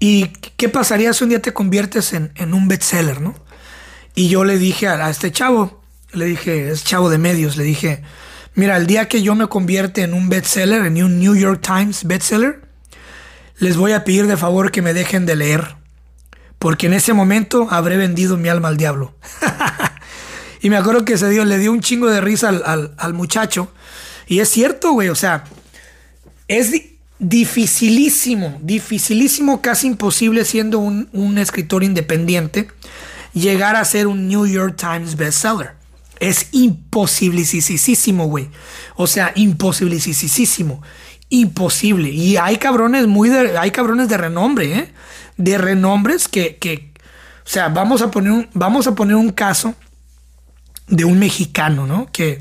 ¿Y 0.00 0.28
qué 0.56 0.68
pasaría 0.68 1.12
si 1.12 1.24
un 1.24 1.30
día 1.30 1.42
te 1.42 1.52
conviertes 1.52 2.12
en, 2.12 2.54
un 2.54 2.68
bestseller, 2.68 3.20
no? 3.20 3.34
Y 4.14 4.28
yo 4.28 4.44
le 4.44 4.58
dije 4.58 4.88
a, 4.88 5.10
este 5.10 5.32
chavo, 5.32 5.82
le 6.12 6.26
dije, 6.26 6.70
es 6.70 6.84
chavo 6.84 7.10
de 7.10 7.18
medios, 7.18 7.56
le 7.56 7.64
dije, 7.64 8.02
mira, 8.54 8.76
el 8.76 8.86
día 8.86 9.08
que 9.08 9.22
yo 9.22 9.34
me 9.34 9.48
convierte 9.48 10.02
en 10.02 10.14
un 10.14 10.28
bestseller, 10.28 10.86
en 10.86 11.02
un 11.02 11.18
New 11.18 11.34
York 11.34 11.60
Times 11.62 12.04
bestseller, 12.04 12.60
les 13.58 13.76
voy 13.76 13.92
a 13.92 14.04
pedir 14.04 14.26
de 14.28 14.36
favor 14.36 14.70
que 14.70 14.82
me 14.82 14.94
dejen 14.94 15.26
de 15.26 15.34
leer, 15.34 15.76
porque 16.60 16.86
en 16.86 16.94
ese 16.94 17.12
momento 17.12 17.66
habré 17.70 17.96
vendido 17.96 18.36
mi 18.36 18.48
alma 18.48 18.68
al 18.68 18.76
diablo. 18.76 19.16
y 20.60 20.70
me 20.70 20.76
acuerdo 20.76 21.04
que 21.04 21.14
ese 21.14 21.28
día 21.28 21.44
le 21.44 21.58
dio 21.58 21.72
un 21.72 21.80
chingo 21.80 22.08
de 22.08 22.20
risa 22.20 22.50
al, 22.50 22.94
al 22.96 23.14
muchacho. 23.14 23.72
Y 24.28 24.40
es 24.40 24.48
cierto, 24.48 24.92
güey, 24.92 25.08
o 25.08 25.14
sea, 25.14 25.44
es 26.46 26.70
dificilísimo, 27.18 28.58
dificilísimo, 28.62 29.60
casi 29.60 29.88
imposible 29.88 30.44
siendo 30.44 30.78
un, 30.78 31.38
escritor 31.38 31.82
independiente, 31.84 32.68
llegar 33.32 33.76
a 33.76 33.84
ser 33.84 34.06
un 34.06 34.28
New 34.28 34.46
York 34.46 34.76
Times 34.76 35.16
bestseller. 35.16 35.72
Es 36.20 36.48
imposibilisísimo, 36.52 38.26
güey. 38.26 38.48
O 38.96 39.06
sea, 39.06 39.32
imposibilisísimo. 39.36 40.82
Imposible. 41.28 42.10
Y 42.10 42.36
hay 42.36 42.56
cabrones 42.56 43.06
muy 43.06 43.28
de, 43.28 43.56
hay 43.56 43.70
cabrones 43.70 44.08
de 44.08 44.16
renombre, 44.16 44.78
¿eh? 44.78 44.92
De 45.36 45.58
renombres 45.58 46.26
que, 46.26 46.56
que 46.56 46.90
o 47.48 47.50
sea, 47.50 47.68
vamos 47.68 48.02
a 48.02 48.10
poner 48.10 48.32
un, 48.32 48.48
vamos 48.52 48.86
a 48.86 48.94
poner 48.94 49.14
un 49.14 49.30
caso 49.30 49.74
de 50.88 51.04
un 51.04 51.18
mexicano, 51.18 51.86
¿no? 51.86 52.10
Que, 52.10 52.40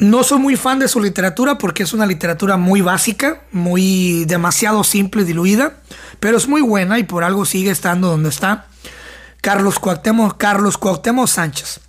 no 0.00 0.24
soy 0.24 0.38
muy 0.38 0.56
fan 0.56 0.78
de 0.78 0.88
su 0.88 0.98
literatura 0.98 1.58
porque 1.58 1.82
es 1.82 1.92
una 1.92 2.06
literatura 2.06 2.56
muy 2.56 2.80
básica, 2.80 3.42
muy 3.52 4.24
demasiado 4.24 4.82
simple, 4.82 5.24
diluida, 5.24 5.74
pero 6.20 6.38
es 6.38 6.48
muy 6.48 6.62
buena 6.62 6.98
y 6.98 7.04
por 7.04 7.22
algo 7.22 7.44
sigue 7.44 7.70
estando 7.70 8.08
donde 8.08 8.30
está. 8.30 8.66
Carlos 9.42 9.78
Cuauhtémoc, 9.78 10.38
Carlos 10.38 10.78
Cuauhtémoc 10.78 11.28
Sánchez. 11.28 11.80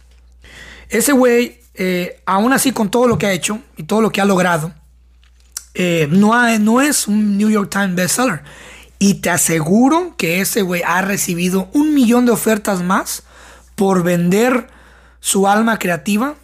Ese 0.89 1.13
güey, 1.13 1.62
eh, 1.74 2.21
aún 2.26 2.52
así 2.52 2.74
con 2.74 2.91
todo 2.91 3.08
lo 3.08 3.17
que 3.17 3.28
ha 3.28 3.32
hecho 3.32 3.60
y 3.78 3.84
todo 3.84 4.02
lo 4.02 4.12
que 4.12 4.19
ha 4.19 4.26
logrado, 4.26 4.74
eh, 5.74 6.10
no, 6.12 6.60
no 6.60 6.82
es 6.82 7.08
un 7.08 7.38
New 7.38 7.50
York 7.50 7.69
Times 7.71 7.95
bestseller. 7.95 8.43
Y 9.00 9.15
te 9.15 9.30
aseguro 9.30 10.15
que 10.17 10.41
ese 10.41 10.63
güey 10.63 10.84
ha 10.86 11.02
recibido 11.02 11.69
un 11.71 11.93
millón 11.93 12.26
de 12.26 12.34
ofertas 12.34 12.84
más 12.84 13.24
por 13.76 14.04
vender 14.04 14.67
su 15.21 15.47
alma 15.47 15.80
creativa 15.80 16.36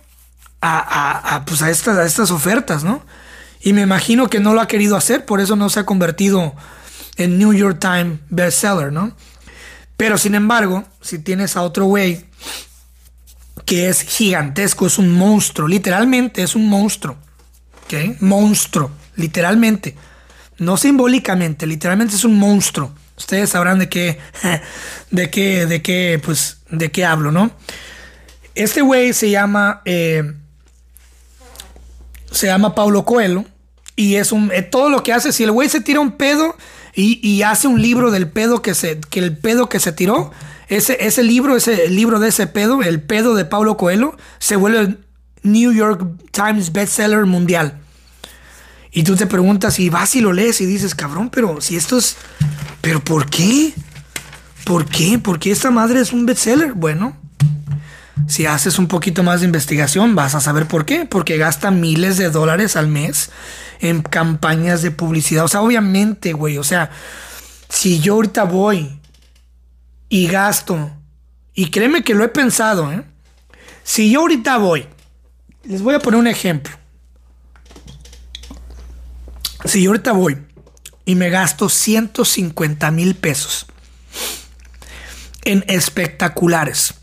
a, 0.61 1.43
pues 1.45 1.61
a, 1.61 1.69
estas, 1.69 1.97
a 1.97 2.05
estas 2.05 2.31
ofertas, 2.31 2.83
¿no? 2.83 3.03
Y 3.61 3.73
me 3.73 3.81
imagino 3.81 4.29
que 4.29 4.39
no 4.39 4.53
lo 4.53 4.61
ha 4.61 4.67
querido 4.67 4.95
hacer, 4.95 5.25
por 5.25 5.39
eso 5.39 5.55
no 5.55 5.69
se 5.69 5.79
ha 5.79 5.85
convertido 5.85 6.55
en 7.17 7.37
New 7.37 7.53
York 7.53 7.79
Times 7.79 8.19
bestseller, 8.29 8.91
¿no? 8.91 9.15
Pero 9.97 10.17
sin 10.17 10.35
embargo, 10.35 10.85
si 11.01 11.19
tienes 11.19 11.57
a 11.57 11.63
otro 11.63 11.85
güey 11.85 12.25
que 13.65 13.89
es 13.89 14.01
gigantesco, 14.01 14.87
es 14.87 14.97
un 14.97 15.11
monstruo, 15.11 15.67
literalmente 15.67 16.43
es 16.43 16.55
un 16.55 16.69
monstruo, 16.69 17.17
¿ok? 17.85 18.21
Monstruo, 18.21 18.91
literalmente, 19.15 19.95
no 20.59 20.77
simbólicamente, 20.77 21.65
literalmente 21.65 22.15
es 22.15 22.23
un 22.23 22.37
monstruo. 22.37 22.93
Ustedes 23.17 23.49
sabrán 23.49 23.79
de 23.79 23.89
qué, 23.89 24.19
de 25.11 25.29
qué, 25.29 25.65
de 25.65 25.81
qué, 25.81 26.21
pues, 26.23 26.59
de 26.69 26.91
qué 26.91 27.03
hablo, 27.03 27.31
¿no? 27.31 27.51
Este 28.53 28.81
güey 28.81 29.13
se 29.13 29.29
llama, 29.29 29.81
eh, 29.85 30.33
se 32.31 32.47
llama 32.47 32.75
Paulo 32.75 33.05
Coelho 33.05 33.45
y 33.95 34.15
es 34.15 34.31
un, 34.31 34.51
eh, 34.51 34.61
todo 34.61 34.89
lo 34.89 35.03
que 35.03 35.11
hace, 35.11 35.31
si 35.31 35.43
el 35.43 35.51
güey 35.51 35.69
se 35.69 35.81
tira 35.81 35.99
un 35.99 36.11
pedo 36.11 36.55
y, 36.95 37.43
hace 37.43 37.67
un 37.67 37.79
libro 37.79 38.09
del 38.09 38.27
pedo 38.27 38.63
que 38.63 38.73
se, 38.73 38.99
que 38.99 39.19
el 39.19 39.37
pedo 39.37 39.69
que 39.69 39.79
se 39.79 39.91
tiró, 39.91 40.31
ese, 40.67 40.97
ese 41.05 41.21
libro, 41.21 41.55
ese 41.55 41.89
libro 41.89 42.19
de 42.19 42.29
ese 42.29 42.47
pedo, 42.47 42.81
el 42.81 43.01
pedo 43.01 43.35
de 43.35 43.45
Paulo 43.45 43.77
Coelho, 43.77 44.17
se 44.39 44.55
vuelve 44.55 44.97
New 45.43 45.71
York 45.73 46.03
Times 46.31 46.71
bestseller 46.73 47.25
mundial. 47.25 47.79
Y 48.91 49.03
tú 49.03 49.15
te 49.15 49.27
preguntas 49.27 49.79
y 49.79 49.89
vas 49.89 50.15
y 50.15 50.21
lo 50.21 50.33
lees 50.33 50.59
y 50.59 50.65
dices, 50.65 50.95
cabrón, 50.95 51.29
pero 51.29 51.61
si 51.61 51.75
esto 51.75 51.99
es, 51.99 52.17
pero 52.81 53.03
¿por 53.03 53.29
qué? 53.29 53.73
¿Por 54.63 54.85
qué? 54.85 55.19
¿Por 55.19 55.37
qué 55.37 55.51
esta 55.51 55.69
madre 55.69 56.01
es 56.01 56.13
un 56.13 56.25
bestseller? 56.25 56.73
Bueno, 56.73 57.15
si 58.27 58.45
haces 58.45 58.79
un 58.79 58.87
poquito 58.87 59.23
más 59.23 59.41
de 59.41 59.45
investigación, 59.45 60.15
vas 60.15 60.35
a 60.35 60.41
saber 60.41 60.67
por 60.67 60.85
qué. 60.85 61.05
Porque 61.05 61.37
gasta 61.37 61.71
miles 61.71 62.17
de 62.17 62.29
dólares 62.29 62.75
al 62.75 62.87
mes 62.87 63.29
en 63.79 64.01
campañas 64.01 64.81
de 64.81 64.91
publicidad. 64.91 65.45
O 65.45 65.47
sea, 65.47 65.61
obviamente, 65.61 66.33
güey. 66.33 66.57
O 66.57 66.63
sea, 66.63 66.89
si 67.69 67.99
yo 67.99 68.15
ahorita 68.15 68.43
voy 68.43 68.99
y 70.09 70.27
gasto, 70.27 70.91
y 71.53 71.69
créeme 71.69 72.03
que 72.03 72.13
lo 72.13 72.23
he 72.23 72.29
pensado, 72.29 72.91
¿eh? 72.91 73.03
Si 73.83 74.11
yo 74.11 74.21
ahorita 74.21 74.57
voy, 74.57 74.87
les 75.63 75.81
voy 75.81 75.95
a 75.95 75.99
poner 75.99 76.19
un 76.19 76.27
ejemplo. 76.27 76.75
Si 79.65 79.83
yo 79.83 79.91
ahorita 79.91 80.11
voy 80.11 80.37
y 81.05 81.15
me 81.15 81.29
gasto 81.29 81.69
150 81.69 82.91
mil 82.91 83.15
pesos 83.15 83.65
en 85.45 85.63
espectaculares, 85.67 86.95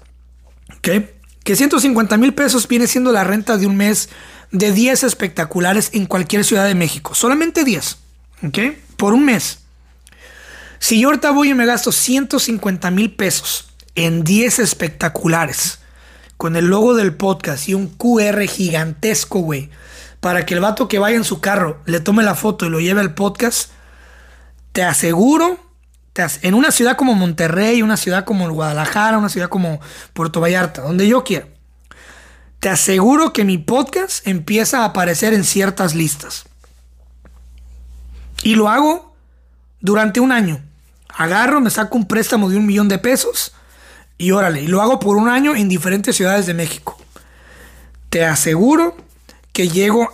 Que 1.44 1.56
150 1.56 2.16
mil 2.16 2.34
pesos 2.34 2.68
viene 2.68 2.86
siendo 2.86 3.12
la 3.12 3.24
renta 3.24 3.56
de 3.56 3.66
un 3.66 3.76
mes 3.76 4.08
de 4.50 4.72
10 4.72 5.04
espectaculares 5.04 5.90
en 5.92 6.06
cualquier 6.06 6.44
ciudad 6.44 6.66
de 6.66 6.74
México. 6.74 7.14
Solamente 7.14 7.64
10. 7.64 7.98
¿Ok? 8.46 8.58
Por 8.96 9.14
un 9.14 9.24
mes. 9.24 9.60
Si 10.78 11.00
yo 11.00 11.08
ahorita 11.08 11.30
voy 11.30 11.50
y 11.50 11.54
me 11.54 11.66
gasto 11.66 11.92
150 11.92 12.90
mil 12.90 13.14
pesos 13.14 13.70
en 13.94 14.24
10 14.24 14.58
espectaculares, 14.58 15.78
con 16.36 16.56
el 16.56 16.66
logo 16.66 16.94
del 16.94 17.14
podcast 17.14 17.68
y 17.68 17.74
un 17.74 17.88
QR 17.88 18.42
gigantesco, 18.42 19.40
güey, 19.40 19.70
para 20.20 20.44
que 20.44 20.54
el 20.54 20.60
vato 20.60 20.88
que 20.88 20.98
vaya 20.98 21.16
en 21.16 21.24
su 21.24 21.40
carro 21.40 21.80
le 21.86 22.00
tome 22.00 22.22
la 22.22 22.34
foto 22.34 22.66
y 22.66 22.70
lo 22.70 22.80
lleve 22.80 23.00
al 23.00 23.14
podcast, 23.14 23.70
te 24.72 24.82
aseguro 24.82 25.58
en 26.42 26.54
una 26.54 26.70
ciudad 26.70 26.96
como 26.96 27.14
Monterrey, 27.14 27.82
una 27.82 27.96
ciudad 27.96 28.24
como 28.24 28.48
Guadalajara, 28.48 29.18
una 29.18 29.28
ciudad 29.28 29.48
como 29.48 29.80
Puerto 30.12 30.40
Vallarta, 30.40 30.82
donde 30.82 31.08
yo 31.08 31.24
quiera, 31.24 31.48
te 32.60 32.68
aseguro 32.68 33.32
que 33.32 33.44
mi 33.44 33.58
podcast 33.58 34.26
empieza 34.26 34.80
a 34.80 34.84
aparecer 34.86 35.34
en 35.34 35.44
ciertas 35.44 35.94
listas. 35.94 36.44
Y 38.42 38.54
lo 38.54 38.68
hago 38.68 39.14
durante 39.80 40.20
un 40.20 40.32
año. 40.32 40.62
Agarro, 41.08 41.60
me 41.60 41.70
saco 41.70 41.96
un 41.96 42.06
préstamo 42.06 42.48
de 42.48 42.56
un 42.56 42.66
millón 42.66 42.88
de 42.88 42.98
pesos 42.98 43.52
y 44.16 44.30
órale, 44.30 44.62
y 44.62 44.66
lo 44.68 44.80
hago 44.80 45.00
por 45.00 45.16
un 45.16 45.28
año 45.28 45.56
en 45.56 45.68
diferentes 45.68 46.16
ciudades 46.16 46.46
de 46.46 46.54
México. 46.54 46.96
Te 48.08 48.24
aseguro 48.24 48.96
que 49.52 49.68
llego 49.68 50.12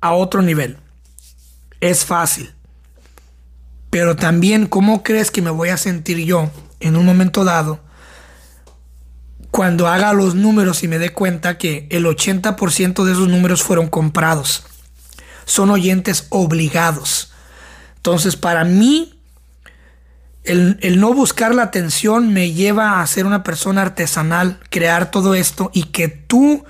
a 0.00 0.12
otro 0.12 0.40
nivel. 0.40 0.78
Es 1.80 2.04
fácil. 2.04 2.54
Pero 3.90 4.16
también, 4.16 4.66
¿cómo 4.66 5.02
crees 5.02 5.30
que 5.30 5.42
me 5.42 5.50
voy 5.50 5.70
a 5.70 5.76
sentir 5.76 6.18
yo 6.18 6.50
en 6.80 6.96
un 6.96 7.06
momento 7.06 7.44
dado 7.44 7.80
cuando 9.50 9.88
haga 9.88 10.12
los 10.12 10.34
números 10.34 10.82
y 10.82 10.88
me 10.88 10.98
dé 10.98 11.10
cuenta 11.10 11.56
que 11.56 11.88
el 11.90 12.04
80% 12.04 13.04
de 13.04 13.12
esos 13.12 13.28
números 13.28 13.62
fueron 13.62 13.88
comprados? 13.88 14.64
Son 15.46 15.70
oyentes 15.70 16.26
obligados. 16.28 17.32
Entonces, 17.96 18.36
para 18.36 18.64
mí, 18.64 19.18
el, 20.44 20.78
el, 20.82 21.00
no 21.00 21.14
buscar 21.14 21.54
la 21.54 21.62
atención 21.62 22.32
me 22.32 22.52
lleva 22.52 23.00
a 23.00 23.06
ser 23.06 23.24
una 23.24 23.42
persona 23.42 23.82
artesanal, 23.82 24.60
crear 24.70 25.10
todo 25.10 25.34
esto 25.34 25.70
y 25.72 25.84
que 25.84 26.08
tú 26.08 26.64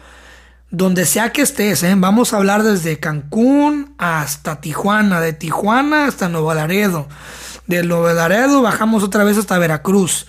donde 0.71 1.07
sea 1.07 1.33
que 1.33 1.43
estés, 1.43 1.83
¿eh? 1.83 1.95
vamos 1.97 2.33
a 2.33 2.37
hablar 2.37 2.63
desde 2.63 2.99
Cancún 2.99 3.95
hasta 3.97 4.61
Tijuana, 4.61 5.21
de 5.21 5.33
Tijuana 5.33 6.07
hasta 6.07 6.29
Nuevo 6.29 6.53
Laredo, 6.53 7.09
de 7.67 7.83
Nuevo 7.83 8.09
Laredo 8.13 8.61
bajamos 8.61 9.03
otra 9.03 9.25
vez 9.25 9.39
hasta 9.39 9.59
Veracruz, 9.59 10.27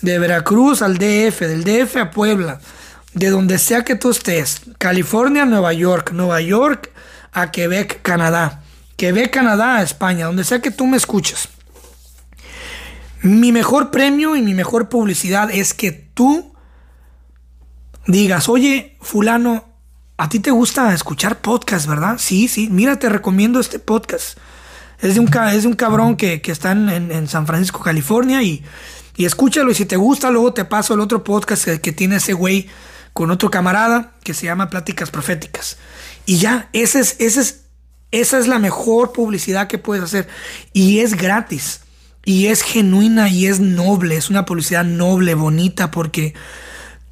de 0.00 0.18
Veracruz 0.18 0.80
al 0.80 0.98
DF, 0.98 1.40
del 1.40 1.64
DF 1.64 1.96
a 1.96 2.10
Puebla, 2.12 2.60
de 3.14 3.30
donde 3.30 3.58
sea 3.58 3.82
que 3.82 3.96
tú 3.96 4.10
estés, 4.10 4.60
California, 4.78 5.44
Nueva 5.44 5.72
York, 5.72 6.12
Nueva 6.12 6.40
York 6.40 6.92
a 7.32 7.50
Quebec, 7.50 8.00
Canadá, 8.02 8.62
Quebec, 8.96 9.32
Canadá 9.32 9.82
España, 9.82 10.26
donde 10.26 10.44
sea 10.44 10.60
que 10.60 10.70
tú 10.70 10.86
me 10.86 10.96
escuches. 10.96 11.48
Mi 13.22 13.50
mejor 13.50 13.90
premio 13.90 14.36
y 14.36 14.42
mi 14.42 14.54
mejor 14.54 14.88
publicidad 14.88 15.50
es 15.50 15.74
que 15.74 15.90
tú 15.90 16.53
digas, 18.06 18.48
oye, 18.48 18.96
fulano, 19.00 19.64
a 20.16 20.28
ti 20.28 20.40
te 20.40 20.50
gusta 20.50 20.92
escuchar 20.94 21.40
podcast, 21.40 21.86
¿verdad? 21.86 22.16
Sí, 22.18 22.48
sí, 22.48 22.68
mira, 22.70 22.98
te 22.98 23.08
recomiendo 23.08 23.60
este 23.60 23.78
podcast. 23.78 24.38
Es 25.00 25.14
de 25.14 25.20
un, 25.20 25.30
es 25.52 25.62
de 25.62 25.68
un 25.68 25.74
cabrón 25.74 26.16
que, 26.16 26.40
está 26.44 26.72
en, 26.72 27.28
San 27.28 27.46
Francisco, 27.46 27.80
California, 27.80 28.42
y, 28.42 28.64
y, 29.16 29.24
escúchalo. 29.24 29.70
Y 29.70 29.74
si 29.74 29.86
te 29.86 29.96
gusta, 29.96 30.30
luego 30.30 30.54
te 30.54 30.64
paso 30.64 30.94
el 30.94 31.00
otro 31.00 31.24
podcast 31.24 31.66
que, 31.66 31.92
tiene 31.92 32.16
ese 32.16 32.32
güey 32.32 32.68
con 33.12 33.30
otro 33.30 33.50
camarada 33.50 34.12
que 34.22 34.34
se 34.34 34.46
llama 34.46 34.70
Pláticas 34.70 35.10
Proféticas. 35.10 35.78
Y 36.26 36.38
ya, 36.38 36.68
ese 36.72 37.00
es, 37.00 37.16
ese 37.18 37.40
es, 37.40 37.64
esa 38.12 38.38
es 38.38 38.46
la 38.46 38.58
mejor 38.58 39.12
publicidad 39.12 39.66
que 39.66 39.78
puedes 39.78 40.04
hacer. 40.04 40.28
Y 40.72 41.00
es 41.00 41.14
gratis. 41.14 41.80
Y 42.24 42.46
es 42.46 42.62
genuina 42.62 43.28
y 43.28 43.46
es 43.46 43.60
noble. 43.60 44.16
Es 44.16 44.30
una 44.30 44.46
publicidad 44.46 44.84
noble, 44.84 45.34
bonita, 45.34 45.90
porque 45.90 46.34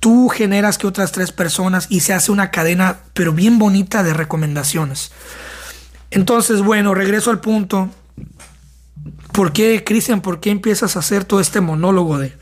tú 0.03 0.29
generas 0.29 0.79
que 0.79 0.89
otras 0.89 1.13
tres 1.13 1.31
personas 1.31 1.87
y 1.89 2.01
se 2.01 2.13
hace 2.13 2.33
una 2.33 2.51
cadena, 2.51 2.99
pero 3.15 3.33
bien 3.33 3.61
bonita 3.61 4.03
de 4.03 4.13
recomendaciones. 4.13 5.13
Entonces, 6.11 6.61
bueno, 6.61 6.93
regreso 6.93 7.31
al 7.31 7.39
punto. 7.39 7.89
¿Por 9.31 9.53
qué, 9.53 9.85
Cristian, 9.85 10.21
por 10.21 10.41
qué 10.41 10.51
empiezas 10.51 10.97
a 10.97 10.99
hacer 10.99 11.25
todo 11.25 11.39
este 11.39 11.61
monólogo 11.61 12.19
de, 12.19 12.37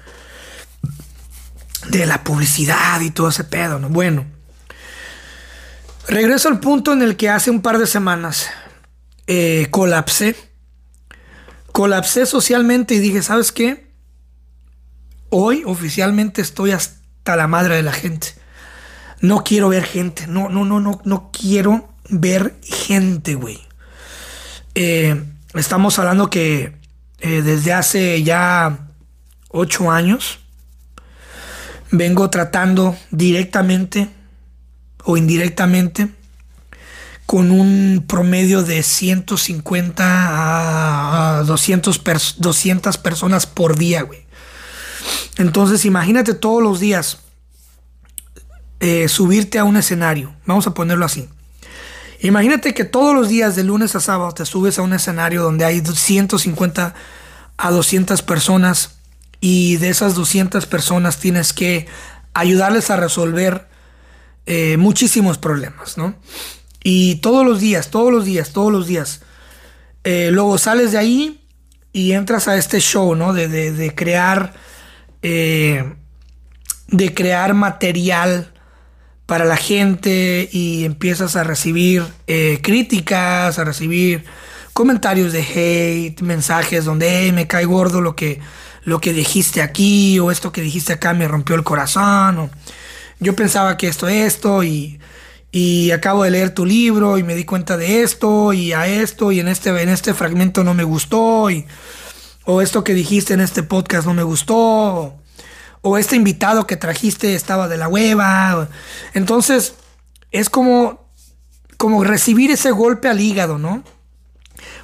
de 1.90 2.06
la 2.06 2.24
publicidad 2.24 2.98
y 3.02 3.10
todo 3.10 3.28
ese 3.28 3.44
pedo? 3.44 3.78
¿no? 3.78 3.90
Bueno, 3.90 4.24
regreso 6.08 6.48
al 6.48 6.60
punto 6.60 6.94
en 6.94 7.02
el 7.02 7.18
que 7.18 7.28
hace 7.28 7.50
un 7.50 7.60
par 7.60 7.76
de 7.76 7.86
semanas 7.86 8.48
eh, 9.26 9.66
colapsé. 9.70 10.34
Colapsé 11.72 12.24
socialmente 12.24 12.94
y 12.94 13.00
dije, 13.00 13.20
¿sabes 13.20 13.52
qué? 13.52 13.92
Hoy 15.28 15.62
oficialmente 15.66 16.40
estoy 16.40 16.70
hasta 16.70 16.99
la 17.24 17.46
madre 17.46 17.76
de 17.76 17.82
la 17.82 17.92
gente. 17.92 18.28
No 19.20 19.44
quiero 19.44 19.68
ver 19.68 19.84
gente. 19.84 20.26
No, 20.26 20.48
no, 20.48 20.64
no, 20.64 20.80
no, 20.80 21.00
no 21.04 21.30
quiero 21.32 21.92
ver 22.08 22.56
gente, 22.62 23.34
güey. 23.34 23.60
Eh, 24.74 25.22
estamos 25.54 25.98
hablando 25.98 26.30
que 26.30 26.76
eh, 27.20 27.42
desde 27.42 27.72
hace 27.72 28.22
ya 28.22 28.78
ocho 29.48 29.90
años 29.90 30.38
vengo 31.90 32.30
tratando 32.30 32.96
directamente 33.10 34.08
o 35.04 35.16
indirectamente 35.16 36.08
con 37.26 37.50
un 37.50 38.04
promedio 38.08 38.62
de 38.62 38.82
150 38.82 41.38
a 41.38 41.42
200, 41.44 42.02
200 42.38 42.98
personas 42.98 43.46
por 43.46 43.76
día, 43.76 44.02
güey. 44.02 44.29
Entonces 45.36 45.84
imagínate 45.84 46.34
todos 46.34 46.62
los 46.62 46.80
días 46.80 47.18
eh, 48.80 49.08
subirte 49.08 49.58
a 49.58 49.64
un 49.64 49.76
escenario, 49.76 50.34
vamos 50.46 50.66
a 50.66 50.74
ponerlo 50.74 51.04
así. 51.04 51.28
Imagínate 52.22 52.74
que 52.74 52.84
todos 52.84 53.14
los 53.14 53.28
días 53.28 53.56
de 53.56 53.64
lunes 53.64 53.96
a 53.96 54.00
sábado 54.00 54.32
te 54.32 54.44
subes 54.44 54.78
a 54.78 54.82
un 54.82 54.92
escenario 54.92 55.42
donde 55.42 55.64
hay 55.64 55.80
150 55.80 56.94
a 57.56 57.70
200 57.70 58.22
personas 58.22 58.96
y 59.40 59.76
de 59.76 59.88
esas 59.88 60.14
200 60.14 60.66
personas 60.66 61.18
tienes 61.18 61.52
que 61.52 61.86
ayudarles 62.34 62.90
a 62.90 62.96
resolver 62.96 63.68
eh, 64.46 64.76
muchísimos 64.76 65.38
problemas, 65.38 65.96
¿no? 65.96 66.14
Y 66.82 67.16
todos 67.16 67.44
los 67.44 67.60
días, 67.60 67.90
todos 67.90 68.12
los 68.12 68.24
días, 68.24 68.52
todos 68.52 68.72
los 68.72 68.86
días. 68.86 69.20
Eh, 70.04 70.30
luego 70.32 70.56
sales 70.58 70.92
de 70.92 70.98
ahí 70.98 71.44
y 71.92 72.12
entras 72.12 72.48
a 72.48 72.56
este 72.56 72.80
show, 72.80 73.14
¿no? 73.14 73.32
De, 73.32 73.48
de, 73.48 73.94
crear. 73.94 74.54
Eh, 75.22 75.94
de 76.88 77.14
crear 77.14 77.54
material 77.54 78.52
para 79.26 79.44
la 79.44 79.56
gente 79.56 80.48
y 80.50 80.84
empiezas 80.84 81.36
a 81.36 81.44
recibir 81.44 82.04
críticas, 82.62 83.60
a 83.60 83.64
recibir 83.64 84.24
comentarios 84.72 85.32
de 85.32 85.42
hate, 85.42 86.22
mensajes 86.22 86.84
donde 86.84 87.30
me 87.32 87.46
cae 87.46 87.64
gordo 87.64 88.00
lo 88.00 88.16
que, 88.16 88.40
lo 88.84 89.00
que 89.00 89.12
dijiste 89.12 89.62
aquí 89.62 90.18
o 90.18 90.30
esto 90.30 90.52
que 90.52 90.62
dijiste 90.62 90.94
acá 90.94 91.12
me 91.12 91.28
rompió 91.28 91.54
el 91.54 91.64
corazón 91.64 92.38
o 92.38 92.50
yo 93.18 93.36
pensaba 93.36 93.76
que 93.76 93.88
esto, 93.88 94.08
esto 94.08 94.64
y, 94.64 94.98
y 95.52 95.90
acabo 95.90 96.24
de 96.24 96.30
leer 96.30 96.54
tu 96.54 96.64
libro 96.64 97.18
y 97.18 97.22
me 97.22 97.34
di 97.34 97.44
cuenta 97.44 97.76
de 97.76 98.02
esto 98.02 98.52
y 98.52 98.72
a 98.72 98.86
esto 98.86 99.32
y 99.32 99.40
en 99.40 99.48
este, 99.48 99.70
en 99.82 99.88
este 99.88 100.14
fragmento 100.14 100.64
no 100.64 100.74
me 100.74 100.84
gustó 100.84 101.50
o 102.50 102.60
esto 102.60 102.84
que 102.84 102.94
dijiste 102.94 103.34
en 103.34 103.40
este 103.40 103.62
podcast 103.62 104.06
no 104.06 104.14
me 104.14 104.22
gustó 104.22 105.14
o, 105.82 105.98
este 105.98 106.16
invitado 106.16 106.66
que 106.66 106.76
trajiste 106.76 107.34
estaba 107.34 107.66
de 107.68 107.78
la 107.78 107.88
hueva. 107.88 108.68
Entonces 109.14 109.74
es 110.30 110.50
como, 110.50 111.08
como 111.78 112.04
recibir 112.04 112.50
ese 112.50 112.70
golpe 112.70 113.08
al 113.08 113.20
hígado, 113.20 113.56
¿no? 113.56 113.82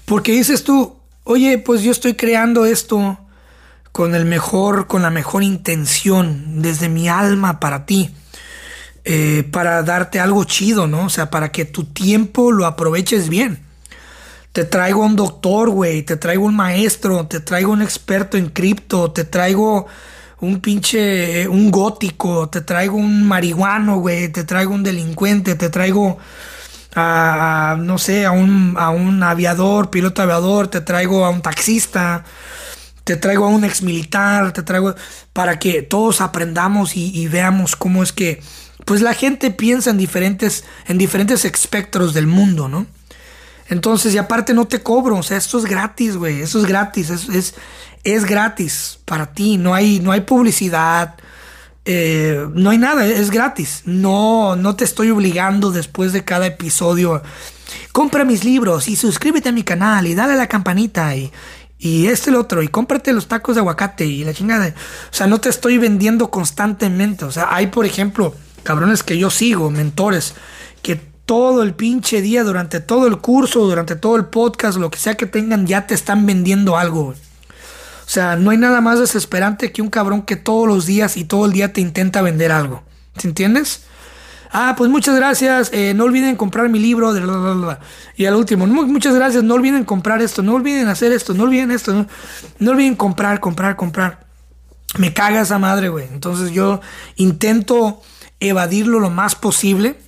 Porque 0.06 0.32
dices 0.32 0.64
tú, 0.64 0.96
oye, 1.24 1.58
pues 1.58 1.82
yo 1.82 1.90
estoy 1.90 2.14
creando 2.14 2.64
esto 2.64 3.18
con 3.92 4.14
el 4.14 4.24
mejor, 4.24 4.86
con 4.86 5.02
la 5.02 5.10
mejor 5.10 5.42
intención, 5.42 6.62
desde 6.62 6.88
mi 6.88 7.08
alma 7.08 7.60
para 7.60 7.84
ti, 7.84 8.10
eh, 9.04 9.46
para 9.50 9.82
darte 9.82 10.18
algo 10.18 10.44
chido, 10.44 10.86
¿no? 10.86 11.06
O 11.06 11.10
sea, 11.10 11.30
para 11.30 11.52
que 11.52 11.66
tu 11.66 11.84
tiempo 11.84 12.52
lo 12.52 12.64
aproveches 12.64 13.28
bien. 13.28 13.65
Te 14.56 14.64
traigo 14.64 15.04
un 15.04 15.16
doctor, 15.16 15.68
güey, 15.68 16.02
te 16.02 16.16
traigo 16.16 16.46
un 16.46 16.56
maestro, 16.56 17.26
te 17.26 17.40
traigo 17.40 17.72
un 17.72 17.82
experto 17.82 18.38
en 18.38 18.48
cripto, 18.48 19.12
te 19.12 19.24
traigo 19.24 19.86
un 20.40 20.60
pinche, 20.62 21.46
un 21.46 21.70
gótico, 21.70 22.48
te 22.48 22.62
traigo 22.62 22.96
un 22.96 23.28
marihuano, 23.28 23.98
güey, 23.98 24.30
te 24.32 24.44
traigo 24.44 24.72
un 24.72 24.82
delincuente, 24.82 25.56
te 25.56 25.68
traigo 25.68 26.16
a, 26.94 27.76
no 27.78 27.98
sé, 27.98 28.24
a 28.24 28.30
un, 28.30 28.76
a 28.78 28.88
un 28.88 29.22
aviador, 29.22 29.90
piloto 29.90 30.22
aviador, 30.22 30.68
te 30.68 30.80
traigo 30.80 31.26
a 31.26 31.28
un 31.28 31.42
taxista, 31.42 32.24
te 33.04 33.16
traigo 33.16 33.44
a 33.44 33.48
un 33.48 33.62
ex 33.62 33.82
militar, 33.82 34.54
te 34.54 34.62
traigo 34.62 34.94
para 35.34 35.58
que 35.58 35.82
todos 35.82 36.22
aprendamos 36.22 36.96
y, 36.96 37.28
veamos 37.28 37.76
cómo 37.76 38.02
es 38.02 38.10
que, 38.10 38.40
pues 38.86 39.02
la 39.02 39.12
gente 39.12 39.50
piensa 39.50 39.90
en 39.90 39.98
diferentes, 39.98 40.64
en 40.86 40.96
diferentes 40.96 41.44
espectros 41.44 42.14
del 42.14 42.26
mundo, 42.26 42.68
¿no? 42.68 42.86
Entonces, 43.68 44.14
y 44.14 44.18
aparte 44.18 44.54
no 44.54 44.66
te 44.66 44.82
cobro, 44.82 45.16
o 45.16 45.22
sea, 45.22 45.36
esto 45.36 45.58
es 45.58 45.64
gratis, 45.64 46.16
güey, 46.16 46.40
eso 46.42 46.58
es 46.58 46.66
gratis, 46.66 47.10
es, 47.10 47.28
es, 47.28 47.54
es 48.04 48.24
gratis 48.24 48.98
para 49.04 49.32
ti, 49.32 49.58
no 49.58 49.74
hay, 49.74 49.98
no 50.00 50.12
hay 50.12 50.20
publicidad, 50.20 51.16
eh, 51.88 52.48
no 52.52 52.70
hay 52.70 52.78
nada, 52.78 53.06
es 53.06 53.30
gratis. 53.30 53.82
No, 53.84 54.56
no 54.56 54.74
te 54.74 54.84
estoy 54.84 55.10
obligando 55.10 55.70
después 55.70 56.12
de 56.12 56.24
cada 56.24 56.46
episodio. 56.46 57.22
Compra 57.92 58.24
mis 58.24 58.44
libros 58.44 58.88
y 58.88 58.96
suscríbete 58.96 59.48
a 59.48 59.52
mi 59.52 59.62
canal 59.62 60.06
y 60.06 60.14
dale 60.14 60.32
a 60.32 60.36
la 60.36 60.48
campanita 60.48 61.14
y, 61.14 61.32
y 61.78 62.08
este 62.08 62.30
el 62.30 62.36
otro 62.36 62.62
y 62.62 62.68
cómprate 62.68 63.12
los 63.12 63.28
tacos 63.28 63.54
de 63.54 63.60
aguacate 63.60 64.04
y 64.04 64.24
la 64.24 64.34
chingada. 64.34 64.66
O 64.68 65.14
sea, 65.14 65.28
no 65.28 65.38
te 65.38 65.48
estoy 65.48 65.78
vendiendo 65.78 66.28
constantemente. 66.28 67.24
O 67.24 67.30
sea, 67.30 67.48
hay, 67.50 67.68
por 67.68 67.86
ejemplo, 67.86 68.34
cabrones 68.64 69.04
que 69.04 69.16
yo 69.16 69.30
sigo, 69.30 69.70
mentores, 69.70 70.34
que 70.82 71.00
todo 71.26 71.62
el 71.62 71.74
pinche 71.74 72.22
día, 72.22 72.44
durante 72.44 72.80
todo 72.80 73.06
el 73.06 73.18
curso, 73.18 73.66
durante 73.66 73.96
todo 73.96 74.16
el 74.16 74.26
podcast, 74.26 74.78
lo 74.78 74.90
que 74.90 74.98
sea 74.98 75.16
que 75.16 75.26
tengan, 75.26 75.66
ya 75.66 75.86
te 75.86 75.94
están 75.94 76.24
vendiendo 76.24 76.78
algo. 76.78 77.08
O 77.08 78.08
sea, 78.08 78.36
no 78.36 78.50
hay 78.50 78.58
nada 78.58 78.80
más 78.80 79.00
desesperante 79.00 79.72
que 79.72 79.82
un 79.82 79.90
cabrón 79.90 80.22
que 80.22 80.36
todos 80.36 80.68
los 80.68 80.86
días 80.86 81.16
y 81.16 81.24
todo 81.24 81.46
el 81.46 81.52
día 81.52 81.72
te 81.72 81.80
intenta 81.80 82.22
vender 82.22 82.52
algo. 82.52 82.84
¿Se 83.18 83.26
entiendes? 83.26 83.82
Ah, 84.52 84.74
pues 84.78 84.88
muchas 84.88 85.16
gracias. 85.16 85.70
Eh, 85.72 85.92
no 85.94 86.04
olviden 86.04 86.36
comprar 86.36 86.68
mi 86.68 86.78
libro. 86.78 87.12
De 87.12 87.76
Y 88.16 88.26
al 88.26 88.36
último, 88.36 88.66
muchas 88.66 89.14
gracias. 89.14 89.42
No 89.42 89.54
olviden 89.54 89.84
comprar 89.84 90.22
esto. 90.22 90.42
No 90.42 90.54
olviden 90.54 90.86
hacer 90.86 91.10
esto. 91.10 91.34
No 91.34 91.42
olviden 91.42 91.72
esto. 91.72 91.92
No, 91.92 92.06
no 92.60 92.70
olviden 92.70 92.94
comprar, 92.94 93.40
comprar, 93.40 93.74
comprar. 93.74 94.26
Me 94.98 95.12
caga 95.12 95.40
esa 95.40 95.58
madre, 95.58 95.88
güey. 95.88 96.06
Entonces 96.12 96.52
yo 96.52 96.80
intento 97.16 98.00
evadirlo 98.38 99.00
lo 99.00 99.10
más 99.10 99.34
posible. 99.34 99.98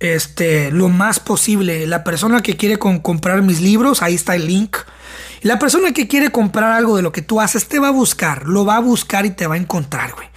Este, 0.00 0.70
lo 0.70 0.88
más 0.88 1.20
posible. 1.20 1.86
La 1.86 2.04
persona 2.04 2.42
que 2.42 2.56
quiere 2.56 2.78
comprar 2.78 3.42
mis 3.42 3.60
libros, 3.60 4.02
ahí 4.02 4.14
está 4.14 4.34
el 4.34 4.46
link. 4.46 4.76
La 5.42 5.58
persona 5.58 5.92
que 5.92 6.08
quiere 6.08 6.30
comprar 6.30 6.72
algo 6.72 6.96
de 6.96 7.02
lo 7.02 7.12
que 7.12 7.22
tú 7.22 7.40
haces 7.40 7.68
te 7.68 7.78
va 7.78 7.88
a 7.88 7.92
buscar, 7.92 8.46
lo 8.46 8.64
va 8.64 8.76
a 8.76 8.80
buscar 8.80 9.26
y 9.26 9.30
te 9.30 9.46
va 9.46 9.56
a 9.56 9.58
encontrar, 9.58 10.14
güey. 10.14 10.28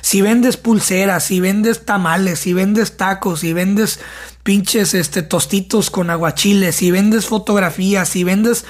Si 0.00 0.22
vendes 0.22 0.56
pulseras, 0.56 1.24
si 1.24 1.40
vendes 1.40 1.84
tamales, 1.84 2.38
si 2.38 2.52
vendes 2.52 2.96
tacos, 2.96 3.40
si 3.40 3.52
vendes 3.52 4.00
pinches 4.42 4.94
este, 4.94 5.22
tostitos 5.22 5.90
con 5.90 6.10
aguachiles, 6.10 6.76
si 6.76 6.90
vendes 6.90 7.26
fotografías, 7.26 8.08
si 8.08 8.24
vendes 8.24 8.64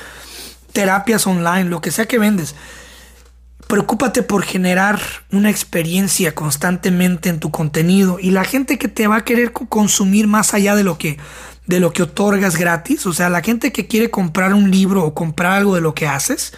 terapias 0.72 1.26
online, 1.26 1.64
lo 1.64 1.80
que 1.80 1.90
sea 1.90 2.06
que 2.06 2.18
vendes, 2.18 2.54
preocúpate 3.68 4.22
por 4.22 4.42
generar 4.42 5.00
una 5.32 5.50
experiencia 5.50 6.34
constantemente 6.34 7.28
en 7.28 7.40
tu 7.40 7.50
contenido 7.50 8.18
y 8.20 8.30
la 8.30 8.44
gente 8.44 8.78
que 8.78 8.88
te 8.88 9.06
va 9.06 9.16
a 9.16 9.24
querer 9.24 9.52
consumir 9.52 10.26
más 10.26 10.54
allá 10.54 10.74
de 10.74 10.84
lo 10.84 10.98
que 10.98 11.18
de 11.66 11.80
lo 11.80 11.92
que 11.92 12.02
otorgas 12.02 12.56
gratis. 12.56 13.06
O 13.06 13.12
sea, 13.12 13.30
la 13.30 13.42
gente 13.42 13.72
que 13.72 13.86
quiere 13.86 14.10
comprar 14.10 14.54
un 14.54 14.70
libro 14.70 15.04
o 15.04 15.14
comprar 15.14 15.52
algo 15.52 15.74
de 15.74 15.80
lo 15.80 15.94
que 15.94 16.06
haces, 16.06 16.52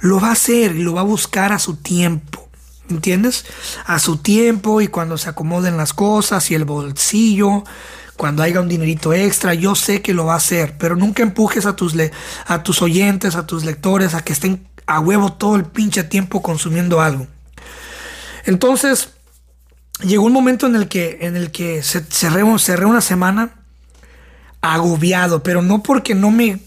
lo 0.00 0.20
va 0.20 0.28
a 0.28 0.32
hacer 0.32 0.76
y 0.76 0.82
lo 0.82 0.94
va 0.94 1.00
a 1.00 1.04
buscar 1.04 1.52
a 1.52 1.58
su 1.58 1.76
tiempo. 1.76 2.48
¿Entiendes? 2.88 3.46
A 3.86 3.98
su 3.98 4.18
tiempo 4.18 4.80
y 4.80 4.88
cuando 4.88 5.16
se 5.16 5.28
acomoden 5.28 5.76
las 5.76 5.94
cosas 5.94 6.50
y 6.50 6.54
el 6.54 6.64
bolsillo, 6.64 7.64
cuando 8.16 8.42
haya 8.42 8.60
un 8.60 8.68
dinerito 8.68 9.12
extra, 9.14 9.54
yo 9.54 9.74
sé 9.74 10.02
que 10.02 10.12
lo 10.12 10.26
va 10.26 10.34
a 10.34 10.36
hacer, 10.36 10.76
pero 10.78 10.96
nunca 10.96 11.22
empujes 11.22 11.64
a 11.64 11.74
tus, 11.74 11.94
a 12.46 12.62
tus 12.62 12.82
oyentes, 12.82 13.34
a 13.34 13.46
tus 13.46 13.64
lectores, 13.64 14.14
a 14.14 14.22
que 14.22 14.32
estén 14.32 14.66
a 14.86 15.00
huevo 15.00 15.32
todo 15.32 15.56
el 15.56 15.64
pinche 15.64 16.04
tiempo 16.04 16.42
consumiendo 16.42 17.00
algo. 17.00 17.26
Entonces, 18.44 19.10
llegó 20.02 20.24
un 20.24 20.32
momento 20.32 20.66
en 20.66 20.76
el 20.76 20.88
que, 20.88 21.18
en 21.22 21.36
el 21.36 21.50
que 21.50 21.82
cerré 21.82 22.42
una 22.42 23.00
semana 23.00 23.54
agobiado, 24.60 25.42
pero 25.42 25.62
no 25.62 25.82
porque 25.82 26.14
no 26.14 26.30
me... 26.30 26.60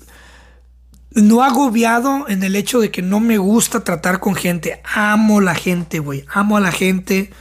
No 1.11 1.43
agobiado 1.43 2.27
en 2.27 2.43
el 2.43 2.57
hecho 2.57 2.81
de 2.81 2.91
que 2.91 3.01
no 3.01 3.21
me 3.21 3.37
gusta 3.37 3.85
tratar 3.85 4.19
con 4.19 4.35
gente. 4.35 4.81
Amo 4.83 5.39
la 5.39 5.55
gente, 5.55 5.99
güey. 5.99 6.25
Amo 6.33 6.57
a 6.57 6.59
la 6.59 6.73
gente. 6.73 7.31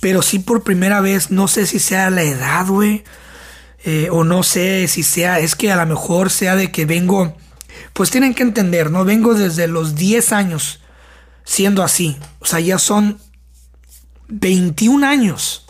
Pero 0.00 0.20
sí 0.20 0.40
por 0.40 0.62
primera 0.62 1.00
vez, 1.00 1.30
no 1.30 1.48
sé 1.48 1.64
si 1.66 1.78
sea 1.78 2.10
la 2.10 2.22
edad, 2.22 2.66
güey. 2.66 3.02
Eh, 3.88 4.08
o 4.10 4.24
no 4.24 4.42
sé 4.42 4.88
si 4.88 5.04
sea, 5.04 5.38
es 5.38 5.54
que 5.54 5.70
a 5.70 5.76
lo 5.76 5.86
mejor 5.86 6.28
sea 6.28 6.56
de 6.56 6.72
que 6.72 6.84
vengo, 6.86 7.36
pues 7.92 8.10
tienen 8.10 8.34
que 8.34 8.42
entender, 8.42 8.90
¿no? 8.90 9.04
Vengo 9.04 9.34
desde 9.34 9.66
los 9.66 9.94
10 9.94 10.32
años 10.32 10.80
siendo 11.44 11.82
así. 11.82 12.16
O 12.40 12.46
sea, 12.46 12.60
ya 12.60 12.78
son 12.78 13.18
21 14.28 15.06
años 15.06 15.66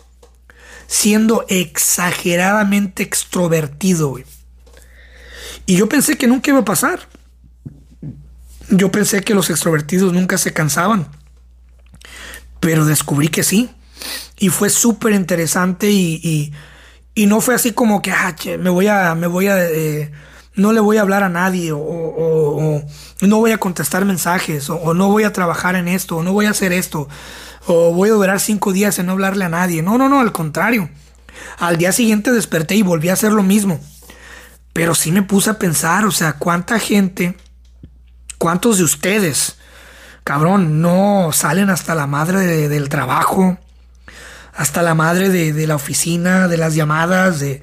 siendo 0.86 1.44
exageradamente 1.48 3.02
extrovertido, 3.02 4.18
Y 5.66 5.76
yo 5.76 5.88
pensé 5.88 6.16
que 6.16 6.28
nunca 6.28 6.50
iba 6.50 6.60
a 6.60 6.64
pasar. 6.64 7.08
Yo 8.70 8.90
pensé 8.90 9.22
que 9.22 9.34
los 9.34 9.50
extrovertidos 9.50 10.12
nunca 10.12 10.38
se 10.38 10.52
cansaban. 10.52 11.08
Pero 12.60 12.84
descubrí 12.84 13.28
que 13.28 13.42
sí. 13.42 13.70
Y 14.38 14.50
fue 14.50 14.70
súper 14.70 15.12
interesante 15.12 15.90
y, 15.90 16.52
y, 17.14 17.26
no 17.26 17.40
fue 17.40 17.54
así 17.54 17.72
como 17.72 18.02
que 18.02 18.12
ah, 18.12 18.36
me 18.58 18.70
voy 18.70 18.86
a, 18.86 19.14
me 19.14 19.26
voy 19.26 19.48
a, 19.48 19.64
eh, 19.64 20.12
no 20.56 20.72
le 20.72 20.80
voy 20.80 20.96
a 20.96 21.02
hablar 21.02 21.22
a 21.22 21.28
nadie 21.28 21.70
o, 21.72 22.82
no 23.20 23.36
voy 23.38 23.52
a 23.52 23.58
contestar 23.58 24.04
mensajes 24.04 24.68
o, 24.70 24.94
no 24.94 25.08
voy 25.08 25.24
a 25.24 25.32
trabajar 25.32 25.76
en 25.76 25.86
esto 25.86 26.16
o 26.16 26.22
no 26.22 26.32
voy 26.32 26.46
a 26.46 26.50
hacer 26.50 26.72
esto 26.72 27.08
o 27.66 27.92
voy 27.92 28.08
a 28.08 28.14
durar 28.14 28.40
cinco 28.40 28.72
días 28.72 28.98
en 28.98 29.06
no 29.06 29.12
hablarle 29.12 29.44
a 29.44 29.48
nadie. 29.48 29.82
No, 29.82 29.98
no, 29.98 30.08
no, 30.08 30.20
al 30.20 30.32
contrario. 30.32 30.88
Al 31.58 31.76
día 31.76 31.92
siguiente 31.92 32.32
desperté 32.32 32.76
y 32.76 32.82
volví 32.82 33.08
a 33.08 33.14
hacer 33.14 33.32
lo 33.32 33.42
mismo. 33.42 33.80
Pero 34.72 34.94
sí 34.94 35.10
me 35.10 35.22
puse 35.22 35.50
a 35.50 35.58
pensar, 35.58 36.04
o 36.04 36.10
sea, 36.10 36.34
cuánta 36.34 36.78
gente, 36.78 37.36
cuántos 38.38 38.78
de 38.78 38.84
ustedes, 38.84 39.56
cabrón, 40.22 40.80
no 40.80 41.30
salen 41.32 41.70
hasta 41.70 41.94
la 41.94 42.06
madre 42.06 42.68
del 42.68 42.88
trabajo, 42.88 43.58
hasta 44.54 44.82
la 44.82 44.94
madre 44.94 45.28
de, 45.30 45.66
la 45.66 45.74
oficina, 45.74 46.46
de 46.46 46.56
las 46.56 46.74
llamadas, 46.74 47.40
de, 47.40 47.62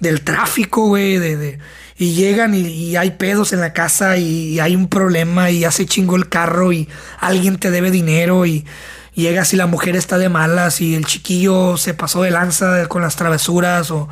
del 0.00 0.22
tráfico, 0.22 0.88
güey, 0.88 1.18
de, 1.18 1.58
y 2.04 2.14
llegan 2.14 2.54
y, 2.54 2.96
hay 2.96 3.12
pedos 3.12 3.54
en 3.54 3.60
la 3.60 3.72
casa 3.72 4.18
y, 4.18 4.60
hay 4.60 4.76
un 4.76 4.88
problema 4.88 5.50
y 5.50 5.64
hace 5.64 5.86
chingo 5.86 6.16
el 6.16 6.28
carro 6.28 6.72
y 6.72 6.86
alguien 7.18 7.58
te 7.58 7.70
debe 7.70 7.90
dinero 7.90 8.44
y 8.44 8.66
llegas 9.14 9.54
y 9.54 9.56
la 9.56 9.66
mujer 9.66 9.96
está 9.96 10.18
de 10.18 10.28
malas 10.28 10.82
y 10.82 10.94
el 10.94 11.06
chiquillo 11.06 11.78
se 11.78 11.94
pasó 11.94 12.22
de 12.22 12.30
lanza 12.30 12.86
con 12.88 13.00
las 13.00 13.16
travesuras 13.16 13.90
o, 13.90 14.08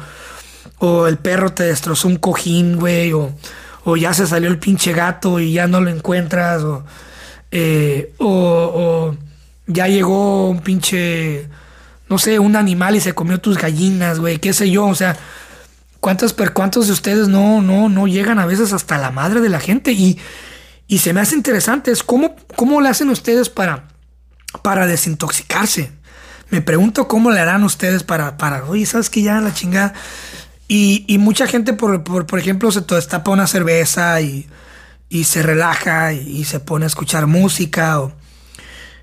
o 0.79 1.07
el 1.07 1.19
perro 1.19 1.53
te 1.53 1.65
destrozó 1.65 2.09
un 2.09 2.17
cojín, 2.17 2.79
güey, 2.79 3.13
o, 3.13 3.35
o, 3.85 3.97
ya 3.97 4.15
se 4.15 4.27
salió 4.27 4.49
el 4.49 4.59
pinche 4.59 4.93
gato 4.95 5.39
y 5.39 5.53
ya 5.53 5.67
no 5.67 5.81
lo 5.83 5.91
encuentras, 5.91 6.63
o, 6.63 6.85
eh, 7.51 8.15
o, 8.19 8.27
o 8.29 9.17
ya 9.67 9.87
llegó 9.87 10.49
un 10.49 10.61
pinche, 10.61 11.47
no 12.09 12.17
sé, 12.17 12.39
un 12.39 12.57
animal 12.57 12.97
y 12.97 13.01
se 13.01 13.13
comió 13.13 13.39
tus 13.39 13.59
gallinas, 13.59 14.19
güey, 14.19 14.39
qué 14.39 14.55
sé 14.55 14.71
yo, 14.71 14.87
o 14.87 14.95
sea, 14.95 15.17
¿cuántos, 16.03 16.35
cuántos 16.53 16.89
de 16.89 16.93
ustedes 16.93 17.29
no, 17.29 17.63
no, 17.63 17.89
no 17.89 18.07
llegan 18.07 18.39
a 18.39 18.45
veces 18.45 18.75
hasta 18.75 18.99
la 18.99 19.11
madre 19.11 19.41
de 19.41 19.49
la 19.49 19.61
gente? 19.61 19.93
Y, 19.93 20.19
y 20.87 20.99
se 20.99 21.15
me 21.15 21.23
hace 21.23 21.35
interesante, 21.35 21.91
es 21.91 22.03
cómo, 22.03 22.37
cómo 22.57 22.79
hacen 22.81 23.09
ustedes 23.09 23.49
para 23.49 23.89
para 24.61 24.87
desintoxicarse. 24.87 25.91
Me 26.51 26.61
pregunto 26.61 27.09
cómo 27.09 27.31
le 27.31 27.41
harán 27.41 27.65
ustedes 27.65 28.03
para, 28.03 28.37
para 28.37 28.65
oye, 28.65 28.85
¿sabes 28.85 29.09
que 29.09 29.23
ya 29.23 29.41
la 29.41 29.55
chingada? 29.55 29.95
Y, 30.69 31.19
mucha 31.19 31.47
gente, 31.47 31.75
por, 31.75 32.03
por, 32.03 32.39
ejemplo, 32.39 32.73
se 32.73 32.81
destapa 32.81 33.31
una 33.31 33.47
cerveza 33.47 34.23
y, 34.23 34.49
se 35.25 35.43
relaja 35.43 36.15
y, 36.15 36.45
se 36.45 36.61
pone 36.61 36.87
a 36.87 36.89
escuchar 36.89 37.27
música 37.27 38.01
o, 38.01 38.13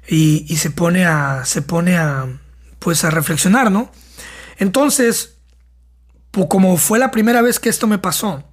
y, 0.07 0.55
se 0.57 0.71
pone 0.71 1.05
a, 1.05 1.45
se 1.45 1.61
pone 1.61 1.97
a, 1.97 2.25
pues 2.79 3.03
a 3.03 3.11
reflexionar, 3.11 3.71
¿no? 3.71 3.91
Entonces, 4.57 5.37
como 6.47 6.77
fue 6.77 6.99
la 6.99 7.11
primera 7.11 7.41
vez 7.41 7.59
que 7.59 7.69
esto 7.69 7.87
me 7.87 7.97
pasó, 7.97 8.43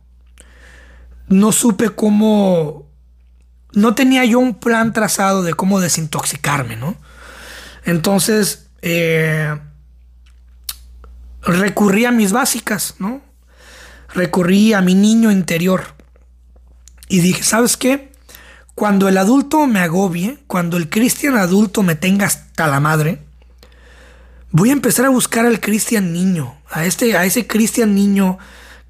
no 1.28 1.52
supe 1.52 1.90
cómo 1.90 2.86
no 3.72 3.94
tenía 3.94 4.24
yo 4.24 4.38
un 4.38 4.54
plan 4.54 4.92
trazado 4.94 5.42
de 5.42 5.52
cómo 5.52 5.80
desintoxicarme, 5.80 6.76
¿no? 6.76 6.96
Entonces, 7.84 8.68
eh, 8.80 9.54
recurrí 11.42 12.06
a 12.06 12.10
mis 12.10 12.32
básicas, 12.32 12.94
¿no? 12.98 13.20
Recurrí 14.14 14.72
a 14.72 14.80
mi 14.80 14.94
niño 14.94 15.30
interior. 15.30 15.94
Y 17.08 17.20
dije, 17.20 17.42
¿sabes 17.42 17.76
qué? 17.76 18.12
Cuando 18.74 19.08
el 19.08 19.18
adulto 19.18 19.66
me 19.66 19.80
agobie, 19.80 20.38
cuando 20.46 20.78
el 20.78 20.88
cristian 20.88 21.36
adulto 21.36 21.82
me 21.82 21.94
tenga 21.96 22.26
hasta 22.26 22.66
la 22.66 22.80
madre, 22.80 23.25
voy 24.50 24.70
a 24.70 24.72
empezar 24.72 25.06
a 25.06 25.10
buscar 25.10 25.46
al 25.46 25.60
cristian 25.60 26.12
niño, 26.12 26.54
a, 26.70 26.84
este, 26.84 27.16
a 27.16 27.24
ese 27.24 27.46
cristian 27.46 27.94
niño 27.94 28.38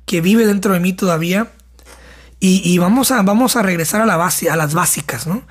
que 0.04 0.20
vive 0.20 0.46
dentro 0.46 0.72
de 0.72 0.80
mí 0.80 0.92
todavía 0.92 1.50
y, 2.38 2.78
vamos, 2.78 3.10
a, 3.10 3.22
vamos 3.22 3.56
a 3.56 3.62
regresar 3.62 4.00
a, 4.02 4.06
la 4.06 4.16
base, 4.16 4.50
a 4.50 4.56
las 4.56 4.72
básicas, 4.72 5.26
¿no? 5.26 5.42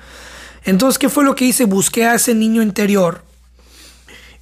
Entonces, 0.64 0.98
¿qué 0.98 1.08
fue 1.08 1.24
lo 1.24 1.34
que 1.34 1.44
hice? 1.44 1.64
Busqué 1.66 2.06
a 2.06 2.14
ese 2.14 2.34
niño 2.34 2.62
interior 2.62 3.22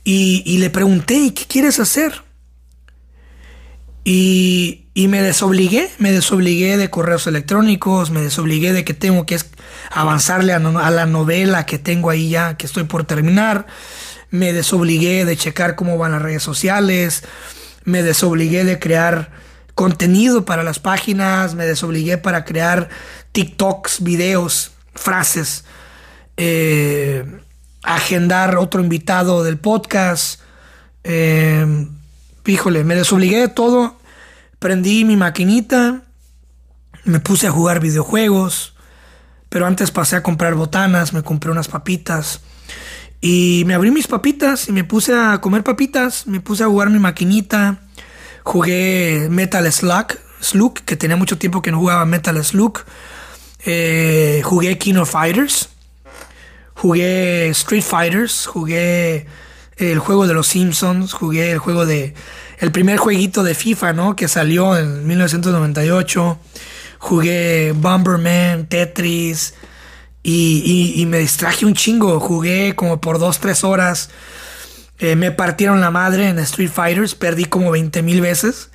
y, 0.05 0.59
le 0.59 0.71
pregunté, 0.71 1.35
¿qué 1.35 1.47
quieres 1.47 1.81
hacer? 1.81 2.23
Y, 4.05 4.83
me 4.95 5.21
desobligué, 5.21 5.91
me 5.99 6.13
desobligué 6.13 6.77
de 6.77 6.91
correos 6.91 7.27
electrónicos, 7.27 8.11
me 8.11 8.21
desobligué 8.21 8.73
de 8.73 8.85
que 8.85 8.95
tengo 8.95 9.27
que 9.27 9.39
avanzarle 9.91 10.53
a, 10.53 10.57
a, 10.57 10.91
la 10.91 11.07
novela 11.07 11.67
que 11.67 11.79
tengo 11.79 12.11
ahí 12.11 12.29
ya, 12.29 12.57
que 12.57 12.67
estoy 12.67 12.85
por 12.85 13.05
terminar, 13.05 13.67
me 14.31 14.53
desobligué 14.53 15.25
de 15.25 15.37
checar 15.37 15.77
cómo 15.77 15.99
van 15.99 16.13
las 16.13 16.23
redes 16.23 16.43
sociales, 16.43 17.25
me 17.85 18.03
desobligué 18.03 18.65
de 18.65 18.79
crear 18.79 19.31
contenido 19.75 20.45
para 20.45 20.63
las 20.63 20.79
páginas, 20.79 21.55
me 21.55 21.67
desobligué 21.67 22.19
para 22.19 22.45
crear 22.45 22.89
TikToks, 23.33 24.03
videos, 24.03 24.73
frases, 24.95 25.65
eh, 26.37 27.25
agendar 27.83 28.57
otro 28.57 28.81
invitado 28.81 29.45
del 29.45 29.59
podcast. 29.59 30.41
Eh, 31.03 31.89
híjole, 32.47 32.85
me 32.85 32.95
desobligué 32.95 33.41
de 33.41 33.49
todo, 33.49 33.99
prendí 34.59 35.05
mi 35.05 35.17
maquinita, 35.17 36.03
me 37.05 37.21
puse 37.21 37.47
a 37.47 37.51
jugar 37.51 37.81
videojuegos, 37.81 38.75
pero 39.49 39.67
antes 39.67 39.91
pasé 39.91 40.17
a 40.17 40.23
comprar 40.23 40.55
botanas, 40.55 41.13
me 41.13 41.23
compré 41.23 41.51
unas 41.51 41.69
papitas. 41.69 42.41
Y 43.27 43.63
me 43.65 43.73
abrí 43.73 43.91
mis 43.91 44.07
papitas 44.07 44.69
y 44.69 44.73
me 44.73 44.85
puse 44.85 45.15
a 45.15 45.41
comer 45.41 45.65
papitas, 45.65 46.27
me 46.27 46.41
puse 46.41 46.63
a 46.63 46.67
jugar 46.67 46.91
mi 46.91 46.99
maquinita, 46.99 47.81
Jugué 48.43 49.29
Metal 49.31 49.73
Slug, 49.73 50.19
Slug, 50.43 50.75
que 50.85 50.95
tenía 50.97 51.17
mucho 51.17 51.39
tiempo 51.39 51.63
que 51.63 51.73
no 51.73 51.79
jugaba 51.79 52.05
Metal 52.05 52.45
Slug. 52.45 52.81
Eh, 53.65 54.43
jugué 54.45 54.77
King 54.77 54.97
of 54.97 55.11
Fighters. 55.11 55.71
Jugué 56.75 57.49
Street 57.49 57.83
Fighters. 57.83 58.45
Jugué 58.45 59.27
el 59.79 59.99
juego 60.01 60.27
de 60.27 60.35
los 60.35 60.47
Simpsons. 60.47 61.15
Jugué 61.15 61.53
el 61.53 61.59
juego 61.59 61.87
de. 61.87 62.13
El 62.59 62.73
primer 62.73 62.99
jueguito 62.99 63.43
de 63.43 63.55
FIFA, 63.55 63.95
¿no? 63.95 64.17
Que 64.17 64.29
salió 64.29 64.77
en 64.77 65.07
1998. 65.07 66.39
Jugué 66.99 67.73
Bomberman, 67.75 68.67
Tetris. 68.67 69.55
Y, 70.25 70.95
y 70.97 71.07
me 71.07 71.19
distraje 71.19 71.67
un 71.67 71.75
chingo. 71.75 72.19
Jugué 72.19 72.75
como 72.75 73.01
por 73.01 73.19
2-3 73.19 73.63
horas. 73.63 74.11
Eh, 74.99 75.17
me 75.17 75.33
partieron 75.33 75.81
la 75.81 75.91
madre 75.91 76.29
en 76.29 76.39
Street 76.39 76.71
Fighters, 76.71 77.15
perdí 77.15 77.45
como 77.47 77.71
20 77.71 78.03
mil 78.03 78.21
veces. 78.21 78.71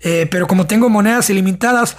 Eh, 0.00 0.26
pero 0.30 0.46
como 0.46 0.66
tengo 0.66 0.88
monedas 0.88 1.30
ilimitadas, 1.30 1.96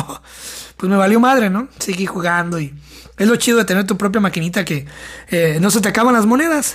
pues 0.76 0.90
me 0.90 0.96
valió 0.96 1.18
madre, 1.18 1.50
¿no? 1.50 1.68
Seguí 1.78 2.06
jugando 2.06 2.60
y 2.60 2.74
es 3.18 3.28
lo 3.28 3.36
chido 3.36 3.58
de 3.58 3.64
tener 3.64 3.86
tu 3.86 3.98
propia 3.98 4.20
maquinita 4.20 4.64
que 4.64 4.86
eh, 5.28 5.58
no 5.60 5.70
se 5.70 5.80
te 5.80 5.88
acaban 5.88 6.14
las 6.14 6.26
monedas. 6.26 6.74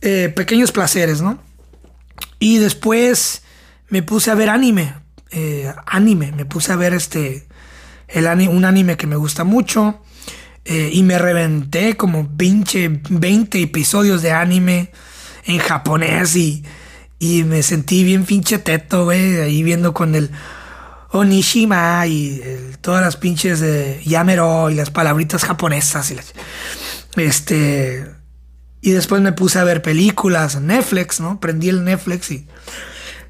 pequeños 0.00 0.70
placeres, 0.70 1.20
¿no? 1.20 1.38
Y 2.38 2.58
después 2.58 3.42
me 3.88 4.02
puse 4.02 4.30
a 4.30 4.34
ver 4.34 4.50
anime. 4.50 4.94
anime, 5.86 6.32
me 6.32 6.44
puse 6.44 6.72
a 6.72 6.76
ver 6.76 6.94
este. 6.94 7.47
El, 8.08 8.26
un 8.48 8.64
anime 8.64 8.96
que 8.96 9.06
me 9.06 9.16
gusta 9.16 9.44
mucho. 9.44 10.02
Eh, 10.64 10.90
y 10.92 11.02
me 11.02 11.18
reventé 11.18 11.96
como 11.96 12.28
20, 12.30 13.00
20 13.08 13.62
episodios 13.62 14.20
de 14.20 14.32
anime 14.32 14.92
en 15.46 15.58
japonés 15.58 16.36
y, 16.36 16.62
y 17.18 17.44
me 17.44 17.62
sentí 17.62 18.04
bien 18.04 18.26
pinche 18.26 18.58
teto, 18.58 19.04
güey, 19.04 19.40
ahí 19.40 19.62
viendo 19.62 19.94
con 19.94 20.14
el 20.14 20.30
Onishima 21.10 22.06
y 22.06 22.42
todas 22.82 23.02
las 23.02 23.16
pinches 23.16 23.60
de 23.60 24.02
Yamero 24.04 24.68
y 24.68 24.74
las 24.74 24.90
palabritas 24.90 25.44
japonesas 25.44 26.10
y 26.10 26.16
este 27.16 28.06
y 28.80 28.90
después 28.90 29.22
me 29.22 29.32
puse 29.32 29.58
a 29.58 29.64
ver 29.64 29.82
películas 29.82 30.60
Netflix, 30.60 31.18
¿no? 31.18 31.40
Prendí 31.40 31.70
el 31.70 31.84
Netflix 31.84 32.30
y 32.30 32.46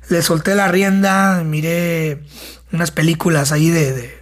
le 0.09 0.23
solté 0.23 0.55
la 0.55 0.69
rienda, 0.69 1.43
miré 1.45 2.23
unas 2.73 2.91
películas 2.91 3.53
ahí 3.53 3.71
de, 3.71 4.18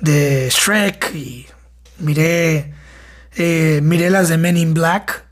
de 0.00 0.48
Shrek 0.50 1.14
y 1.14 1.46
Miré, 1.98 2.72
eh, 3.36 3.80
miré 3.82 4.10
las 4.10 4.28
de 4.28 4.38
Men 4.38 4.56
in 4.56 4.74
Black. 4.74 5.24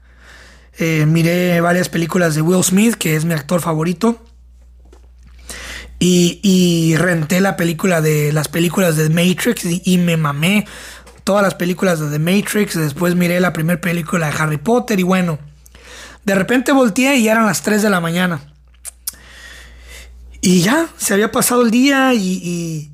Eh, 0.78 1.06
miré 1.06 1.60
varias 1.60 1.88
películas 1.88 2.34
de 2.34 2.42
Will 2.42 2.62
Smith, 2.64 2.96
que 2.96 3.16
es 3.16 3.24
mi 3.24 3.34
actor 3.34 3.60
favorito. 3.60 4.22
Y, 5.98 6.94
renté 6.98 7.40
la 7.40 7.56
película 7.56 8.00
de 8.02 8.32
las 8.32 8.48
películas 8.48 8.96
de 8.96 9.08
Matrix 9.08 9.64
y, 9.64 9.98
me 9.98 10.16
mamé 10.16 10.66
todas 11.24 11.42
las 11.42 11.54
películas 11.54 12.00
de 12.00 12.10
The 12.10 12.18
Matrix. 12.18 12.74
Después 12.74 13.14
miré 13.14 13.40
la 13.40 13.52
primera 13.52 13.80
película 13.80 14.30
de 14.30 14.36
Harry 14.38 14.58
Potter 14.58 15.00
y 15.00 15.04
bueno, 15.04 15.38
de 16.24 16.34
repente 16.34 16.72
volteé 16.72 17.16
y 17.16 17.28
eran 17.28 17.46
las 17.46 17.62
3 17.62 17.82
de 17.82 17.90
la 17.90 18.00
mañana. 18.00 18.40
Y 20.42 20.60
ya, 20.60 20.88
se 20.98 21.14
había 21.14 21.32
pasado 21.32 21.62
el 21.62 21.70
día 21.70 22.12
y, 22.12 22.92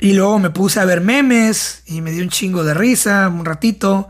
y 0.00 0.14
luego 0.14 0.38
me 0.38 0.50
puse 0.50 0.80
a 0.80 0.84
ver 0.86 1.02
memes 1.02 1.82
y 1.86 2.00
me 2.00 2.10
dio 2.10 2.22
un 2.22 2.30
chingo 2.30 2.64
de 2.64 2.74
risa 2.74 3.28
un 3.28 3.44
ratito. 3.44 4.08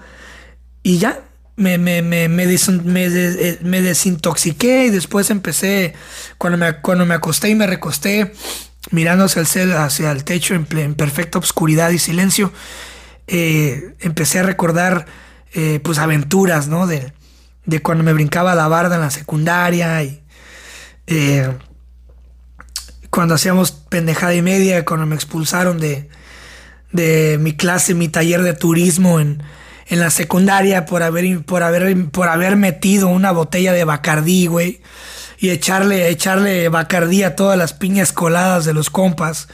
Y 0.83 0.99
ya, 0.99 1.21
me, 1.57 1.79
me, 1.79 2.01
me, 2.01 2.29
me, 2.29 2.45
eh, 2.45 3.59
desintoxiqué 3.61 4.87
y 4.87 4.91
después 4.91 5.31
empecé, 5.31 5.95
cuando 6.39 6.57
me, 6.57 6.81
cuando 6.81 7.05
me 7.05 7.15
acosté 7.15 7.51
y 7.51 7.57
me 7.57 7.67
recosté, 7.67 8.33
mirando 8.93 9.25
hacia 9.25 9.43
el, 9.63 9.73
hacia 9.73 10.13
el 10.13 10.25
techo 10.25 10.55
en, 10.55 10.95
perfecta 10.95 11.39
oscuridad 11.39 11.91
y 11.91 11.99
silencio, 11.99 12.53
eh, 13.27 13.95
empecé 14.01 14.39
a 14.39 14.45
recordar 14.45 15.07
eh, 15.53 15.81
pues 15.83 15.99
aventuras, 15.99 16.69
¿no? 16.69 16.87
De, 16.87 17.13
de, 17.67 17.83
cuando 17.83 18.05
me 18.05 18.13
brincaba 18.13 18.55
la 18.55 18.69
barda 18.69 18.95
en 18.95 19.03
la 19.03 19.11
secundaria 19.11 20.03
y 20.05 20.23
cuando 23.11 23.35
hacíamos 23.35 23.73
pendejada 23.73 24.35
y 24.35 24.43
media, 24.43 24.85
cuando 24.85 25.07
me 25.07 25.17
expulsaron 25.17 25.79
de, 25.79 26.09
de 26.93 27.39
mi 27.41 27.55
clase, 27.55 27.95
mi 27.95 28.09
taller 28.09 28.43
de 28.43 28.55
turismo 28.55 29.21
en, 29.21 29.43
en 29.91 29.99
la 29.99 30.11
secundaria 30.11 30.87
por 30.87 31.03
haber, 31.03 31.43
por, 31.45 31.63
haber, 31.65 32.09
por 32.11 32.29
haber 32.29 32.57
metido 32.57 33.09
una 33.09 33.33
botella 33.33 33.73
de 33.73 33.85
Bacardí, 33.85 34.47
güey. 34.47 34.81
Y 35.39 35.51
echarle, 35.51 36.09
echarle 36.09 36.69
Bacardí 36.69 37.23
a 37.25 37.35
todas 37.35 37.59
las 37.59 37.73
piñas 37.73 38.13
coladas 38.13 38.65
de 38.65 38.73
los 38.73 38.89
compas. 38.89 39.49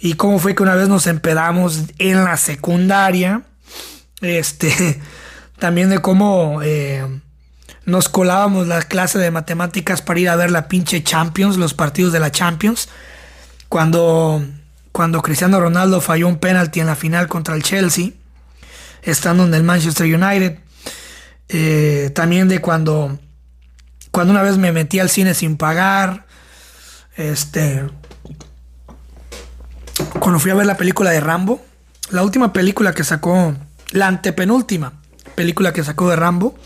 Y 0.00 0.14
cómo 0.14 0.38
fue 0.38 0.54
que 0.54 0.62
una 0.62 0.74
vez 0.74 0.88
nos 0.88 1.06
empedamos 1.06 1.84
en 1.98 2.24
la 2.24 2.36
secundaria. 2.36 3.42
Este, 4.20 5.00
También 5.58 5.90
de 5.90 6.00
cómo 6.00 6.60
eh, 6.62 7.04
nos 7.88 8.10
colábamos 8.10 8.66
la 8.66 8.82
clase 8.82 9.18
de 9.18 9.30
matemáticas 9.30 10.02
para 10.02 10.20
ir 10.20 10.28
a 10.28 10.36
ver 10.36 10.50
la 10.50 10.68
pinche 10.68 11.02
Champions, 11.02 11.56
los 11.56 11.72
partidos 11.72 12.12
de 12.12 12.20
la 12.20 12.30
Champions. 12.30 12.90
Cuando, 13.70 14.44
cuando 14.92 15.22
Cristiano 15.22 15.58
Ronaldo 15.58 16.02
falló 16.02 16.28
un 16.28 16.36
penalti 16.36 16.80
en 16.80 16.86
la 16.86 16.96
final 16.96 17.28
contra 17.28 17.54
el 17.54 17.62
Chelsea, 17.62 18.10
estando 19.02 19.46
en 19.46 19.54
el 19.54 19.62
Manchester 19.62 20.06
United. 20.06 20.58
Eh, 21.48 22.10
también 22.14 22.48
de 22.48 22.60
cuando, 22.60 23.18
cuando 24.10 24.32
una 24.32 24.42
vez 24.42 24.58
me 24.58 24.70
metí 24.70 24.98
al 24.98 25.08
cine 25.08 25.32
sin 25.32 25.56
pagar. 25.56 26.26
Este. 27.16 27.86
Cuando 30.20 30.38
fui 30.38 30.50
a 30.50 30.54
ver 30.54 30.66
la 30.66 30.76
película 30.76 31.10
de 31.10 31.20
Rambo. 31.20 31.64
La 32.10 32.22
última 32.22 32.52
película 32.52 32.92
que 32.92 33.02
sacó. 33.02 33.54
La 33.92 34.08
antepenúltima 34.08 34.92
película 35.34 35.72
que 35.72 35.82
sacó 35.84 36.10
de 36.10 36.16
Rambo. 36.16 36.58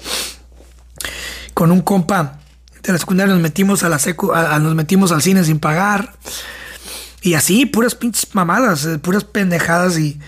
Con 1.62 1.70
un 1.70 1.82
compa 1.82 2.40
de 2.82 2.92
la 2.92 2.98
secundaria 2.98 3.32
nos 3.32 3.40
metimos 3.40 3.84
a 3.84 3.88
la 3.88 4.00
secu, 4.00 4.32
nos 4.34 4.74
metimos 4.74 5.12
al 5.12 5.22
cine 5.22 5.44
sin 5.44 5.60
pagar. 5.60 6.12
Y 7.20 7.34
así, 7.34 7.66
puras 7.66 7.94
pinches 7.94 8.34
mamadas, 8.34 8.84
eh, 8.84 8.98
puras 8.98 9.22
pendejadas 9.22 9.96
y 9.96 10.18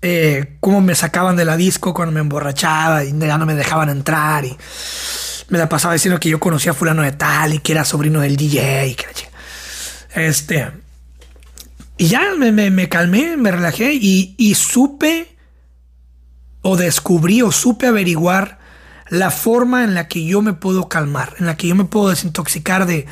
eh, 0.00 0.56
cómo 0.60 0.80
me 0.80 0.94
sacaban 0.94 1.36
de 1.36 1.44
la 1.44 1.58
disco 1.58 1.92
cuando 1.92 2.12
me 2.12 2.20
emborrachaba 2.20 3.04
y 3.04 3.12
ya 3.18 3.36
no 3.36 3.44
me 3.44 3.54
dejaban 3.54 3.90
entrar 3.90 4.46
y 4.46 4.56
me 5.50 5.58
la 5.58 5.68
pasaba 5.68 5.92
diciendo 5.92 6.18
que 6.18 6.30
yo 6.30 6.40
conocía 6.40 6.72
a 6.72 6.74
fulano 6.74 7.02
de 7.02 7.12
tal 7.12 7.52
y 7.52 7.58
que 7.58 7.72
era 7.72 7.84
sobrino 7.84 8.22
del 8.22 8.38
DJ 8.38 8.86
y 8.86 8.94
que 8.94 9.04
este 10.14 10.72
y 11.98 12.06
ya 12.06 12.34
me, 12.34 12.88
calmé, 12.88 13.36
me 13.36 13.50
relajé 13.50 13.92
y, 13.92 14.34
y 14.38 14.54
supe 14.54 15.36
o 16.62 16.78
descubrí 16.78 17.42
o 17.42 17.52
supe 17.52 17.88
averiguar 17.88 18.57
la 19.10 19.30
forma 19.30 19.84
en 19.84 19.94
la 19.94 20.08
que 20.08 20.24
yo 20.24 20.42
me 20.42 20.52
puedo 20.52 20.88
calmar, 20.88 21.34
en 21.38 21.46
la 21.46 21.56
que 21.56 21.68
yo 21.68 21.74
me 21.74 21.84
puedo 21.84 22.10
desintoxicar 22.10 22.86
de, 22.86 23.06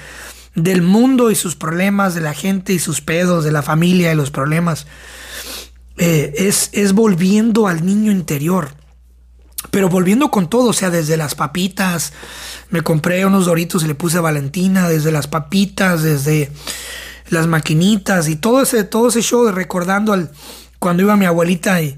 del 0.55 0.83
mundo 0.83 1.31
y 1.31 1.35
sus 1.35 1.55
problemas, 1.55 2.15
de 2.15 2.21
la 2.21 2.35
gente 2.35 2.73
y 2.73 2.79
sus 2.79 3.01
pedos, 3.01 3.45
de 3.45 3.53
la 3.53 3.63
familia 3.63 4.13
y 4.13 4.17
los 4.17 4.31
problemas. 4.31 4.87
Eh, 5.99 6.35
es, 6.37 6.71
es 6.73 6.93
volviendo 6.93 7.69
al 7.69 7.85
niño 7.85 8.13
interior. 8.13 8.71
Pero 9.71 9.89
volviendo 9.89 10.31
con 10.31 10.49
todo, 10.49 10.71
o 10.71 10.73
sea, 10.73 10.91
desde 10.91 11.17
las 11.17 11.35
papitas, 11.35 12.13
me 12.71 12.83
compré 12.83 13.27
unos 13.27 13.47
doritos 13.47 13.83
y 13.83 13.87
le 13.87 13.95
puse 13.95 14.19
a 14.19 14.21
Valentina, 14.21 14.89
desde 14.89 15.11
las 15.11 15.27
papitas, 15.27 16.03
desde 16.03 16.53
las 17.31 17.47
maquinitas 17.47 18.29
y 18.29 18.37
todo 18.37 18.63
ese, 18.63 18.85
todo 18.85 19.09
ese 19.09 19.23
show 19.23 19.45
de 19.45 19.53
recordando 19.53 20.13
al, 20.13 20.31
cuando 20.79 21.03
iba 21.03 21.17
mi 21.17 21.27
abuelita 21.27 21.81
y 21.83 21.97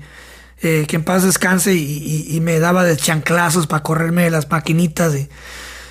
eh, 0.62 0.84
que 0.88 0.96
en 0.96 1.04
paz 1.04 1.22
descanse 1.22 1.74
y, 1.74 2.38
me 2.42 2.58
daba 2.58 2.84
de 2.84 2.96
chanclazos 2.96 3.66
para 3.66 3.82
correrme 3.82 4.24
de 4.24 4.30
las 4.30 4.50
maquinitas 4.50 5.14
y 5.14 5.28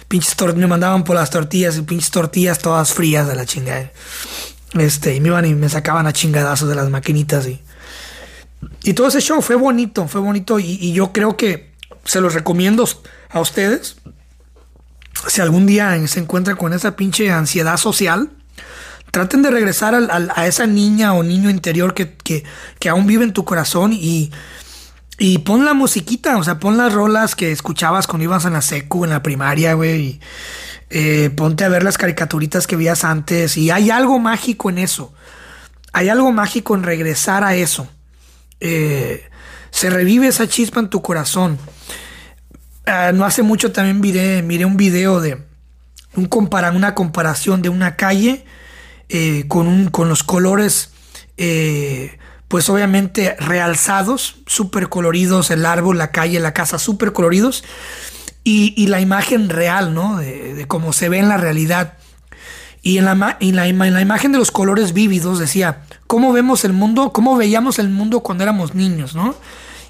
pinches 0.07 0.35
me 0.55 0.67
mandaban 0.67 1.03
por 1.03 1.15
las 1.15 1.29
tortillas 1.29 1.77
y 1.77 1.81
pinches 1.81 2.11
tortillas 2.11 2.59
todas 2.59 2.93
frías 2.93 3.27
de 3.27 3.35
la 3.35 3.45
chingada. 3.45 3.91
Este, 4.73 5.15
y 5.15 5.21
me 5.21 5.29
iban 5.29 5.45
y 5.45 5.53
me 5.53 5.69
sacaban 5.69 6.07
a 6.07 6.13
chingadazos 6.13 6.67
de 6.67 6.75
las 6.75 6.89
maquinitas 6.89 7.47
y 7.47 7.61
y 8.83 8.93
todo 8.93 9.07
ese 9.07 9.21
show 9.21 9.41
fue 9.41 9.55
bonito, 9.55 10.07
fue 10.07 10.21
bonito 10.21 10.59
y, 10.59 10.93
yo 10.93 11.11
creo 11.11 11.37
que 11.37 11.71
se 12.05 12.21
los 12.21 12.33
recomiendo 12.33 12.87
a 13.29 13.39
ustedes. 13.39 13.97
Si 15.27 15.41
algún 15.41 15.65
día 15.65 16.07
se 16.07 16.19
encuentran 16.19 16.57
con 16.57 16.73
esa 16.73 16.95
pinche 16.95 17.31
ansiedad 17.31 17.77
social, 17.77 18.29
traten 19.11 19.41
de 19.41 19.51
regresar 19.51 19.95
a, 19.95 20.47
esa 20.47 20.67
niña 20.67 21.13
o 21.13 21.23
niño 21.23 21.49
interior 21.49 21.93
que, 21.93 22.15
que, 22.79 22.89
aún 22.89 23.07
vive 23.07 23.23
en 23.23 23.33
tu 23.33 23.45
corazón 23.45 23.93
y, 23.93 24.31
y 25.17 25.39
pon 25.39 25.65
la 25.65 25.73
musiquita, 25.73 26.37
o 26.37 26.43
sea, 26.43 26.59
pon 26.59 26.77
las 26.77 26.93
rolas 26.93 27.35
que 27.35 27.51
escuchabas 27.51 28.07
cuando 28.07 28.25
ibas 28.25 28.45
en 28.45 28.53
la 28.53 28.61
secu, 28.61 29.03
en 29.03 29.09
la 29.09 29.23
primaria, 29.23 29.73
güey. 29.73 30.19
Eh, 30.89 31.31
ponte 31.35 31.65
a 31.65 31.69
ver 31.69 31.83
las 31.83 31.97
caricaturitas 31.97 32.65
que 32.65 32.77
veías 32.77 33.03
antes 33.03 33.57
y 33.57 33.71
hay 33.71 33.89
algo 33.89 34.19
mágico 34.19 34.69
en 34.69 34.77
eso. 34.77 35.13
Hay 35.91 36.09
algo 36.09 36.31
mágico 36.31 36.75
en 36.75 36.83
regresar 36.83 37.43
a 37.43 37.55
eso. 37.55 37.89
Eh, 38.59 39.23
se 39.71 39.89
revive 39.89 40.27
esa 40.27 40.47
chispa 40.47 40.79
en 40.79 40.89
tu 40.89 41.01
corazón. 41.01 41.57
Ah, 42.85 43.11
no 43.13 43.25
hace 43.25 43.43
mucho 43.43 43.71
también 43.71 43.99
miré, 43.99 44.41
miré 44.43 44.65
un 44.65 44.77
video 44.77 45.19
de 45.19 45.43
un 46.15 46.25
compara, 46.25 46.71
una 46.71 46.95
comparación 46.95 47.61
de 47.61 47.69
una 47.69 47.95
calle 47.95 48.45
eh, 49.09 49.45
con, 49.47 49.67
un, 49.67 49.89
con 49.89 50.09
los 50.09 50.23
colores, 50.23 50.91
eh, 51.37 52.17
pues 52.47 52.69
obviamente 52.69 53.35
realzados, 53.39 54.37
súper 54.45 54.89
coloridos, 54.89 55.51
el 55.51 55.65
árbol, 55.65 55.97
la 55.97 56.11
calle, 56.11 56.39
la 56.39 56.53
casa, 56.53 56.79
súper 56.79 57.13
coloridos, 57.13 57.63
y, 58.43 58.87
la 58.87 59.01
imagen 59.01 59.49
real, 59.49 59.93
¿no? 59.93 60.17
De, 60.19 60.65
cómo 60.69 60.93
se 60.93 61.09
ve 61.09 61.19
en 61.19 61.27
la 61.27 61.35
realidad. 61.35 61.95
Y 62.81 62.97
en 62.97 63.03
la, 63.03 63.15
la, 63.15 63.67
en 63.67 63.93
la 63.93 64.01
imagen 64.01 64.31
de 64.31 64.37
los 64.37 64.51
colores 64.51 64.93
vívidos 64.93 65.37
decía, 65.37 65.81
cómo 66.07 66.31
vemos 66.31 66.63
el 66.63 66.71
mundo, 66.71 67.11
cómo 67.11 67.35
veíamos 67.35 67.77
el 67.77 67.89
mundo 67.89 68.21
cuando 68.21 68.45
éramos 68.45 68.73
niños, 68.73 69.15
¿no? 69.15 69.35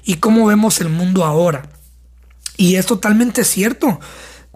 Y 0.04 0.14
cómo 0.14 0.44
vemos 0.46 0.80
el 0.80 0.88
mundo 0.88 1.24
ahora. 1.24 1.68
Y 2.56 2.74
es 2.74 2.86
totalmente 2.86 3.44
cierto. 3.44 4.00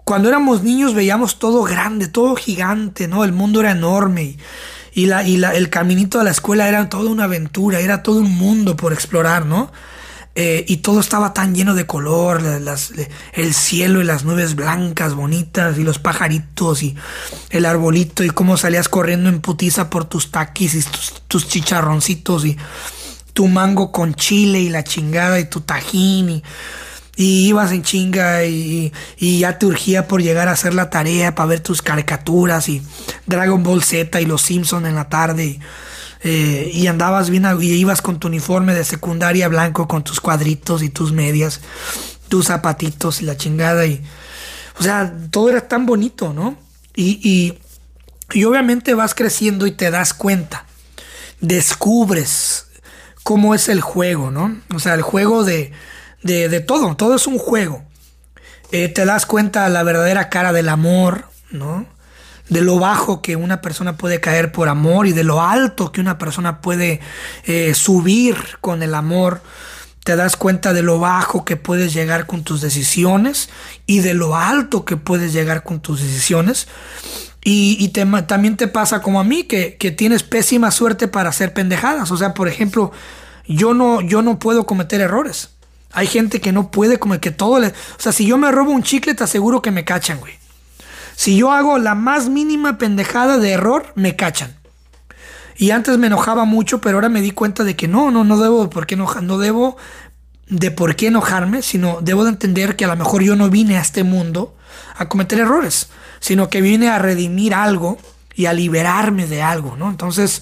Cuando 0.03 0.27
éramos 0.27 0.63
niños 0.63 0.93
veíamos 0.93 1.39
todo 1.39 1.63
grande, 1.63 2.09
todo 2.09 2.35
gigante, 2.35 3.07
¿no? 3.07 3.23
El 3.23 3.31
mundo 3.31 3.61
era 3.61 3.71
enorme 3.71 4.23
y, 4.23 4.37
la, 4.95 5.27
y 5.27 5.37
la, 5.37 5.55
el 5.55 5.69
caminito 5.69 6.19
de 6.19 6.25
la 6.25 6.31
escuela 6.31 6.67
era 6.67 6.89
toda 6.89 7.09
una 7.09 7.25
aventura, 7.25 7.79
era 7.79 8.03
todo 8.03 8.19
un 8.19 8.35
mundo 8.35 8.75
por 8.75 8.93
explorar, 8.93 9.45
¿no? 9.45 9.71
Eh, 10.35 10.65
y 10.67 10.77
todo 10.77 10.99
estaba 10.99 11.31
tan 11.31 11.53
lleno 11.53 11.75
de 11.75 11.85
color, 11.85 12.41
el 13.33 13.53
cielo 13.53 14.01
y 14.01 14.03
las 14.03 14.23
nubes 14.23 14.55
blancas, 14.55 15.13
bonitas, 15.13 15.77
y 15.77 15.83
los 15.83 15.99
pajaritos 15.99 16.81
y 16.81 16.95
el 17.51 17.67
arbolito, 17.67 18.23
y 18.23 18.31
cómo 18.31 18.57
salías 18.57 18.89
corriendo 18.89 19.29
en 19.29 19.41
putiza 19.41 19.91
por 19.91 20.05
tus 20.05 20.31
taquis 20.31 20.73
y 20.73 20.83
tus, 21.27 21.47
chicharroncitos 21.47 22.45
y 22.45 22.57
tu 23.33 23.47
mango 23.47 23.91
con 23.91 24.15
chile 24.15 24.59
y 24.59 24.69
la 24.69 24.83
chingada 24.83 25.39
y 25.39 25.45
tu 25.45 25.61
tajín 25.61 26.29
y, 26.29 26.43
ibas 27.15 27.71
en 27.71 27.83
chinga 27.83 28.43
y, 28.45 28.91
y, 29.17 29.39
ya 29.39 29.59
te 29.59 29.65
urgía 29.65 30.07
por 30.07 30.21
llegar 30.21 30.47
a 30.47 30.53
hacer 30.53 30.73
la 30.73 30.89
tarea 30.89 31.35
para 31.35 31.47
ver 31.47 31.59
tus 31.59 31.81
caricaturas 31.81 32.69
y 32.69 32.81
Dragon 33.27 33.61
Ball 33.63 33.83
Z 33.83 34.19
y 34.19 34.25
los 34.25 34.41
Simpson 34.41 34.85
en 34.85 34.95
la 34.95 35.09
tarde. 35.09 35.45
Y, 35.45 35.59
eh, 36.23 36.71
y 36.73 36.87
andabas 36.87 37.29
bien 37.29 37.45
y 37.59 37.73
ibas 37.73 38.01
con 38.01 38.17
tu 38.17 38.29
uniforme 38.29 38.73
de 38.73 38.85
secundaria 38.85 39.47
blanco 39.49 39.87
con 39.87 40.03
tus 40.03 40.21
cuadritos 40.21 40.81
y 40.81 40.89
tus 40.89 41.11
medias, 41.11 41.59
tus 42.29 42.47
zapatitos 42.47 43.21
y 43.21 43.25
la 43.25 43.35
chingada 43.35 43.85
y 43.85 44.01
o 44.79 44.83
sea, 44.83 45.13
todo 45.29 45.49
era 45.49 45.61
tan 45.67 45.85
bonito, 45.85 46.33
¿no? 46.33 46.57
Y, 46.95 47.57
y, 48.33 48.43
obviamente 48.43 48.93
vas 48.93 49.13
creciendo 49.13 49.67
y 49.67 49.71
te 49.71 49.91
das 49.91 50.13
cuenta, 50.13 50.65
descubres 51.39 52.67
cómo 53.23 53.53
es 53.53 53.69
el 53.69 53.81
juego, 53.81 54.31
¿no? 54.31 54.59
O 54.73 54.79
sea, 54.79 54.93
el 54.95 55.01
juego 55.01 55.43
de, 55.43 55.71
de, 56.23 56.59
todo, 56.61 56.95
todo 56.95 57.15
es 57.15 57.27
un 57.27 57.37
juego. 57.37 57.83
Eh, 58.71 58.89
te 58.89 59.05
das 59.05 59.25
cuenta 59.25 59.69
la 59.69 59.83
verdadera 59.83 60.29
cara 60.29 60.51
del 60.51 60.69
amor, 60.69 61.25
¿no? 61.51 61.85
de 62.49 62.61
lo 62.61 62.77
bajo 62.79 63.21
que 63.21 63.35
una 63.35 63.61
persona 63.61 63.97
puede 63.97 64.19
caer 64.19 64.51
por 64.51 64.69
amor 64.69 65.07
y 65.07 65.13
de 65.13 65.23
lo 65.23 65.41
alto 65.41 65.91
que 65.91 66.01
una 66.01 66.17
persona 66.17 66.61
puede 66.61 66.99
eh, 67.45 67.73
subir 67.73 68.35
con 68.61 68.83
el 68.83 68.95
amor. 68.95 69.41
Te 70.03 70.15
das 70.15 70.35
cuenta 70.35 70.73
de 70.73 70.81
lo 70.81 70.99
bajo 70.99 71.45
que 71.45 71.55
puedes 71.55 71.93
llegar 71.93 72.25
con 72.27 72.43
tus 72.43 72.61
decisiones 72.61 73.49
y 73.85 73.99
de 73.99 74.13
lo 74.13 74.35
alto 74.35 74.83
que 74.83 74.97
puedes 74.97 75.31
llegar 75.31 75.63
con 75.63 75.79
tus 75.79 76.01
decisiones. 76.01 76.67
Y, 77.45 77.89
también 77.89 78.55
te 78.55 78.67
pasa 78.67 79.01
como 79.01 79.19
a 79.19 79.23
mí, 79.23 79.43
que, 79.43 79.71
tienes 79.97 80.23
pésima 80.23 80.71
suerte 80.71 81.07
para 81.07 81.29
hacer 81.29 81.53
pendejadas. 81.53 82.11
O 82.11 82.17
sea, 82.17 82.33
por 82.33 82.47
ejemplo, 82.47 82.91
yo 83.47 83.73
no, 83.73 84.01
yo 84.01 84.21
no 84.21 84.39
puedo 84.39 84.65
cometer 84.65 85.01
errores. 85.01 85.49
Hay 85.93 86.07
gente 86.07 86.41
que 86.41 86.51
no 86.51 86.71
puede 86.71 86.99
cometer, 86.99 87.21
que 87.21 87.31
todo 87.31 87.59
le... 87.59 87.67
O 87.67 87.73
sea, 87.97 88.11
si 88.11 88.25
yo 88.25 88.37
me 88.37 88.51
robo 88.51 88.71
un 88.71 88.83
chicle, 88.83 89.13
te 89.13 89.23
aseguro 89.23 89.61
que 89.61 89.71
me 89.71 89.85
cachan, 89.85 90.19
güey. 90.19 90.33
Si 91.15 91.37
yo 91.37 91.51
hago 91.51 91.77
la 91.77 91.95
más 91.95 92.29
mínima 92.29 92.77
pendejada 92.77 93.37
de 93.37 93.51
error, 93.51 93.93
me 93.95 94.15
cachan. 94.15 94.55
Y 95.55 95.71
antes 95.71 95.97
me 95.97 96.07
enojaba 96.07 96.45
mucho, 96.45 96.81
pero 96.81 96.97
ahora 96.97 97.09
me 97.09 97.21
di 97.21 97.31
cuenta 97.31 97.63
de 97.63 97.75
que 97.75 97.87
no, 97.87 98.11
no, 98.11 98.23
no 98.23 98.39
debo 98.39 98.69
por 98.69 98.87
qué 98.87 98.95
enojar, 98.95 99.23
no 99.23 99.37
debo 99.37 99.77
de 100.47 100.71
por 100.71 100.95
qué 100.95 101.07
enojarme, 101.07 101.61
sino 101.61 101.99
debo 102.01 102.23
de 102.23 102.31
entender 102.31 102.75
que 102.75 102.85
a 102.85 102.87
lo 102.87 102.95
mejor 102.95 103.21
yo 103.21 103.35
no 103.35 103.49
vine 103.49 103.77
a 103.77 103.81
este 103.81 104.03
mundo 104.03 104.55
a 104.95 105.07
cometer 105.07 105.39
errores, 105.39 105.89
sino 106.19 106.49
que 106.49 106.61
vine 106.61 106.89
a 106.89 106.99
redimir 106.99 107.53
algo 107.53 107.97
y 108.35 108.47
a 108.47 108.53
liberarme 108.53 109.27
de 109.27 109.41
algo, 109.41 109.77
¿no? 109.77 109.89
Entonces, 109.89 110.41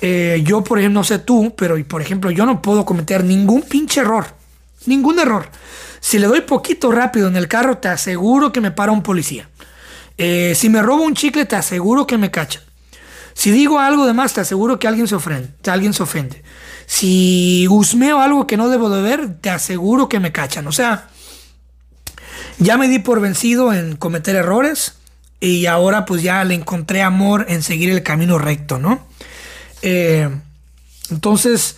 eh, 0.00 0.42
yo, 0.44 0.62
por 0.62 0.78
ejemplo, 0.78 1.00
no 1.00 1.04
sé 1.04 1.18
tú, 1.18 1.54
pero 1.56 1.76
por 1.86 2.00
ejemplo, 2.02 2.30
yo 2.30 2.46
no 2.46 2.62
puedo 2.62 2.84
cometer 2.84 3.24
ningún 3.24 3.62
pinche 3.62 4.00
error, 4.00 4.26
ningún 4.88 5.18
error. 5.18 5.50
Si 6.00 6.18
le 6.18 6.26
doy 6.26 6.42
poquito 6.42 6.92
rápido 6.92 7.28
en 7.28 7.36
el 7.36 7.48
carro, 7.48 7.78
te 7.78 7.88
aseguro 7.88 8.52
que 8.52 8.60
me 8.60 8.70
para 8.70 8.92
un 8.92 9.02
policía. 9.02 9.48
Eh, 10.18 10.54
si 10.54 10.68
me 10.68 10.82
robo 10.82 11.02
un 11.02 11.14
chicle, 11.14 11.44
te 11.44 11.56
aseguro 11.56 12.06
que 12.06 12.18
me 12.18 12.30
cachan. 12.30 12.62
Si 13.34 13.50
digo 13.50 13.78
algo 13.78 14.06
de 14.06 14.14
más, 14.14 14.32
te 14.32 14.40
aseguro 14.40 14.78
que 14.78 14.88
alguien 14.88 15.08
se 15.08 15.14
ofende. 15.14 15.50
Alguien 15.66 15.92
se 15.92 16.02
ofende. 16.02 16.42
Si 16.86 17.66
husmeo 17.68 18.20
algo 18.20 18.46
que 18.46 18.56
no 18.56 18.68
debo 18.68 18.88
de 18.88 19.02
ver, 19.02 19.38
te 19.40 19.50
aseguro 19.50 20.08
que 20.08 20.20
me 20.20 20.32
cachan. 20.32 20.66
O 20.68 20.72
sea, 20.72 21.08
ya 22.58 22.78
me 22.78 22.88
di 22.88 22.98
por 22.98 23.20
vencido 23.20 23.72
en 23.72 23.96
cometer 23.96 24.36
errores 24.36 24.94
y 25.40 25.66
ahora 25.66 26.04
pues 26.06 26.22
ya 26.22 26.42
le 26.44 26.54
encontré 26.54 27.02
amor 27.02 27.46
en 27.48 27.62
seguir 27.62 27.90
el 27.90 28.02
camino 28.02 28.38
recto, 28.38 28.78
¿no? 28.78 29.06
Eh, 29.82 30.30
entonces 31.10 31.76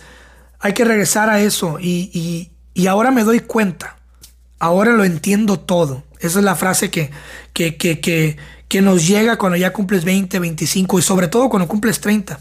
hay 0.59 0.73
que 0.73 0.85
regresar 0.85 1.29
a 1.29 1.41
eso 1.41 1.77
y, 1.79 2.51
ahora 2.87 3.11
me 3.11 3.23
doy 3.23 3.39
cuenta, 3.41 3.97
ahora 4.59 4.93
lo 4.93 5.03
entiendo 5.03 5.59
todo. 5.59 6.03
Esa 6.19 6.39
es 6.39 6.45
la 6.45 6.55
frase 6.55 6.89
que, 6.89 7.11
que, 7.53 7.77
que, 7.77 8.37
que 8.67 8.81
nos 8.81 9.07
llega 9.07 9.37
cuando 9.37 9.57
ya 9.57 9.73
cumples 9.73 10.03
20, 10.05 10.39
25 10.39 10.99
y 10.99 11.01
sobre 11.01 11.27
todo 11.27 11.49
cuando 11.49 11.67
cumples 11.67 11.99
30. 11.99 12.39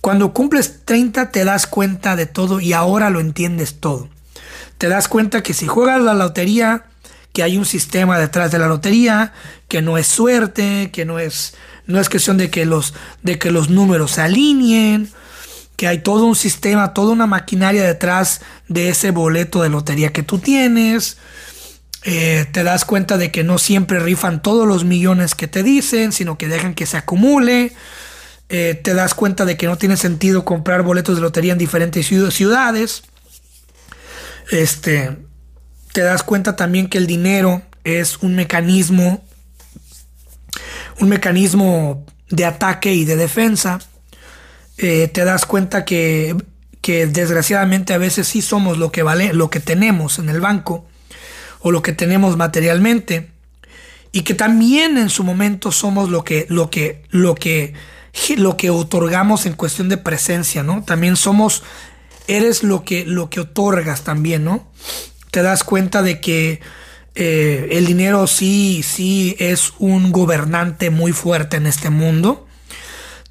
Cuando 0.00 0.34
cumples 0.34 0.84
30 0.84 1.30
te 1.30 1.44
das 1.44 1.66
cuenta 1.66 2.14
de 2.14 2.26
todo 2.26 2.60
y 2.60 2.74
ahora 2.74 3.10
lo 3.10 3.20
entiendes 3.20 3.80
todo. 3.80 4.08
Te 4.78 4.88
das 4.88 5.08
cuenta 5.08 5.42
que 5.42 5.54
si 5.54 5.66
juegas 5.66 6.00
la 6.02 6.14
lotería, 6.14 6.84
que 7.32 7.42
hay 7.42 7.56
un 7.56 7.64
sistema 7.64 8.18
detrás 8.18 8.52
de 8.52 8.58
la 8.58 8.68
lotería, 8.68 9.32
que 9.66 9.82
no 9.82 9.98
es 9.98 10.06
suerte, 10.06 10.90
que 10.92 11.04
no 11.04 11.18
es, 11.18 11.54
no 11.86 11.98
es 11.98 12.08
cuestión 12.08 12.36
de 12.36 12.50
que, 12.50 12.64
los, 12.66 12.94
de 13.22 13.38
que 13.38 13.50
los 13.50 13.70
números 13.70 14.12
se 14.12 14.20
alineen, 14.20 15.10
que 15.76 15.88
hay 15.88 15.98
todo 15.98 16.26
un 16.26 16.36
sistema, 16.36 16.94
toda 16.94 17.12
una 17.12 17.26
maquinaria 17.26 17.82
detrás 17.82 18.40
de 18.68 18.88
ese 18.88 19.10
boleto 19.10 19.62
de 19.62 19.68
lotería 19.68 20.12
que 20.12 20.22
tú 20.22 20.38
tienes. 20.38 21.18
Eh, 22.04 22.46
te 22.52 22.62
das 22.62 22.84
cuenta 22.84 23.16
de 23.16 23.30
que 23.30 23.44
no 23.44 23.58
siempre 23.58 23.98
rifan 23.98 24.42
todos 24.42 24.68
los 24.68 24.84
millones 24.84 25.34
que 25.34 25.48
te 25.48 25.62
dicen, 25.62 26.12
sino 26.12 26.36
que 26.36 26.48
dejan 26.48 26.74
que 26.74 26.86
se 26.86 26.98
acumule. 26.98 27.72
Eh, 28.50 28.78
te 28.82 28.94
das 28.94 29.14
cuenta 29.14 29.44
de 29.44 29.56
que 29.56 29.66
no 29.66 29.78
tiene 29.78 29.96
sentido 29.96 30.44
comprar 30.44 30.82
boletos 30.82 31.16
de 31.16 31.22
lotería 31.22 31.52
en 31.52 31.58
diferentes 31.58 32.06
ciudades. 32.06 33.04
Este, 34.50 35.16
te 35.92 36.02
das 36.02 36.22
cuenta 36.22 36.54
también 36.56 36.88
que 36.88 36.98
el 36.98 37.06
dinero 37.06 37.62
es 37.84 38.18
un 38.18 38.34
mecanismo, 38.34 39.24
un 41.00 41.08
mecanismo 41.08 42.04
de 42.28 42.44
ataque 42.44 42.92
y 42.94 43.04
de 43.04 43.16
defensa. 43.16 43.80
Eh, 44.78 45.08
te 45.08 45.24
das 45.24 45.46
cuenta 45.46 45.84
que, 45.84 46.36
que, 46.80 47.06
desgraciadamente 47.06 47.94
a 47.94 47.98
veces 47.98 48.26
sí 48.26 48.42
somos 48.42 48.78
lo 48.78 48.90
que 48.90 49.02
vale, 49.02 49.32
lo 49.32 49.50
que 49.50 49.60
tenemos 49.60 50.18
en 50.18 50.28
el 50.28 50.40
banco 50.40 50.86
o 51.60 51.70
lo 51.70 51.82
que 51.82 51.92
tenemos 51.92 52.36
materialmente 52.36 53.30
y 54.12 54.22
que 54.22 54.34
también 54.34 54.98
en 54.98 55.10
su 55.10 55.24
momento 55.24 55.72
somos 55.72 56.10
lo 56.10 56.24
que, 56.24 56.46
lo 56.48 56.70
que, 56.70 57.02
lo 57.10 57.34
que, 57.34 57.74
lo 58.36 58.56
que 58.56 58.70
otorgamos 58.70 59.46
en 59.46 59.54
cuestión 59.54 59.88
de 59.88 59.96
presencia, 59.96 60.62
¿no? 60.62 60.82
También 60.84 61.16
somos, 61.16 61.62
eres 62.26 62.62
lo 62.62 62.84
que, 62.84 63.04
lo 63.04 63.30
que 63.30 63.40
otorgas 63.40 64.02
también, 64.02 64.44
¿no? 64.44 64.68
te 65.34 65.42
das 65.42 65.64
cuenta 65.64 66.00
de 66.02 66.20
que 66.20 66.60
eh, 67.16 67.68
el 67.72 67.86
dinero 67.86 68.28
sí, 68.28 68.84
sí 68.84 69.34
es 69.40 69.72
un 69.80 70.12
gobernante 70.12 70.90
muy 70.90 71.10
fuerte 71.10 71.56
en 71.56 71.66
este 71.66 71.90
mundo. 71.90 72.46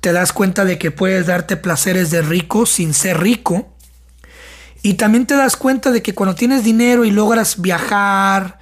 Te 0.03 0.11
das 0.11 0.33
cuenta 0.33 0.65
de 0.65 0.77
que 0.77 0.91
puedes 0.91 1.27
darte 1.27 1.55
placeres 1.55 2.11
de 2.11 2.21
rico 2.21 2.65
sin 2.65 2.93
ser 2.93 3.21
rico. 3.21 3.73
Y 4.81 4.95
también 4.95 5.25
te 5.25 5.33
das 5.33 5.55
cuenta 5.55 5.91
de 5.91 6.01
que 6.01 6.13
cuando 6.13 6.35
tienes 6.35 6.65
dinero 6.65 7.05
y 7.05 7.11
logras 7.11 7.61
viajar 7.61 8.59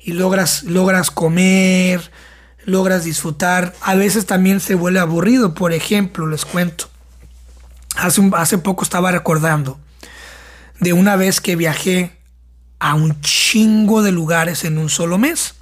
y 0.00 0.12
logras, 0.12 0.62
logras 0.62 1.10
comer, 1.10 2.10
logras 2.64 3.04
disfrutar, 3.04 3.74
a 3.82 3.96
veces 3.96 4.24
también 4.24 4.60
se 4.60 4.76
vuelve 4.76 4.98
aburrido. 4.98 5.52
Por 5.52 5.74
ejemplo, 5.74 6.26
les 6.26 6.46
cuento. 6.46 6.88
Hace, 7.96 8.22
hace 8.32 8.56
poco 8.56 8.82
estaba 8.82 9.12
recordando 9.12 9.78
de 10.80 10.94
una 10.94 11.16
vez 11.16 11.42
que 11.42 11.54
viajé 11.54 12.16
a 12.78 12.94
un 12.94 13.20
chingo 13.20 14.02
de 14.02 14.12
lugares 14.12 14.64
en 14.64 14.78
un 14.78 14.88
solo 14.88 15.18
mes. 15.18 15.54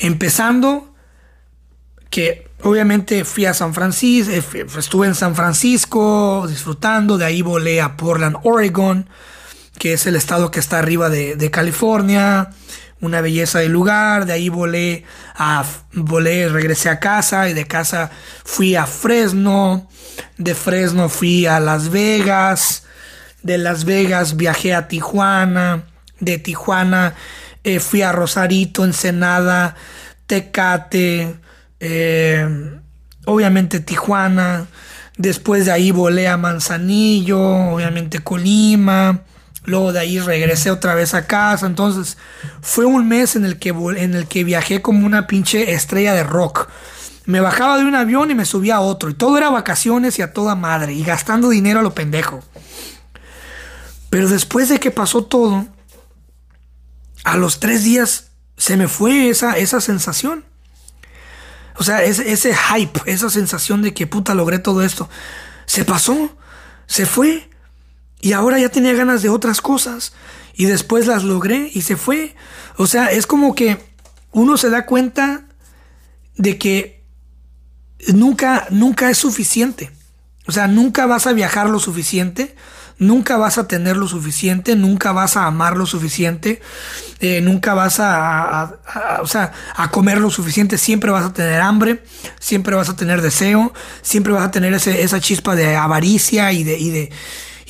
Empezando 0.00 0.92
que 2.10 2.49
obviamente 2.62 3.24
fui 3.24 3.46
a 3.46 3.54
San 3.54 3.74
Francisco, 3.74 4.32
eh, 4.32 4.66
estuve 4.78 5.06
en 5.06 5.14
San 5.14 5.34
Francisco 5.34 6.46
disfrutando, 6.48 7.18
de 7.18 7.24
ahí 7.24 7.42
volé 7.42 7.80
a 7.80 7.96
Portland, 7.96 8.36
Oregon, 8.42 9.08
que 9.78 9.94
es 9.94 10.06
el 10.06 10.16
estado 10.16 10.50
que 10.50 10.60
está 10.60 10.78
arriba 10.78 11.08
de, 11.08 11.50
California, 11.50 12.50
una 13.00 13.20
belleza 13.20 13.60
de 13.60 13.68
lugar, 13.68 14.26
de 14.26 14.34
ahí 14.34 14.48
volé 14.48 15.04
a 15.34 15.64
volé, 15.92 16.48
regresé 16.48 16.90
a 16.90 17.00
casa 17.00 17.48
y 17.48 17.54
de 17.54 17.66
casa 17.66 18.10
fui 18.44 18.76
a 18.76 18.86
Fresno, 18.86 19.88
de 20.36 20.54
Fresno 20.54 21.08
fui 21.08 21.46
a 21.46 21.60
Las 21.60 21.88
Vegas, 21.88 22.84
de 23.42 23.56
Las 23.56 23.84
Vegas 23.86 24.36
viajé 24.36 24.74
a 24.74 24.86
Tijuana, 24.86 25.84
de 26.18 26.38
Tijuana, 26.38 27.14
eh, 27.64 27.80
fui 27.80 28.02
a 28.02 28.12
Rosarito, 28.12 28.84
Ensenada, 28.84 29.76
Tecate, 30.26 31.36
eh, 31.80 32.80
obviamente 33.24 33.80
Tijuana, 33.80 34.66
después 35.16 35.66
de 35.66 35.72
ahí 35.72 35.90
volé 35.90 36.28
a 36.28 36.36
Manzanillo, 36.36 37.40
obviamente 37.40 38.20
Colima, 38.20 39.22
luego 39.64 39.92
de 39.92 40.00
ahí 40.00 40.18
regresé 40.18 40.70
otra 40.70 40.94
vez 40.94 41.14
a 41.14 41.26
casa, 41.26 41.66
entonces 41.66 42.16
fue 42.60 42.84
un 42.84 43.08
mes 43.08 43.36
en 43.36 43.44
el 43.44 43.58
que, 43.58 43.70
en 43.70 44.14
el 44.14 44.26
que 44.26 44.44
viajé 44.44 44.82
como 44.82 45.06
una 45.06 45.26
pinche 45.26 45.72
estrella 45.72 46.14
de 46.14 46.22
rock. 46.22 46.68
Me 47.26 47.40
bajaba 47.40 47.78
de 47.78 47.84
un 47.84 47.94
avión 47.94 48.30
y 48.30 48.34
me 48.34 48.44
subía 48.44 48.76
a 48.76 48.80
otro, 48.80 49.10
y 49.10 49.14
todo 49.14 49.36
era 49.38 49.50
vacaciones 49.50 50.18
y 50.18 50.22
a 50.22 50.32
toda 50.32 50.54
madre, 50.54 50.94
y 50.94 51.02
gastando 51.04 51.50
dinero 51.50 51.80
a 51.80 51.82
lo 51.82 51.94
pendejo. 51.94 52.42
Pero 54.08 54.28
después 54.28 54.68
de 54.68 54.80
que 54.80 54.90
pasó 54.90 55.24
todo, 55.24 55.66
a 57.24 57.36
los 57.36 57.60
tres 57.60 57.84
días 57.84 58.30
se 58.56 58.76
me 58.76 58.88
fue 58.88 59.28
esa, 59.28 59.56
esa 59.56 59.80
sensación. 59.80 60.44
O 61.76 61.84
sea, 61.84 62.02
ese, 62.04 62.32
ese 62.32 62.54
hype, 62.54 63.00
esa 63.06 63.30
sensación 63.30 63.82
de 63.82 63.94
que 63.94 64.06
puta 64.06 64.34
logré 64.34 64.58
todo 64.58 64.82
esto. 64.82 65.08
Se 65.66 65.84
pasó, 65.84 66.36
se 66.86 67.06
fue. 67.06 67.48
Y 68.20 68.32
ahora 68.32 68.58
ya 68.58 68.68
tenía 68.68 68.92
ganas 68.92 69.22
de 69.22 69.28
otras 69.28 69.60
cosas. 69.60 70.12
Y 70.54 70.66
después 70.66 71.06
las 71.06 71.24
logré 71.24 71.70
y 71.72 71.82
se 71.82 71.96
fue. 71.96 72.34
O 72.76 72.86
sea, 72.86 73.06
es 73.06 73.26
como 73.26 73.54
que 73.54 73.78
uno 74.32 74.56
se 74.56 74.70
da 74.70 74.86
cuenta 74.86 75.44
de 76.36 76.58
que 76.58 77.04
nunca, 78.08 78.66
nunca 78.70 79.10
es 79.10 79.18
suficiente. 79.18 79.90
O 80.46 80.52
sea, 80.52 80.66
nunca 80.66 81.06
vas 81.06 81.26
a 81.26 81.32
viajar 81.32 81.68
lo 81.68 81.78
suficiente 81.78 82.56
nunca 83.00 83.38
vas 83.38 83.58
a 83.58 83.66
tener 83.66 83.96
lo 83.96 84.06
suficiente, 84.06 84.76
nunca 84.76 85.10
vas 85.10 85.36
a 85.36 85.46
amar 85.46 85.76
lo 85.76 85.86
suficiente, 85.86 86.60
eh, 87.18 87.40
nunca 87.40 87.74
vas 87.74 87.98
a, 87.98 88.78
a, 89.74 89.90
comer 89.90 90.18
lo 90.18 90.30
suficiente, 90.30 90.78
siempre 90.78 91.10
vas 91.10 91.24
a 91.24 91.32
tener 91.32 91.60
hambre, 91.60 92.04
siempre 92.38 92.76
vas 92.76 92.90
a 92.90 92.96
tener 92.96 93.22
deseo, 93.22 93.72
siempre 94.02 94.32
vas 94.32 94.44
a 94.44 94.50
tener 94.50 94.74
esa 94.74 95.20
chispa 95.20 95.56
de 95.56 95.76
avaricia 95.76 96.52
y 96.52 96.62
de, 96.62 97.10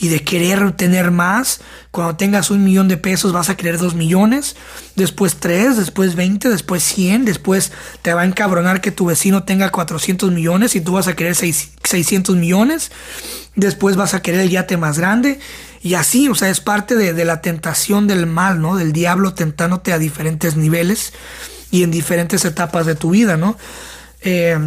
y 0.00 0.08
de 0.08 0.24
querer 0.24 0.72
tener 0.72 1.10
más. 1.10 1.60
Cuando 1.90 2.16
tengas 2.16 2.50
un 2.50 2.64
millón 2.64 2.88
de 2.88 2.96
pesos 2.96 3.32
vas 3.32 3.50
a 3.50 3.56
querer 3.56 3.78
dos 3.78 3.94
millones, 3.94 4.56
después 4.96 5.36
tres, 5.36 5.76
después 5.76 6.14
veinte, 6.16 6.48
después 6.48 6.82
cien, 6.82 7.24
después 7.24 7.70
te 8.02 8.12
va 8.14 8.22
a 8.22 8.26
encabronar 8.26 8.80
que 8.80 8.90
tu 8.90 9.06
vecino 9.06 9.44
tenga 9.44 9.70
400 9.70 10.32
millones 10.32 10.74
y 10.74 10.80
tú 10.80 10.92
vas 10.92 11.06
a 11.06 11.14
querer 11.14 11.36
600 11.36 12.36
millones 12.36 12.90
después 13.56 13.96
vas 13.96 14.14
a 14.14 14.22
querer 14.22 14.40
el 14.40 14.50
yate 14.50 14.76
más 14.76 14.98
grande 14.98 15.38
y 15.82 15.94
así, 15.94 16.28
o 16.28 16.34
sea, 16.34 16.50
es 16.50 16.60
parte 16.60 16.94
de, 16.94 17.24
la 17.24 17.40
tentación 17.40 18.06
del 18.06 18.26
mal, 18.26 18.60
¿no? 18.60 18.76
Del 18.76 18.92
diablo 18.92 19.32
tentándote 19.32 19.92
a 19.92 19.98
diferentes 19.98 20.56
niveles 20.56 21.12
y 21.70 21.82
en 21.82 21.90
diferentes 21.90 22.44
etapas 22.44 22.84
de 22.84 22.94
tu 22.94 23.10
vida, 23.10 23.36
¿no? 23.36 23.56
Eh, 24.20 24.58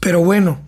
pero 0.00 0.22
bueno, 0.22 0.60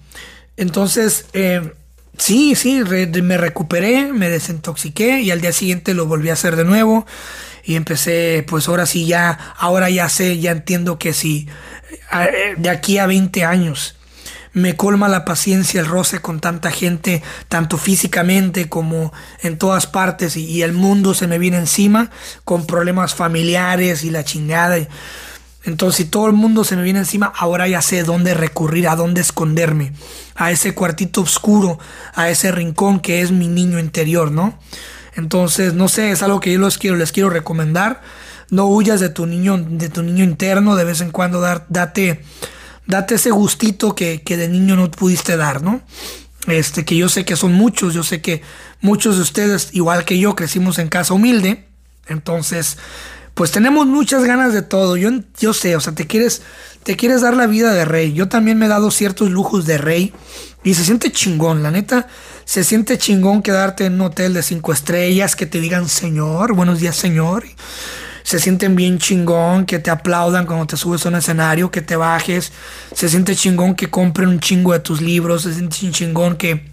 entonces, 0.57 1.27
eh, 1.35 1.75
sí, 2.23 2.55
sí, 2.55 2.83
me 3.23 3.37
recuperé, 3.37 4.13
me 4.13 4.29
desintoxiqué 4.29 5.21
y 5.21 5.31
al 5.31 5.41
día 5.41 5.53
siguiente 5.53 5.93
lo 5.93 6.07
volví 6.07 6.31
a 6.31 6.35
hacer 6.35 6.55
de 6.55 6.65
nuevo 6.65 7.05
y 7.65 7.75
empecé, 7.75 8.45
pues 8.49 8.69
ahora 8.69 8.87
sí 8.87 9.07
ya, 9.07 9.55
ahora 9.59 9.91
ya 9.91 10.09
sé, 10.09 10.39
ya 10.39 10.53
entiendo 10.53 10.99
que 10.99 11.13
si 11.13 11.49
eh, 12.13 12.55
de 12.57 12.71
aquí 12.71 12.99
a 12.99 13.07
20 13.07 13.45
años 13.45 13.97
me 14.53 14.77
colma 14.77 15.09
la 15.09 15.25
paciencia 15.25 15.81
el 15.81 15.87
roce 15.87 16.21
con 16.21 16.39
tanta 16.39 16.71
gente, 16.71 17.23
tanto 17.49 17.77
físicamente 17.77 18.69
como 18.69 19.13
en 19.43 19.59
todas 19.59 19.89
partes, 19.89 20.37
y, 20.37 20.63
el 20.63 20.73
mundo 20.73 21.15
se 21.15 21.27
me 21.27 21.39
viene 21.39 21.57
encima 21.57 22.11
con 22.45 22.67
problemas 22.67 23.15
familiares 23.15 24.05
y 24.05 24.11
la 24.11 24.25
chingada. 24.25 24.77
Entonces, 25.65 25.97
si 25.97 26.05
todo 26.05 26.27
el 26.27 26.35
mundo 26.35 26.65
se 26.65 26.77
me 26.77 26.83
viene 26.83 27.01
encima, 27.01 27.33
ahora 27.37 27.67
ya 27.67 27.83
sé 27.83 28.05
dónde 28.05 28.35
recurrir, 28.35 28.89
a 28.89 28.97
dónde 28.97 29.23
esconderme, 29.23 29.93
a 30.35 30.51
ese 30.51 30.75
cuartito 30.75 31.23
oscuro, 31.23 31.79
a 32.15 32.31
ese 32.31 32.53
rincón 32.53 33.01
que 33.01 33.21
es 33.21 33.31
mi 33.33 33.49
niño 33.49 33.79
interior, 33.79 34.31
¿no? 34.31 34.59
Entonces, 35.15 35.75
no 35.75 35.89
sé, 35.89 36.11
es 36.11 36.23
algo 36.23 36.41
que 36.41 36.53
yo 36.53 36.61
les 36.61 36.79
quiero, 36.79 36.97
les 36.97 37.13
quiero 37.13 37.31
recomendar. 37.31 38.03
No 38.51 38.67
huyas 38.67 39.01
de 39.01 39.09
tu 39.09 39.27
niño, 39.27 39.59
de 39.59 39.89
tu 39.89 40.03
niño 40.03 40.25
interno, 40.25 40.77
de 40.77 40.85
vez 40.85 41.01
en 41.01 41.11
cuando 41.11 41.41
dar, 41.41 41.67
date 41.69 42.23
date 42.87 43.15
ese 43.15 43.31
gustito 43.31 43.95
que, 43.95 44.23
de 44.25 44.49
niño 44.49 44.77
no 44.77 44.91
pudiste 44.91 45.37
dar, 45.37 45.63
¿no? 45.63 45.81
Este, 46.47 46.85
que 46.85 46.97
yo 46.97 47.09
sé 47.09 47.25
que 47.25 47.37
son 47.37 47.53
muchos, 47.53 47.95
yo 47.95 48.03
sé 48.03 48.21
que 48.21 48.43
muchos 48.81 49.17
de 49.17 49.23
ustedes, 49.23 49.71
igual 49.73 50.05
que 50.05 50.19
yo, 50.19 50.35
crecimos 50.35 50.79
en 50.79 50.89
casa 50.89 51.15
humilde, 51.15 51.67
entonces, 52.09 52.79
pues 53.35 53.51
tenemos 53.51 53.87
muchas 53.87 54.25
ganas 54.25 54.53
de 54.53 54.63
todo. 54.63 54.97
Yo, 54.97 55.11
yo 55.39 55.53
sé, 55.53 55.77
o 55.77 55.81
sea, 55.81 55.95
te 55.95 56.07
quieres, 56.07 56.43
te 56.83 56.97
quieres 56.97 57.23
dar 57.23 57.35
la 57.35 57.47
vida 57.47 57.73
de 57.73 57.85
rey. 57.85 58.13
Yo 58.13 58.29
también 58.29 58.59
me 58.59 58.67
he 58.67 58.69
dado 58.69 58.91
ciertos 58.91 59.31
lujos 59.31 59.67
de 59.67 59.79
rey 59.79 60.13
y 60.65 60.75
se 60.75 60.85
siente 60.85 61.11
chingón, 61.11 61.63
la 61.63 61.71
neta. 61.71 62.09
Se 62.45 62.65
siente 62.65 62.99
chingón 62.99 63.43
quedarte 63.43 63.87
en 63.87 63.95
un 63.95 64.03
hotel 64.03 64.35
de 64.35 64.43
cinco 64.43 64.73
estrellas, 64.73 65.37
que 65.37 65.47
te 65.47 65.61
digan 65.61 65.89
señor, 65.89 66.55
buenos 66.55 66.81
días 66.81 66.97
señor. 66.97 67.45
Se 68.23 68.39
sienten 68.39 68.77
bien 68.77 68.99
chingón, 68.99 69.67
que 69.67 69.79
te 69.79 69.91
aplaudan 69.91 70.47
cuando 70.47 70.67
te 70.67 70.77
subes 70.77 71.05
a 71.05 71.09
un 71.09 71.17
escenario, 71.17 71.71
que 71.71 71.83
te 71.83 71.97
bajes. 71.97 72.53
Se 72.95 73.09
siente 73.09 73.35
chingón 73.35 73.75
que 73.75 73.91
compren 73.91 74.29
un 74.29 74.41
chingo 74.41 74.73
de 74.73 74.79
tus 74.79 75.01
libros. 75.01 75.43
Se 75.43 75.55
siente 75.55 75.91
chingón 75.91 76.37
que 76.37 76.72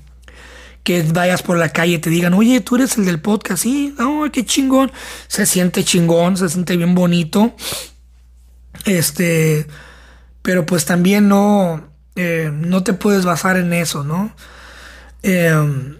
que 0.83 1.03
vayas 1.03 1.41
por 1.41 1.57
la 1.57 1.69
calle 1.69 1.93
y 1.93 1.99
te 1.99 2.09
digan, 2.09 2.33
oye, 2.33 2.61
tú 2.61 2.75
eres 2.75 2.97
el 2.97 3.05
del 3.05 3.21
podcast, 3.21 3.63
sí, 3.63 3.95
oh, 3.99 4.27
qué 4.31 4.45
chingón. 4.45 4.91
Se 5.27 5.45
siente 5.45 5.83
chingón, 5.83 6.37
se 6.37 6.49
siente 6.49 6.77
bien 6.77 6.95
bonito. 6.95 7.55
Este, 8.85 9.67
pero 10.41 10.65
pues 10.65 10.85
también 10.85 11.27
no, 11.27 11.89
eh, 12.15 12.51
no 12.53 12.83
te 12.83 12.93
puedes 12.93 13.25
basar 13.25 13.57
en 13.57 13.73
eso, 13.73 14.03
¿no? 14.03 14.33
Em, 15.21 15.97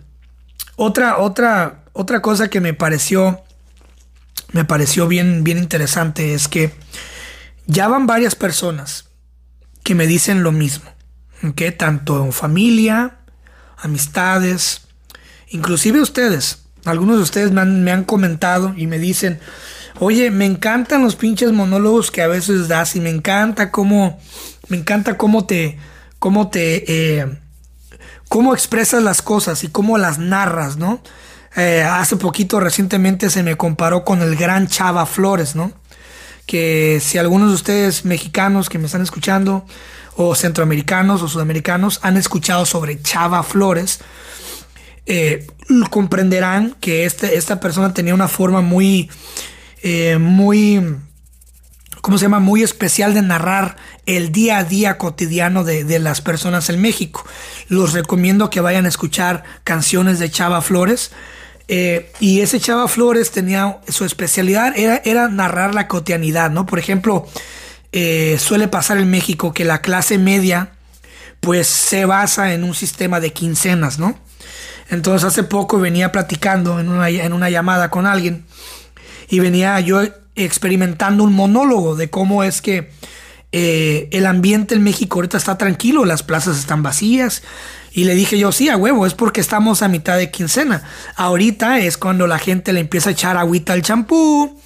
otra, 0.75 1.17
otra, 1.17 1.83
otra 1.93 2.21
cosa 2.21 2.47
que 2.47 2.61
me 2.61 2.73
pareció, 2.73 3.41
me 4.53 4.65
pareció 4.65 5.07
bien, 5.07 5.43
bien 5.43 5.57
interesante 5.57 6.33
es 6.33 6.47
que 6.47 6.73
ya 7.67 7.87
van 7.87 8.07
varias 8.07 8.35
personas 8.35 9.09
que 9.83 9.95
me 9.95 10.07
dicen 10.07 10.43
lo 10.43 10.51
mismo, 10.51 10.89
que 11.55 11.71
tanto 11.71 12.23
en 12.23 12.33
familia, 12.33 13.18
amistades, 13.81 14.81
inclusive 15.49 16.01
ustedes. 16.01 16.63
Algunos 16.85 17.17
de 17.17 17.23
ustedes 17.23 17.51
me 17.51 17.61
han, 17.61 17.83
me 17.83 17.91
han, 17.91 18.03
comentado 18.03 18.73
y 18.75 18.87
me 18.87 18.99
dicen, 18.99 19.39
oye, 19.99 20.31
me 20.31 20.45
encantan 20.45 21.03
los 21.03 21.15
pinches 21.15 21.51
monólogos 21.51 22.11
que 22.11 22.21
a 22.21 22.27
veces 22.27 22.67
das 22.67 22.95
y 22.95 23.01
me 23.01 23.09
encanta 23.09 23.71
cómo, 23.71 24.19
me 24.69 24.77
encanta 24.77 25.17
cómo 25.17 25.45
te, 25.45 25.77
cómo 26.19 26.49
te, 26.49 27.19
eh, 27.19 27.39
cómo 28.29 28.53
expresas 28.53 29.03
las 29.03 29.21
cosas 29.21 29.63
y 29.63 29.67
cómo 29.67 29.97
las 29.97 30.19
narras, 30.19 30.77
¿no? 30.77 31.01
Eh, 31.55 31.83
hace 31.83 32.15
poquito, 32.15 32.59
recientemente, 32.59 33.29
se 33.29 33.43
me 33.43 33.57
comparó 33.57 34.05
con 34.05 34.21
el 34.21 34.35
gran 34.35 34.67
Chava 34.67 35.05
Flores, 35.05 35.55
¿no? 35.55 35.73
Que 36.45 36.99
si 37.01 37.17
algunos 37.17 37.49
de 37.49 37.55
ustedes 37.55 38.05
mexicanos 38.05 38.69
que 38.69 38.79
me 38.79 38.85
están 38.85 39.01
escuchando, 39.01 39.65
o 40.21 40.35
centroamericanos 40.35 41.21
o 41.21 41.29
sudamericanos 41.29 42.01
han 42.03 42.17
escuchado 42.17 42.65
sobre 42.65 43.01
Chava 43.01 43.41
Flores, 43.41 44.01
eh, 45.05 45.47
comprenderán 45.89 46.75
que 46.81 47.05
este, 47.05 47.37
esta 47.37 47.61
persona 47.61 47.93
tenía 47.93 48.13
una 48.13 48.27
forma 48.27 48.59
muy, 48.59 49.09
eh, 49.81 50.17
muy, 50.19 50.97
¿cómo 52.01 52.17
se 52.17 52.25
llama? 52.25 52.41
Muy 52.41 52.63
especial 52.63 53.13
de 53.13 53.21
narrar 53.21 53.77
el 54.05 54.33
día 54.33 54.57
a 54.57 54.65
día 54.65 54.97
cotidiano 54.97 55.63
de, 55.63 55.99
las 55.99 56.19
personas 56.19 56.69
en 56.69 56.81
México. 56.81 57.25
Los 57.69 57.93
recomiendo 57.93 58.49
que 58.49 58.59
vayan 58.59 58.85
a 58.85 58.89
escuchar 58.89 59.45
canciones 59.63 60.19
de 60.19 60.29
Chava 60.29 60.61
Flores. 60.61 61.11
Eh, 61.69 62.11
y 62.19 62.41
ese 62.41 62.59
Chava 62.59 62.89
Flores 62.89 63.31
tenía 63.31 63.79
su 63.87 64.03
especialidad, 64.03 64.77
era, 64.77 65.01
era 65.05 65.29
narrar 65.29 65.73
la 65.73 65.87
cotidianidad, 65.87 66.51
¿no? 66.51 66.65
Por 66.65 66.77
ejemplo, 66.77 67.25
eh, 67.91 68.37
suele 68.39 68.67
pasar 68.67 68.97
en 68.97 69.09
México 69.09 69.53
que 69.53 69.65
la 69.65 69.81
clase 69.81 70.17
media 70.17 70.71
pues 71.39 71.67
se 71.67 72.05
basa 72.05 72.53
en 72.53 72.63
un 72.63 72.75
sistema 72.75 73.19
de 73.19 73.33
quincenas, 73.33 73.97
¿no? 73.97 74.17
Entonces 74.89 75.25
hace 75.25 75.43
poco 75.43 75.79
venía 75.79 76.11
platicando 76.11 76.79
en 76.79 76.89
una, 76.89 77.49
llamada 77.49 77.89
con 77.89 78.05
alguien 78.05 78.45
y 79.29 79.39
venía 79.39 79.79
yo 79.79 80.01
experimentando 80.35 81.23
un 81.23 81.33
monólogo 81.33 81.95
de 81.95 82.09
cómo 82.09 82.43
es 82.43 82.61
que 82.61 82.91
eh, 83.51 84.07
el 84.11 84.25
ambiente 84.25 84.75
en 84.75 84.83
México 84.83 85.19
ahorita 85.19 85.37
está 85.37 85.57
tranquilo, 85.57 86.05
las 86.05 86.23
plazas 86.23 86.57
están 86.57 86.81
vacías. 86.81 87.43
Y 87.91 88.03
le 88.03 88.15
dije 88.15 88.37
yo, 88.37 88.51
sí, 88.51 88.69
a 88.69 88.77
huevo, 88.77 89.05
es 89.05 89.13
porque 89.13 89.41
estamos 89.41 89.81
a 89.81 89.87
mitad 89.87 90.17
de 90.17 90.31
quincena. 90.31 90.83
Ahorita 91.15 91.79
es 91.79 91.97
cuando 91.97 92.27
la 92.27 92.39
gente 92.39 92.73
le 92.73 92.79
empieza 92.79 93.09
a 93.09 93.13
echar 93.13 93.37
agüita 93.37 93.73
al 93.73 93.81
champú, 93.81 94.59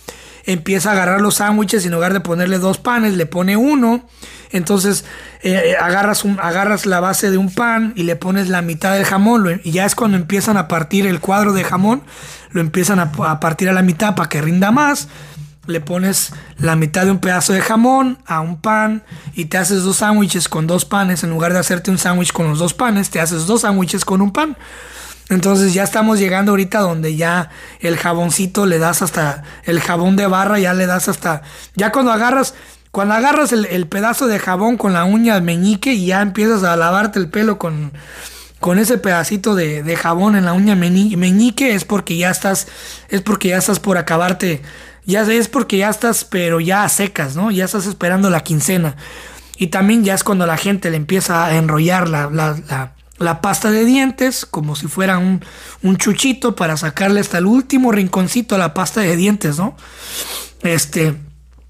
empieza 0.46 0.90
a 0.90 0.94
agarrar 0.94 1.22
los 1.22 1.36
sándwiches 1.36 1.84
y 1.84 1.88
en 1.88 1.94
lugar 1.94 2.14
de 2.14 2.20
ponerle 2.20 2.60
dos 2.60 2.78
panes, 2.78 3.16
le 3.16 3.26
pone 3.26 3.58
uno. 3.58 4.08
Entonces 4.52 5.06
eh, 5.42 5.62
eh, 5.66 5.76
agarras, 5.80 6.24
un, 6.24 6.40
agarras 6.40 6.86
la 6.86 7.00
base 7.00 7.32
de 7.32 7.38
un 7.38 7.54
pan 7.54 7.94
y 7.96 8.04
le 8.04 8.16
pones 8.16 8.50
la 8.50 8.62
mitad 8.62 8.94
del 8.94 9.06
jamón. 9.06 9.62
y 9.64 9.72
ya 9.72 9.86
es 9.86 9.96
cuando 9.96 10.18
empiezan 10.18 10.58
a 10.58 10.68
partir 10.68 11.08
el 11.08 11.20
cuadro 11.20 11.54
de 11.54 11.64
jamón, 11.64 12.04
lo 12.52 12.62
empiezan 12.62 13.00
a, 13.00 13.12
a 13.26 13.40
partir 13.40 13.70
a 13.70 13.74
la 13.74 13.82
mitad 13.82 14.16
para 14.16 14.30
que 14.30 14.42
rinda 14.42 14.72
más. 14.72 15.08
Le 15.66 15.80
pones 15.80 16.34
la 16.58 16.76
mitad 16.76 17.06
de 17.06 17.12
un 17.12 17.20
pedazo 17.20 17.54
de 17.54 17.62
jamón 17.62 18.18
a 18.26 18.42
un 18.42 18.60
pan 18.60 19.04
y 19.34 19.46
te 19.46 19.58
haces 19.58 19.84
dos 19.84 19.98
sándwiches 19.98 20.50
con 20.50 20.68
dos 20.68 20.84
panes. 20.84 21.24
En 21.24 21.30
lugar 21.30 21.54
de 21.54 21.60
hacerte 21.60 21.90
un 21.90 21.98
sándwich 21.98 22.34
con 22.34 22.50
los 22.50 22.60
dos 22.60 22.74
panes, 22.74 23.10
te 23.10 23.22
haces 23.22 23.48
dos 23.48 23.62
sándwiches 23.62 24.04
con 24.04 24.22
un 24.22 24.34
pan. 24.34 24.58
Entonces 25.30 25.74
ya 25.74 25.84
estamos 25.84 26.20
llegando 26.20 26.52
ahorita 26.52 26.80
donde 26.80 27.16
ya 27.16 27.50
el 27.80 27.98
jaboncito 27.98 28.66
le 28.66 28.78
das 28.78 29.02
hasta 29.02 29.44
el 29.64 29.80
jabón 29.80 30.16
de 30.16 30.28
barra, 30.28 30.60
ya 30.60 30.74
le 30.74 30.86
das 30.86 31.08
hasta. 31.08 31.42
Ya 31.76 31.92
cuando 31.92 32.12
agarras, 32.12 32.54
cuando 32.92 33.14
agarras 33.16 33.52
el, 33.54 33.88
pedazo 33.88 34.28
de 34.28 34.40
jabón 34.40 34.78
con 34.78 34.94
la 34.94 35.06
uña 35.06 35.40
meñique 35.40 35.94
y 35.94 36.08
ya 36.08 36.22
empiezas 36.22 36.64
a 36.64 36.76
lavarte 36.76 37.20
el 37.20 37.30
pelo 37.30 37.58
con, 37.58 37.94
con 38.60 38.80
ese 38.80 38.98
pedacito 38.98 39.56
de, 39.56 39.96
jabón 39.96 40.36
en 40.36 40.46
la 40.46 40.54
uña 40.54 40.76
meñique, 40.76 41.74
es 41.74 41.86
porque 41.86 42.18
ya 42.18 42.30
estás, 42.30 42.68
es 43.10 43.22
porque 43.22 43.50
ya 43.50 43.58
estás 43.58 43.80
por 43.80 43.98
acabarte. 43.98 44.62
Ya 45.06 45.24
es 45.24 45.50
porque 45.50 45.78
ya 45.78 45.90
estás, 45.90 46.24
pero 46.24 46.62
ya 46.62 46.88
secas, 46.88 47.36
¿no? 47.36 47.52
Ya 47.52 47.66
estás 47.66 47.88
esperando 47.88 48.30
la 48.30 48.42
quincena. 48.42 48.96
Y 49.58 49.68
también 49.68 50.06
ya 50.06 50.14
es 50.14 50.24
cuando 50.24 50.46
la 50.46 50.56
gente 50.56 50.90
le 50.90 50.96
empieza 50.98 51.46
a 51.46 51.56
enrollar 51.56 52.08
la, 52.08 52.30
la 52.30 52.56
la 52.70 52.94
pasta 53.42 53.72
de 53.72 53.86
dientes 53.86 54.46
como 54.46 54.76
si 54.76 54.88
fuera 54.88 55.18
un, 55.18 55.42
chuchito 55.98 56.56
para 56.56 56.78
sacarle 56.78 57.20
hasta 57.20 57.38
el 57.38 57.46
último 57.46 57.92
rinconcito 57.92 58.56
a 58.56 58.58
la 58.58 58.74
pasta 58.74 59.02
de 59.02 59.16
dientes, 59.16 59.58
¿no? 59.58 59.76
Este, 60.62 61.16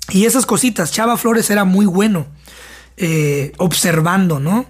y 0.10 0.26
esas 0.26 0.46
cositas, 0.46 0.92
Chava 0.92 1.18
Flores 1.18 1.50
era 1.50 1.64
muy 1.64 1.86
bueno 1.86 2.28
eh, 2.98 3.54
observando, 3.58 4.40
¿no? 4.40 4.66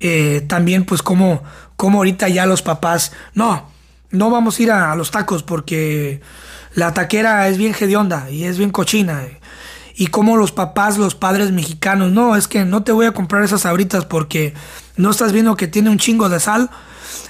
Eh, 0.00 0.44
también 0.48 0.84
pues 0.84 1.02
como, 1.02 1.42
como 1.76 1.98
ahorita 1.98 2.28
ya 2.28 2.46
los 2.46 2.62
papás, 2.62 3.12
no, 3.34 3.68
no 4.10 4.30
vamos 4.30 4.58
a 4.58 4.62
ir 4.62 4.70
a, 4.70 4.94
los 4.94 5.10
tacos 5.10 5.42
porque 5.42 6.20
la 6.74 6.94
taquera 6.94 7.48
es 7.48 7.58
bien 7.58 7.74
hedionda 7.78 8.30
y 8.30 8.44
es 8.44 8.58
bien 8.58 8.70
cochina 8.70 9.24
y 10.00 10.06
como 10.06 10.36
los 10.36 10.52
papás, 10.52 10.96
los 10.96 11.16
padres 11.16 11.50
mexicanos, 11.50 12.12
no, 12.12 12.36
es 12.36 12.46
que 12.46 12.64
no 12.64 12.84
te 12.84 12.92
voy 12.92 13.06
a 13.06 13.12
comprar 13.12 13.42
esas 13.42 13.66
ahoritas 13.66 14.04
porque 14.04 14.54
no 14.98 15.10
estás 15.10 15.32
viendo 15.32 15.56
que 15.56 15.66
tiene 15.66 15.88
un 15.88 15.98
chingo 15.98 16.28
de 16.28 16.38
sal. 16.38 16.70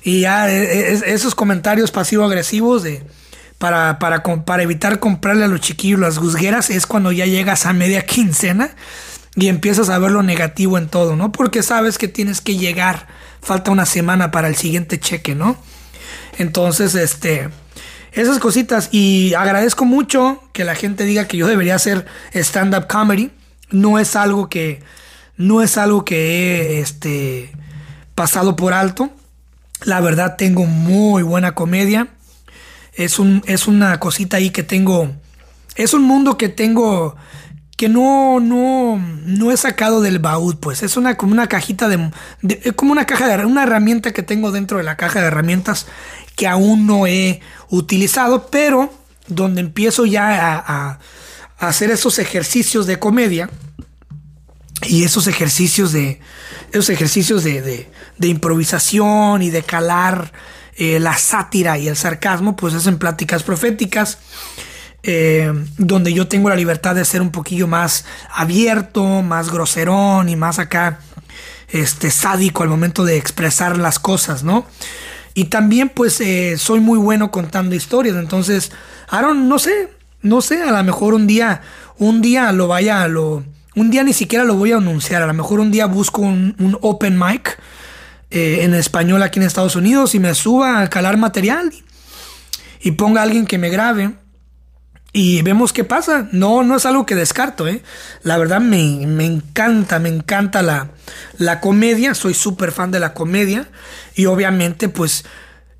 Y 0.02 0.22
ya 0.22 0.50
e, 0.50 0.94
e, 0.94 1.14
esos 1.14 1.36
comentarios 1.36 1.92
pasivo-agresivos 1.92 2.82
de 2.82 3.04
para, 3.58 3.98
para, 4.00 4.22
para 4.22 4.62
evitar 4.62 4.98
comprarle 4.98 5.44
a 5.44 5.48
los 5.48 5.60
chiquillos 5.60 6.00
las 6.00 6.18
guzgueras 6.18 6.70
es 6.70 6.86
cuando 6.86 7.12
ya 7.12 7.26
llegas 7.26 7.66
a 7.66 7.72
media 7.72 8.06
quincena 8.06 8.70
y 9.34 9.48
empiezas 9.48 9.88
a 9.88 9.98
ver 9.98 10.10
lo 10.10 10.22
negativo 10.22 10.78
en 10.78 10.88
todo, 10.88 11.14
¿no? 11.14 11.30
Porque 11.30 11.62
sabes 11.62 11.98
que 11.98 12.08
tienes 12.08 12.40
que 12.40 12.56
llegar, 12.56 13.06
falta 13.40 13.70
una 13.70 13.86
semana 13.86 14.30
para 14.30 14.48
el 14.48 14.56
siguiente 14.56 14.98
cheque, 14.98 15.34
¿no? 15.34 15.56
Entonces, 16.38 16.94
este, 16.94 17.48
esas 18.12 18.38
cositas. 18.38 18.88
Y 18.92 19.34
agradezco 19.34 19.84
mucho 19.84 20.42
que 20.52 20.64
la 20.64 20.74
gente 20.74 21.04
diga 21.04 21.26
que 21.26 21.36
yo 21.36 21.46
debería 21.46 21.74
hacer 21.74 22.06
stand-up 22.32 22.86
comedy. 22.88 23.30
No 23.70 23.98
es 23.98 24.16
algo 24.16 24.48
que. 24.48 24.80
No 25.36 25.62
es 25.62 25.78
algo 25.78 26.04
que 26.04 26.80
este, 26.80 27.52
pasado 28.18 28.56
por 28.56 28.74
alto. 28.74 29.10
La 29.84 30.00
verdad, 30.00 30.34
tengo 30.36 30.66
muy 30.66 31.22
buena 31.22 31.54
comedia. 31.54 32.08
Es, 32.94 33.20
un, 33.20 33.44
es 33.46 33.68
una 33.68 34.00
cosita 34.00 34.38
ahí 34.38 34.50
que 34.50 34.64
tengo. 34.64 35.12
Es 35.76 35.94
un 35.94 36.02
mundo 36.02 36.36
que 36.36 36.48
tengo. 36.48 37.14
Que 37.76 37.88
no, 37.88 38.40
no, 38.40 39.00
no 39.24 39.52
he 39.52 39.56
sacado 39.56 40.00
del 40.00 40.18
baúl, 40.18 40.56
pues. 40.58 40.82
Es 40.82 40.96
una 40.96 41.16
como 41.16 41.30
una 41.30 41.46
cajita 41.46 41.88
de, 41.88 42.10
como 42.74 42.90
una 42.90 43.06
caja 43.06 43.28
de. 43.28 43.46
Una 43.46 43.62
herramienta 43.62 44.12
que 44.12 44.24
tengo 44.24 44.50
dentro 44.50 44.78
de 44.78 44.84
la 44.84 44.96
caja 44.96 45.20
de 45.20 45.28
herramientas 45.28 45.86
que 46.34 46.48
aún 46.48 46.88
no 46.88 47.06
he 47.06 47.40
utilizado, 47.68 48.48
pero 48.48 48.92
donde 49.28 49.60
empiezo 49.60 50.06
ya 50.06 50.56
a, 50.66 50.98
hacer 51.58 51.92
esos 51.92 52.18
ejercicios 52.18 52.88
de 52.88 52.98
comedia 52.98 53.48
y 54.86 55.04
esos 55.04 55.26
ejercicios 55.26 55.92
de 55.92 56.20
esos 56.70 56.90
ejercicios 56.90 57.44
de, 57.44 57.88
improvisación 58.20 59.42
y 59.42 59.50
de 59.50 59.62
calar 59.62 60.32
eh, 60.76 61.00
la 61.00 61.16
sátira 61.16 61.78
y 61.78 61.88
el 61.88 61.96
sarcasmo, 61.96 62.56
pues 62.56 62.74
es 62.74 62.86
en 62.86 62.98
pláticas 62.98 63.42
proféticas. 63.42 64.18
Eh, 65.04 65.52
donde 65.78 66.12
yo 66.12 66.26
tengo 66.26 66.48
la 66.48 66.56
libertad 66.56 66.96
de 66.96 67.04
ser 67.04 67.22
un 67.22 67.30
poquillo 67.30 67.68
más 67.68 68.04
abierto, 68.34 69.22
más 69.22 69.50
groserón 69.50 70.28
y 70.28 70.34
más 70.34 70.58
acá 70.58 70.98
este 71.68 72.10
sádico 72.10 72.64
al 72.64 72.68
momento 72.68 73.04
de 73.04 73.16
expresar 73.16 73.78
las 73.78 73.98
cosas, 73.98 74.42
¿no? 74.42 74.66
Y 75.34 75.44
también 75.44 75.88
pues 75.88 76.20
eh, 76.20 76.56
soy 76.58 76.80
muy 76.80 76.98
bueno 76.98 77.30
contando 77.30 77.74
historias. 77.76 78.16
Entonces, 78.16 78.72
Aaron, 79.08 79.48
no 79.48 79.58
sé, 79.58 79.88
no 80.20 80.40
sé, 80.40 80.62
a 80.62 80.72
lo 80.72 80.82
mejor 80.82 81.14
un 81.14 81.26
día, 81.26 81.62
un 81.98 82.20
día 82.20 82.50
lo 82.52 82.68
vaya 82.68 83.02
a 83.02 83.08
lo... 83.08 83.44
Un 83.78 83.90
día 83.90 84.02
ni 84.02 84.12
siquiera 84.12 84.44
lo 84.44 84.54
voy 84.54 84.72
a 84.72 84.78
anunciar, 84.78 85.22
a 85.22 85.26
lo 85.26 85.34
mejor 85.34 85.60
un 85.60 85.70
día 85.70 85.86
busco 85.86 86.20
un, 86.22 86.76
open 86.80 87.16
mic 87.16 87.60
eh, 88.28 88.60
en 88.62 88.74
español 88.74 89.22
aquí 89.22 89.38
en 89.38 89.46
Estados 89.46 89.76
Unidos 89.76 90.16
y 90.16 90.18
me 90.18 90.34
suba 90.34 90.82
a 90.82 90.90
calar 90.90 91.16
material 91.16 91.72
y 92.80 92.90
ponga 92.90 93.20
a 93.20 93.22
alguien 93.22 93.46
que 93.46 93.56
me 93.56 93.68
grabe 93.70 94.14
y 95.12 95.42
vemos 95.42 95.72
qué 95.72 95.84
pasa. 95.84 96.28
No, 96.32 96.64
no 96.64 96.76
es 96.76 96.86
algo 96.86 97.06
que 97.06 97.14
descarto, 97.14 97.68
¿eh? 97.68 97.82
La 98.24 98.36
verdad 98.36 98.60
me, 98.60 99.06
me 99.06 99.24
encanta, 99.24 100.00
me 100.00 100.08
encanta 100.08 100.60
la, 100.62 100.90
la 101.38 101.60
comedia. 101.60 102.14
Soy 102.14 102.34
súper 102.34 102.72
fan 102.72 102.90
de 102.90 102.98
la 102.98 103.14
comedia. 103.14 103.68
Y 104.16 104.26
obviamente, 104.26 104.88
pues, 104.88 105.24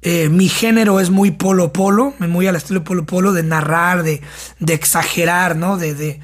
eh, 0.02 0.28
mi 0.28 0.48
género 0.48 1.00
es 1.00 1.10
muy 1.10 1.32
polo 1.32 1.72
polo, 1.72 2.14
muy 2.20 2.46
al 2.46 2.56
estilo 2.56 2.84
polo 2.84 3.04
polo, 3.06 3.32
de 3.32 3.42
narrar, 3.42 4.04
de, 4.04 4.22
de 4.60 4.74
exagerar, 4.74 5.56
¿no? 5.56 5.76
De, 5.76 6.20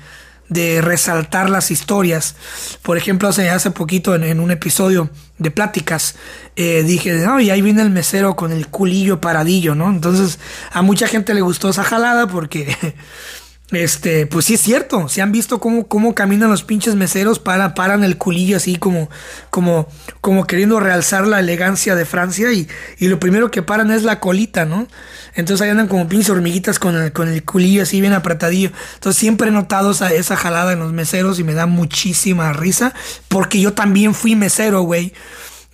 de 0.49 0.81
resaltar 0.81 1.51
las 1.51 1.71
historias. 1.71 2.37
Por 2.83 2.97
ejemplo, 2.97 3.29
hace, 3.29 3.51
hace 3.51 3.71
poquito 3.71 4.15
en, 4.15 4.41
un 4.41 4.51
episodio 4.51 5.11
de 5.39 5.51
pláticas 5.51 6.17
eh, 6.57 6.83
dije, 6.85 7.13
no, 7.15 7.41
y 7.41 7.51
ahí 7.51 7.63
viene 7.63 7.83
el 7.83 7.91
mesero 7.91 8.37
con 8.37 8.53
el 8.53 8.69
culillo 8.69 9.21
paradillo, 9.21 9.75
¿no? 9.75 9.91
Entonces 9.91 10.39
a 10.73 10.83
mucha 10.83 11.09
gente 11.09 11.35
le 11.35 11.41
gustó 11.41 11.71
esa 11.71 11.83
jalada 11.83 12.27
porque 12.27 12.77
Este, 13.71 14.27
pues 14.27 14.45
sí 14.45 14.55
es 14.55 14.61
cierto, 14.61 15.09
si 15.09 15.23
han 15.23 15.33
visto 15.33 15.59
cómo, 15.59 15.89
cómo 15.89 16.15
caminan 16.15 16.51
los 16.51 16.63
pinches 16.63 16.97
meseros, 16.97 17.39
para, 17.39 17.75
paran 17.75 18.05
el 18.05 18.19
culillo 18.19 18.59
así 18.59 18.77
como, 18.77 19.09
como, 19.49 19.89
como 20.21 20.47
queriendo 20.47 20.81
realzar 20.81 21.27
la 21.27 21.41
elegancia 21.41 21.95
de 21.95 22.05
Francia 22.05 22.53
y, 22.53 22.69
y 22.99 23.09
lo 23.09 23.19
primero 23.19 23.51
que 23.51 23.63
paran 23.63 23.91
es 23.91 24.03
la 24.03 24.21
colita, 24.21 24.67
¿no? 24.67 24.87
Entonces 25.35 25.65
ahí 25.65 25.71
andan 25.71 25.89
como 25.89 26.07
pinches 26.09 26.29
hormiguitas 26.29 26.79
con 26.79 26.95
el, 26.95 27.13
con 27.13 27.29
el 27.29 27.43
culillo 27.43 27.83
así 27.83 28.03
bien 28.03 28.13
apretadillo. 28.13 28.71
Entonces 28.95 29.19
siempre 29.19 29.49
he 29.49 29.51
notado 29.51 29.93
esa, 29.93 30.13
esa 30.13 30.37
jalada 30.37 30.75
en 30.75 30.79
los 30.79 30.93
meseros 30.93 31.39
y 31.39 31.45
me 31.45 31.55
da 31.55 31.67
muchísima 31.67 32.53
risa 32.53 32.93
porque 33.29 33.61
yo 33.61 33.73
también 33.73 34.15
fui 34.15 34.37
mesero, 34.37 34.83
güey. 34.83 35.15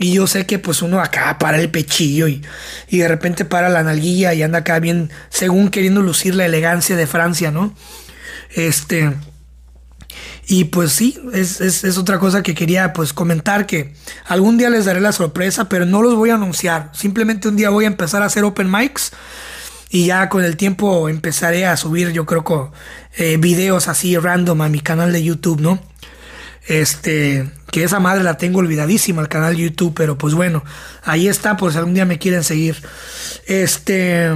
Y 0.03 0.15
yo 0.15 0.27
sé 0.27 0.47
que 0.47 0.59
pues 0.59 0.81
uno 0.81 0.99
acá 0.99 1.37
para 1.39 1.61
el 1.61 1.71
pechillo 1.71 2.27
y, 2.27 2.41
y, 2.89 2.99
de 2.99 3.07
repente 3.07 3.45
para 3.45 3.69
la 3.69 3.83
nalguilla 3.83 4.33
y 4.33 4.43
anda 4.43 4.61
acá 4.61 4.79
bien, 4.81 5.11
según 5.29 5.69
queriendo 5.69 6.01
lucir 6.01 6.35
la 6.35 6.47
elegancia 6.47 6.97
de 6.97 7.07
Francia, 7.07 7.51
¿no? 7.51 7.75
Este... 8.57 9.13
Y 10.47 10.65
pues 10.65 10.93
sí, 10.93 11.17
es, 11.33 11.61
es, 11.61 11.97
otra 11.99 12.19
cosa 12.19 12.43
que 12.43 12.57
quería 12.57 12.93
pues 12.93 13.13
comentar 13.13 13.67
que 13.67 13.95
algún 14.25 14.59
día 14.59 14.69
les 14.69 14.87
daré 14.87 15.01
la 15.01 15.13
sorpresa, 15.13 15.69
pero 15.69 15.87
no 15.87 16.03
los 16.03 16.17
voy 16.17 16.31
a 16.31 16.35
anunciar. 16.35 16.91
Simplemente 16.93 17.47
un 17.47 17.55
día 17.55 17.71
voy 17.71 17.85
a 17.85 17.89
empezar 17.89 18.23
a 18.23 18.25
hacer 18.25 18.43
open 18.43 18.69
mics 18.69 19.13
y 19.91 20.07
ya 20.07 20.29
con 20.29 20.43
el 20.43 20.57
tiempo 20.57 21.09
empezaré 21.09 21.67
a 21.67 21.77
subir 21.77 22.11
yo 22.11 22.27
creo 22.27 22.43
que 22.43 22.55
eh, 23.23 23.37
videos 23.37 23.87
así 23.87 24.17
random 24.17 24.63
a 24.63 24.69
mi 24.69 24.81
canal 24.81 25.13
de 25.13 25.23
YouTube, 25.23 25.61
¿no? 25.61 25.79
Este, 26.67 27.49
que 27.71 27.85
esa 27.85 28.01
madre 28.01 28.25
la 28.25 28.37
tengo 28.37 28.59
olvidadísima, 28.59 29.23
el 29.23 29.29
canal 29.29 29.57
YouTube, 29.57 29.95
pero 29.95 30.19
pues 30.19 30.35
bueno, 30.35 30.65
ahí 31.05 31.29
está, 31.29 31.57
por 31.57 31.73
si 31.73 31.79
algún 31.79 31.95
día 31.95 32.05
me 32.05 32.19
quieren 32.19 32.45
seguir. 32.45 32.77
Este, 33.47 34.31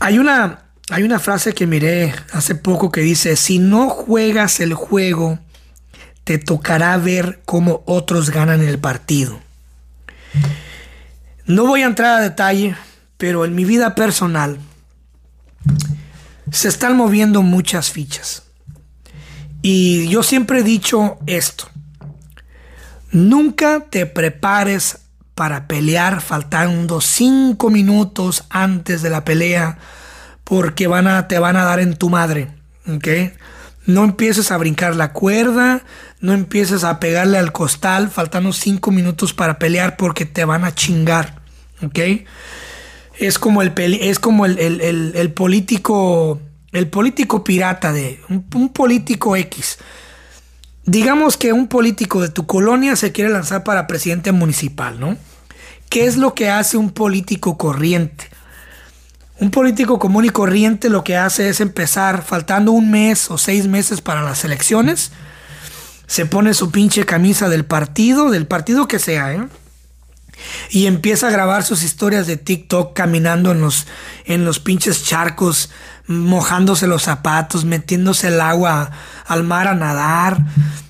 hay 0.00 0.18
una, 0.18 0.66
hay 0.90 1.02
una 1.02 1.18
frase 1.18 1.52
que 1.54 1.66
miré 1.66 2.14
hace 2.32 2.54
poco 2.54 2.92
que 2.92 3.00
dice, 3.00 3.36
si 3.36 3.58
no 3.58 3.88
juegas 3.88 4.60
el 4.60 4.74
juego, 4.74 5.38
te 6.24 6.38
tocará 6.38 6.96
ver 6.98 7.40
cómo 7.44 7.82
otros 7.86 8.30
ganan 8.30 8.62
el 8.62 8.78
partido. 8.78 9.40
No 11.46 11.66
voy 11.66 11.82
a 11.82 11.86
entrar 11.86 12.18
a 12.18 12.22
detalle, 12.22 12.76
pero 13.16 13.44
en 13.44 13.54
mi 13.54 13.64
vida 13.64 13.94
personal 13.94 14.58
se 16.52 16.68
están 16.68 16.96
moviendo 16.96 17.42
muchas 17.42 17.90
fichas. 17.90 18.47
Y 19.70 20.08
yo 20.08 20.22
siempre 20.22 20.60
he 20.60 20.62
dicho 20.62 21.18
esto. 21.26 21.68
Nunca 23.12 23.84
te 23.90 24.06
prepares 24.06 25.00
para 25.34 25.68
pelear 25.68 26.22
faltando 26.22 27.02
cinco 27.02 27.68
minutos 27.68 28.44
antes 28.48 29.02
de 29.02 29.10
la 29.10 29.26
pelea 29.26 29.76
porque 30.42 30.86
van 30.86 31.06
a, 31.06 31.28
te 31.28 31.38
van 31.38 31.56
a 31.56 31.64
dar 31.64 31.80
en 31.80 31.96
tu 31.96 32.08
madre. 32.08 32.48
No 33.84 34.04
empieces 34.04 34.50
a 34.52 34.56
brincar 34.56 34.96
la 34.96 35.12
cuerda, 35.12 35.82
no 36.20 36.32
empieces 36.32 36.82
a 36.82 36.98
pegarle 36.98 37.36
al 37.36 37.52
costal 37.52 38.08
faltando 38.08 38.54
cinco 38.54 38.90
minutos 38.90 39.34
para 39.34 39.58
pelear 39.58 39.98
porque 39.98 40.24
te 40.24 40.46
van 40.46 40.64
a 40.64 40.74
chingar. 40.74 41.42
Es 43.18 43.38
como 43.38 43.60
el, 43.60 43.74
es 43.76 44.18
como 44.18 44.46
el 44.46 45.32
político 45.34 46.40
el 46.72 46.88
político 46.88 47.44
pirata 47.44 47.92
de 47.92 48.20
un, 48.28 48.68
político 48.70 49.36
X. 49.36 49.78
Digamos 50.84 51.36
que 51.36 51.52
un 51.52 51.68
político 51.68 52.20
de 52.20 52.28
tu 52.28 52.46
colonia 52.46 52.96
se 52.96 53.12
quiere 53.12 53.30
lanzar 53.30 53.64
para 53.64 53.86
presidente 53.86 54.32
municipal, 54.32 54.98
¿no? 55.00 55.16
¿Qué 55.88 56.06
es 56.06 56.16
lo 56.16 56.34
que 56.34 56.50
hace 56.50 56.76
un 56.76 56.90
político 56.90 57.56
corriente? 57.56 58.28
Un 59.40 59.50
político 59.50 59.98
común 59.98 60.24
y 60.24 60.30
corriente 60.30 60.90
lo 60.90 61.04
que 61.04 61.16
hace 61.16 61.48
es 61.48 61.60
empezar 61.60 62.22
faltando 62.22 62.72
un 62.72 62.90
mes 62.90 63.30
o 63.30 63.38
seis 63.38 63.66
meses 63.66 64.00
para 64.00 64.22
las 64.22 64.44
elecciones. 64.44 65.12
Se 66.06 66.26
pone 66.26 66.54
su 66.54 66.70
pinche 66.70 67.04
camisa 67.04 67.48
del 67.48 67.64
partido, 67.64 68.30
del 68.30 68.46
partido 68.46 68.88
que 68.88 68.98
sea, 68.98 69.32
¿eh? 69.32 69.46
Y 70.70 70.86
empieza 70.86 71.28
a 71.28 71.30
grabar 71.30 71.64
sus 71.64 71.82
historias 71.82 72.26
de 72.26 72.36
TikTok 72.36 72.94
caminando 72.94 73.52
en 73.52 73.60
los, 73.60 73.86
en 74.24 74.44
los 74.44 74.58
pinches 74.58 75.04
charcos 75.04 75.70
mojándose 76.06 76.86
los 76.86 77.02
zapatos, 77.02 77.64
metiéndose 77.64 78.28
el 78.28 78.40
agua 78.40 78.90
al 79.26 79.44
mar 79.44 79.68
a 79.68 79.74
nadar. 79.74 80.38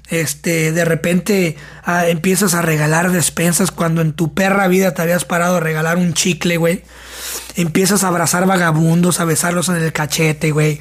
Este, 0.08 0.72
de 0.72 0.84
repente 0.86 1.56
ah, 1.84 2.06
empiezas 2.06 2.54
a 2.54 2.62
regalar 2.62 3.12
despensas 3.12 3.70
cuando 3.70 4.00
en 4.00 4.14
tu 4.14 4.32
perra 4.32 4.66
vida 4.66 4.94
te 4.94 5.02
habías 5.02 5.26
parado 5.26 5.56
a 5.56 5.60
regalar 5.60 5.98
un 5.98 6.14
chicle, 6.14 6.56
güey. 6.56 6.82
Empiezas 7.56 8.04
a 8.04 8.08
abrazar 8.08 8.46
vagabundos, 8.46 9.20
a 9.20 9.24
besarlos 9.24 9.68
en 9.68 9.76
el 9.76 9.92
cachete, 9.92 10.52
güey. 10.52 10.78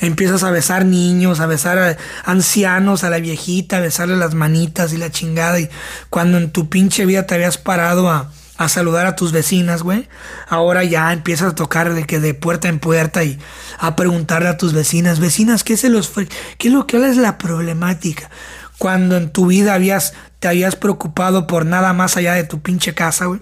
Empiezas 0.00 0.44
a 0.44 0.50
besar 0.50 0.84
niños, 0.84 1.40
a 1.40 1.46
besar 1.46 1.78
a 1.78 1.96
ancianos, 2.24 3.04
a 3.04 3.10
la 3.10 3.18
viejita, 3.18 3.78
a 3.78 3.80
besarle 3.80 4.16
las 4.16 4.34
manitas 4.34 4.92
y 4.92 4.96
la 4.96 5.10
chingada. 5.10 5.58
Y 5.58 5.68
cuando 6.08 6.38
en 6.38 6.50
tu 6.50 6.68
pinche 6.68 7.04
vida 7.06 7.26
te 7.26 7.34
habías 7.34 7.58
parado 7.58 8.08
a, 8.10 8.30
a 8.60 8.68
saludar 8.68 9.06
a 9.06 9.16
tus 9.16 9.32
vecinas, 9.32 9.82
güey. 9.82 10.06
Ahora 10.46 10.84
ya 10.84 11.12
empiezas 11.12 11.52
a 11.52 11.54
tocar 11.54 11.94
de 11.94 12.04
que 12.04 12.20
de 12.20 12.34
puerta 12.34 12.68
en 12.68 12.78
puerta 12.78 13.24
y 13.24 13.38
a 13.78 13.96
preguntarle 13.96 14.50
a 14.50 14.58
tus 14.58 14.74
vecinas, 14.74 15.18
vecinas, 15.18 15.64
¿qué 15.64 15.76
se 15.76 15.88
los 15.88 16.10
qué 16.58 16.68
es 16.68 16.74
lo 16.74 16.86
que 16.86 16.98
es 17.08 17.16
la 17.16 17.38
problemática? 17.38 18.30
Cuando 18.78 19.16
en 19.16 19.30
tu 19.30 19.46
vida 19.46 19.74
habías 19.74 20.12
te 20.40 20.48
habías 20.48 20.74
preocupado 20.74 21.46
por 21.46 21.66
nada 21.66 21.92
más 21.92 22.16
allá 22.16 22.34
de 22.34 22.44
tu 22.44 22.60
pinche 22.60 22.94
casa, 22.94 23.26
güey. 23.26 23.40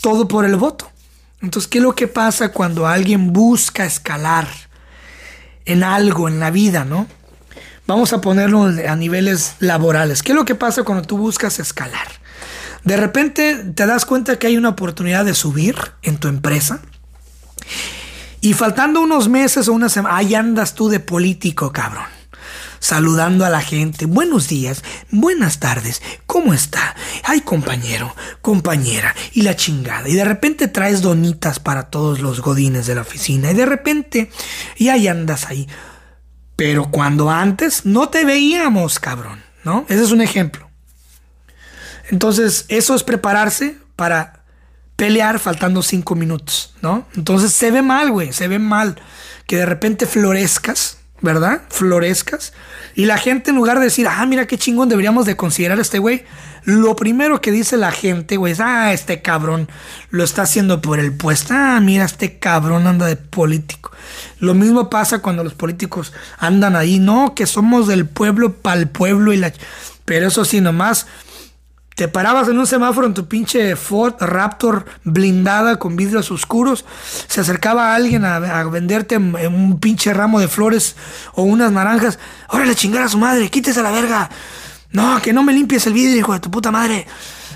Todo 0.00 0.28
por 0.28 0.44
el 0.44 0.56
voto. 0.56 0.91
Entonces, 1.42 1.68
¿qué 1.68 1.78
es 1.78 1.84
lo 1.84 1.94
que 1.94 2.06
pasa 2.06 2.50
cuando 2.50 2.86
alguien 2.86 3.32
busca 3.32 3.84
escalar 3.84 4.48
en 5.64 5.82
algo 5.82 6.28
en 6.28 6.38
la 6.40 6.50
vida, 6.50 6.84
no? 6.84 7.08
Vamos 7.86 8.12
a 8.12 8.20
ponerlo 8.20 8.62
a 8.62 8.96
niveles 8.96 9.56
laborales. 9.58 10.22
¿Qué 10.22 10.32
es 10.32 10.36
lo 10.36 10.44
que 10.44 10.54
pasa 10.54 10.84
cuando 10.84 11.04
tú 11.04 11.18
buscas 11.18 11.58
escalar? 11.58 12.06
De 12.84 12.96
repente 12.96 13.56
te 13.74 13.86
das 13.86 14.06
cuenta 14.06 14.38
que 14.38 14.46
hay 14.46 14.56
una 14.56 14.70
oportunidad 14.70 15.24
de 15.24 15.34
subir 15.34 15.76
en 16.02 16.18
tu 16.18 16.28
empresa. 16.28 16.80
Y 18.40 18.54
faltando 18.54 19.00
unos 19.00 19.28
meses 19.28 19.68
o 19.68 19.72
una 19.72 19.88
semana, 19.88 20.16
ahí 20.16 20.34
andas 20.34 20.74
tú 20.74 20.88
de 20.88 21.00
político, 21.00 21.72
cabrón. 21.72 22.21
Saludando 22.82 23.44
a 23.44 23.48
la 23.48 23.60
gente. 23.60 24.06
Buenos 24.06 24.48
días, 24.48 24.82
buenas 25.12 25.60
tardes, 25.60 26.02
¿cómo 26.26 26.52
está? 26.52 26.96
Ay, 27.22 27.42
compañero, 27.42 28.12
compañera, 28.40 29.14
y 29.32 29.42
la 29.42 29.54
chingada. 29.54 30.08
Y 30.08 30.14
de 30.14 30.24
repente 30.24 30.66
traes 30.66 31.00
donitas 31.00 31.60
para 31.60 31.90
todos 31.90 32.18
los 32.18 32.40
godines 32.40 32.88
de 32.88 32.96
la 32.96 33.02
oficina. 33.02 33.52
Y 33.52 33.54
de 33.54 33.66
repente, 33.66 34.32
y 34.74 34.88
ahí 34.88 35.06
andas 35.06 35.46
ahí. 35.46 35.68
Pero 36.56 36.90
cuando 36.90 37.30
antes 37.30 37.86
no 37.86 38.08
te 38.08 38.24
veíamos, 38.24 38.98
cabrón, 38.98 39.40
¿no? 39.62 39.86
Ese 39.88 40.02
es 40.02 40.10
un 40.10 40.20
ejemplo. 40.20 40.68
Entonces, 42.10 42.64
eso 42.66 42.96
es 42.96 43.04
prepararse 43.04 43.78
para 43.94 44.42
pelear 44.96 45.38
faltando 45.38 45.84
cinco 45.84 46.16
minutos, 46.16 46.74
¿no? 46.82 47.06
Entonces 47.14 47.52
se 47.52 47.70
ve 47.70 47.80
mal, 47.80 48.10
güey, 48.10 48.32
se 48.32 48.48
ve 48.48 48.58
mal 48.58 49.00
que 49.46 49.58
de 49.58 49.66
repente 49.66 50.04
florezcas, 50.04 50.98
¿verdad? 51.22 51.62
Florezcas. 51.70 52.52
Y 52.94 53.06
la 53.06 53.16
gente 53.16 53.50
en 53.50 53.56
lugar 53.56 53.78
de 53.78 53.84
decir, 53.84 54.06
ah, 54.08 54.26
mira 54.26 54.46
qué 54.46 54.58
chingón 54.58 54.88
deberíamos 54.88 55.24
de 55.24 55.36
considerar 55.36 55.78
a 55.78 55.82
este 55.82 55.98
güey, 55.98 56.24
lo 56.64 56.94
primero 56.94 57.40
que 57.40 57.50
dice 57.50 57.76
la 57.76 57.90
gente, 57.90 58.36
güey, 58.36 58.52
es, 58.52 58.60
ah, 58.60 58.92
este 58.92 59.22
cabrón 59.22 59.68
lo 60.10 60.22
está 60.22 60.42
haciendo 60.42 60.80
por 60.80 61.00
el 61.00 61.12
puesto. 61.12 61.54
Ah, 61.56 61.80
mira, 61.80 62.04
este 62.04 62.38
cabrón 62.38 62.86
anda 62.86 63.06
de 63.06 63.16
político. 63.16 63.90
Lo 64.38 64.54
mismo 64.54 64.90
pasa 64.90 65.20
cuando 65.20 65.42
los 65.42 65.54
políticos 65.54 66.12
andan 66.38 66.76
ahí, 66.76 66.98
no, 66.98 67.34
que 67.34 67.46
somos 67.46 67.88
del 67.88 68.06
pueblo 68.06 68.52
para 68.52 68.80
el 68.80 68.88
pueblo 68.88 69.32
y 69.32 69.38
la... 69.38 69.52
Pero 70.04 70.28
eso 70.28 70.44
sí, 70.44 70.60
nomás 70.60 71.06
te 72.02 72.08
parabas 72.08 72.48
en 72.48 72.58
un 72.58 72.66
semáforo 72.66 73.06
en 73.06 73.14
tu 73.14 73.28
pinche 73.28 73.76
Ford 73.76 74.16
Raptor 74.18 74.86
blindada 75.04 75.78
con 75.78 75.94
vidrios 75.94 76.32
oscuros, 76.32 76.84
se 77.28 77.42
acercaba 77.42 77.94
alguien 77.94 78.24
a, 78.24 78.40
venderte 78.64 79.16
un 79.16 79.78
pinche 79.78 80.12
ramo 80.12 80.40
de 80.40 80.48
flores 80.48 80.96
o 81.34 81.44
unas 81.44 81.70
naranjas, 81.70 82.18
órale 82.48 82.74
chingar 82.74 83.04
a 83.04 83.08
su 83.08 83.18
madre, 83.18 83.48
quítese 83.50 83.78
a 83.78 83.84
la 83.84 83.92
verga. 83.92 84.28
No, 84.90 85.22
que 85.22 85.32
no 85.32 85.44
me 85.44 85.52
limpies 85.52 85.86
el 85.86 85.92
vidrio, 85.92 86.18
hijo 86.18 86.32
de 86.32 86.40
tu 86.40 86.50
puta 86.50 86.72
madre. 86.72 87.06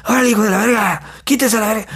Órale, 0.04 0.30
hijo 0.30 0.44
de 0.44 0.50
la 0.50 0.58
verga, 0.58 1.02
quítese 1.24 1.56
a 1.56 1.60
la 1.60 1.66
verga. 1.66 1.86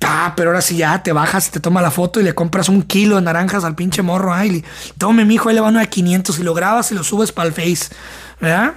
Ah, 0.00 0.34
pero 0.36 0.50
ahora 0.50 0.62
sí 0.62 0.76
ya 0.76 1.02
te 1.02 1.10
bajas, 1.10 1.50
te 1.50 1.58
toma 1.58 1.82
la 1.82 1.90
foto 1.90 2.20
y 2.20 2.22
le 2.22 2.36
compras 2.36 2.68
un 2.68 2.82
kilo 2.82 3.16
de 3.16 3.22
naranjas 3.22 3.64
al 3.64 3.74
pinche 3.74 4.02
morro. 4.02 4.32
Ay, 4.32 4.64
tome, 4.96 5.24
mi 5.24 5.34
hijo, 5.34 5.48
ahí 5.48 5.56
le 5.56 5.60
van 5.60 5.76
a 5.76 5.86
500 5.86 6.38
y 6.38 6.44
lo 6.44 6.54
grabas 6.54 6.92
y 6.92 6.94
lo 6.94 7.02
subes 7.02 7.32
para 7.32 7.48
el 7.48 7.52
Face. 7.52 7.92
¿Verdad? 8.40 8.74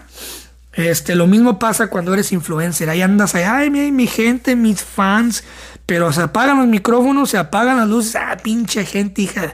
Este, 0.74 1.16
lo 1.16 1.28
mismo 1.28 1.60
pasa 1.60 1.88
cuando 1.88 2.14
eres 2.14 2.32
influencer. 2.32 2.90
Ahí 2.90 3.02
andas 3.02 3.36
ahí, 3.36 3.44
ay, 3.44 3.70
mi, 3.70 4.08
gente, 4.08 4.56
mis 4.56 4.84
fans. 4.84 5.44
Pero 5.86 6.12
se 6.12 6.22
apagan 6.22 6.58
los 6.58 6.68
micrófonos, 6.68 7.30
se 7.30 7.38
apagan 7.38 7.78
las 7.78 7.88
luces. 7.88 8.16
Ah, 8.16 8.38
pinche 8.42 8.86
gente, 8.86 9.22
hija. 9.22 9.54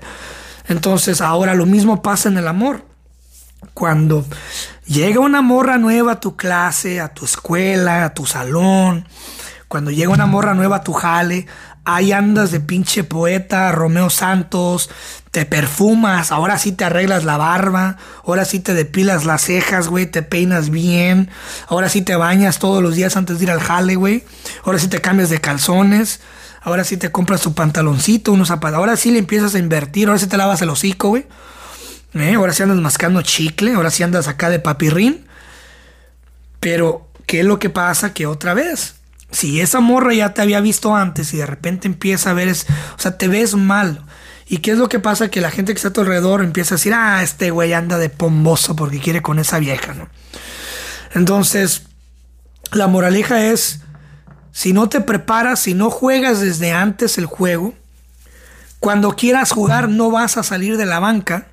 Entonces, 0.67 1.21
ahora 1.21 1.55
lo 1.55 1.65
mismo 1.65 2.01
pasa 2.01 2.29
en 2.29 2.37
el 2.37 2.47
amor. 2.47 2.85
Cuando 3.73 4.25
llega 4.85 5.19
una 5.19 5.41
morra 5.41 5.77
nueva 5.77 6.13
a 6.13 6.19
tu 6.19 6.35
clase, 6.35 7.01
a 7.01 7.09
tu 7.09 7.25
escuela, 7.25 8.05
a 8.05 8.13
tu 8.13 8.25
salón 8.25 9.05
cuando 9.69 9.91
llega 9.91 10.11
una 10.11 10.25
morra 10.25 10.55
nueva 10.55 10.77
a 10.77 10.83
tu 10.83 10.93
jale, 10.93 11.45
ahí 11.85 12.11
andas 12.11 12.51
de 12.51 12.59
pinche 12.59 13.03
poeta, 13.03 13.71
Romeo 13.71 14.09
Santos, 14.09 14.89
te 15.29 15.45
perfumas, 15.45 16.31
ahora 16.31 16.57
sí 16.57 16.71
te 16.71 16.85
arreglas 16.85 17.23
la 17.23 17.37
barba, 17.37 17.97
ahora 18.25 18.45
sí 18.45 18.59
te 18.59 18.73
depilas 18.73 19.25
las 19.25 19.43
cejas, 19.43 19.87
güey, 19.87 20.07
te 20.07 20.23
peinas 20.23 20.71
bien, 20.71 21.29
ahora 21.67 21.87
sí 21.87 22.01
te 22.01 22.15
bañas 22.15 22.57
todos 22.57 22.81
los 22.81 22.95
días 22.95 23.15
antes 23.15 23.37
de 23.37 23.45
ir 23.45 23.51
al 23.51 23.59
jale, 23.59 23.95
güey, 23.95 24.23
ahora 24.65 24.79
sí 24.79 24.87
te 24.87 25.01
cambias 25.01 25.29
de 25.29 25.39
calzones, 25.39 26.19
ahora 26.63 26.83
sí 26.83 26.97
te 26.97 27.11
compras 27.11 27.41
tu 27.41 27.53
pantaloncito, 27.53 28.31
unos 28.31 28.47
zapatos, 28.47 28.77
ahora 28.77 28.97
sí 28.97 29.11
le 29.11 29.19
empiezas 29.19 29.53
a 29.53 29.59
invertir, 29.59 30.07
ahora 30.07 30.19
sí 30.19 30.25
te 30.25 30.37
lavas 30.37 30.63
el 30.63 30.69
hocico, 30.69 31.09
güey, 31.09 31.27
¿Eh? 32.15 32.33
ahora 32.33 32.53
sí 32.53 32.63
andas 32.63 32.79
mascando 32.79 33.21
chicle, 33.21 33.75
ahora 33.75 33.91
sí 33.91 34.01
andas 34.01 34.27
acá 34.27 34.49
de 34.49 34.57
papirrín, 34.57 35.27
pero 36.59 37.07
¿qué 37.27 37.41
es 37.41 37.45
lo 37.45 37.59
que 37.59 37.69
pasa? 37.69 38.15
Que 38.15 38.25
otra 38.25 38.55
vez 38.55 38.98
si 39.31 39.61
esa 39.61 39.79
morra 39.79 40.13
ya 40.13 40.33
te 40.33 40.41
había 40.41 40.61
visto 40.61 40.95
antes 40.95 41.33
y 41.33 41.37
de 41.37 41.45
repente 41.45 41.87
empieza 41.87 42.31
a 42.31 42.33
ver, 42.33 42.47
es, 42.47 42.65
o 42.97 43.01
sea, 43.01 43.17
te 43.17 43.27
ves 43.27 43.55
mal. 43.55 44.03
¿Y 44.47 44.57
qué 44.57 44.71
es 44.71 44.77
lo 44.77 44.89
que 44.89 44.99
pasa? 44.99 45.29
Que 45.29 45.41
la 45.41 45.51
gente 45.51 45.73
que 45.73 45.77
está 45.77 45.89
a 45.89 45.93
tu 45.93 46.01
alrededor 46.01 46.43
empieza 46.43 46.73
a 46.73 46.77
decir, 46.77 46.93
ah, 46.93 47.21
este 47.21 47.51
güey 47.51 47.73
anda 47.73 47.99
de 47.99 48.09
pomboso 48.09 48.75
porque 48.75 48.99
quiere 48.99 49.21
con 49.21 49.37
esa 49.37 49.59
vieja, 49.59 49.93
¿no? 49.93 50.09
Entonces, 51.13 51.83
la 52.71 52.87
moraleja 52.87 53.45
es, 53.45 53.81
si 54.51 54.73
no 54.73 54.89
te 54.89 55.01
preparas, 55.01 55.59
si 55.59 55.75
no 55.75 55.91
juegas 55.91 56.39
desde 56.39 56.71
antes 56.71 57.19
el 57.19 57.27
juego, 57.27 57.75
cuando 58.79 59.15
quieras 59.15 59.51
jugar 59.51 59.89
no 59.89 60.09
vas 60.09 60.37
a 60.37 60.43
salir 60.43 60.77
de 60.77 60.85
la 60.85 60.99
banca 60.99 61.47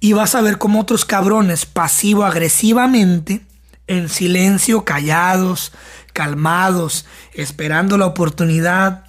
y 0.00 0.12
vas 0.12 0.34
a 0.34 0.42
ver 0.42 0.58
como 0.58 0.80
otros 0.80 1.04
cabrones 1.04 1.64
pasivo-agresivamente, 1.64 3.42
en 3.86 4.08
silencio, 4.08 4.84
callados, 4.84 5.72
calmados, 6.16 7.04
esperando 7.34 7.98
la 7.98 8.06
oportunidad, 8.06 9.04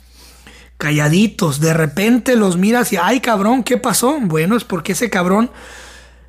calladitos. 0.78 1.62
De 1.62 1.74
repente 1.74 2.36
los 2.36 2.58
miras 2.58 2.92
y, 2.92 2.98
ay 2.98 3.22
cabrón, 3.22 3.64
¿qué 3.64 3.78
pasó? 3.78 4.18
Bueno, 4.20 4.58
es 4.58 4.66
porque 4.66 4.92
ese 4.92 5.10
cabrón 5.10 5.50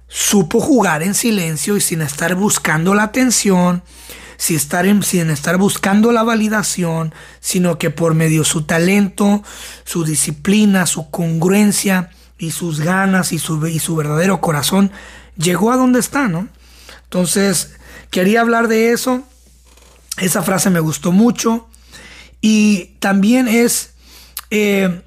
supo 0.06 0.60
jugar 0.60 1.02
en 1.02 1.14
silencio 1.14 1.76
y 1.76 1.80
sin 1.80 2.00
estar 2.00 2.36
buscando 2.36 2.94
la 2.94 3.02
atención, 3.02 3.82
sin 4.36 4.54
estar, 4.54 4.86
sin 5.04 5.30
estar 5.30 5.56
buscando 5.56 6.12
la 6.12 6.22
validación, 6.22 7.12
sino 7.40 7.76
que 7.76 7.90
por 7.90 8.14
medio 8.14 8.42
de 8.42 8.48
su 8.48 8.62
talento, 8.62 9.42
su 9.84 10.04
disciplina, 10.04 10.86
su 10.86 11.10
congruencia 11.10 12.10
y 12.38 12.52
sus 12.52 12.78
ganas 12.78 13.32
y 13.32 13.40
su, 13.40 13.66
y 13.66 13.80
su 13.80 13.96
verdadero 13.96 14.40
corazón, 14.40 14.92
llegó 15.36 15.72
a 15.72 15.76
donde 15.76 15.98
está, 15.98 16.28
¿no? 16.28 16.46
Entonces, 17.02 17.74
quería 18.10 18.42
hablar 18.42 18.68
de 18.68 18.92
eso 18.92 19.24
esa 20.20 20.42
frase 20.42 20.70
me 20.70 20.80
gustó 20.80 21.12
mucho. 21.12 21.68
Y 22.40 22.96
también 23.00 23.48
es, 23.48 23.94
eh, 24.50 25.02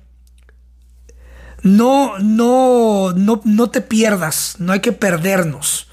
no, 1.63 2.17
no, 2.19 3.13
no, 3.13 3.41
no, 3.43 3.69
te 3.69 3.81
pierdas, 3.81 4.55
no 4.59 4.73
hay 4.73 4.81
que 4.81 4.91
perdernos 4.91 5.87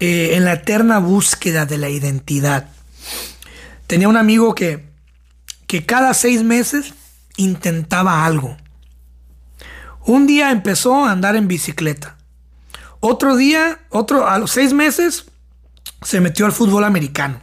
eh, 0.00 0.32
en 0.34 0.44
la 0.44 0.54
eterna 0.54 0.98
búsqueda 0.98 1.66
de 1.66 1.78
la 1.78 1.90
identidad. 1.90 2.70
Tenía 3.86 4.08
un 4.08 4.16
amigo 4.16 4.54
que, 4.54 4.84
que 5.66 5.86
cada 5.86 6.14
seis 6.14 6.42
meses 6.42 6.94
intentaba 7.36 8.24
algo. 8.24 8.56
Un 10.06 10.26
día 10.26 10.50
empezó 10.50 11.04
a 11.04 11.12
andar 11.12 11.36
en 11.36 11.48
bicicleta. 11.48 12.16
Otro 13.00 13.36
día, 13.36 13.80
otro, 13.90 14.28
a 14.28 14.38
los 14.38 14.50
seis 14.50 14.72
meses, 14.72 15.26
se 16.02 16.20
metió 16.20 16.46
al 16.46 16.52
fútbol 16.52 16.84
americano. 16.84 17.42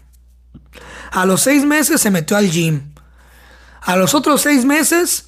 A 1.11 1.25
los 1.25 1.41
seis 1.41 1.65
meses 1.65 2.01
se 2.01 2.11
metió 2.11 2.37
al 2.37 2.49
gym. 2.49 2.93
A 3.81 3.95
los 3.95 4.13
otros 4.13 4.41
seis 4.41 4.65
meses 4.65 5.25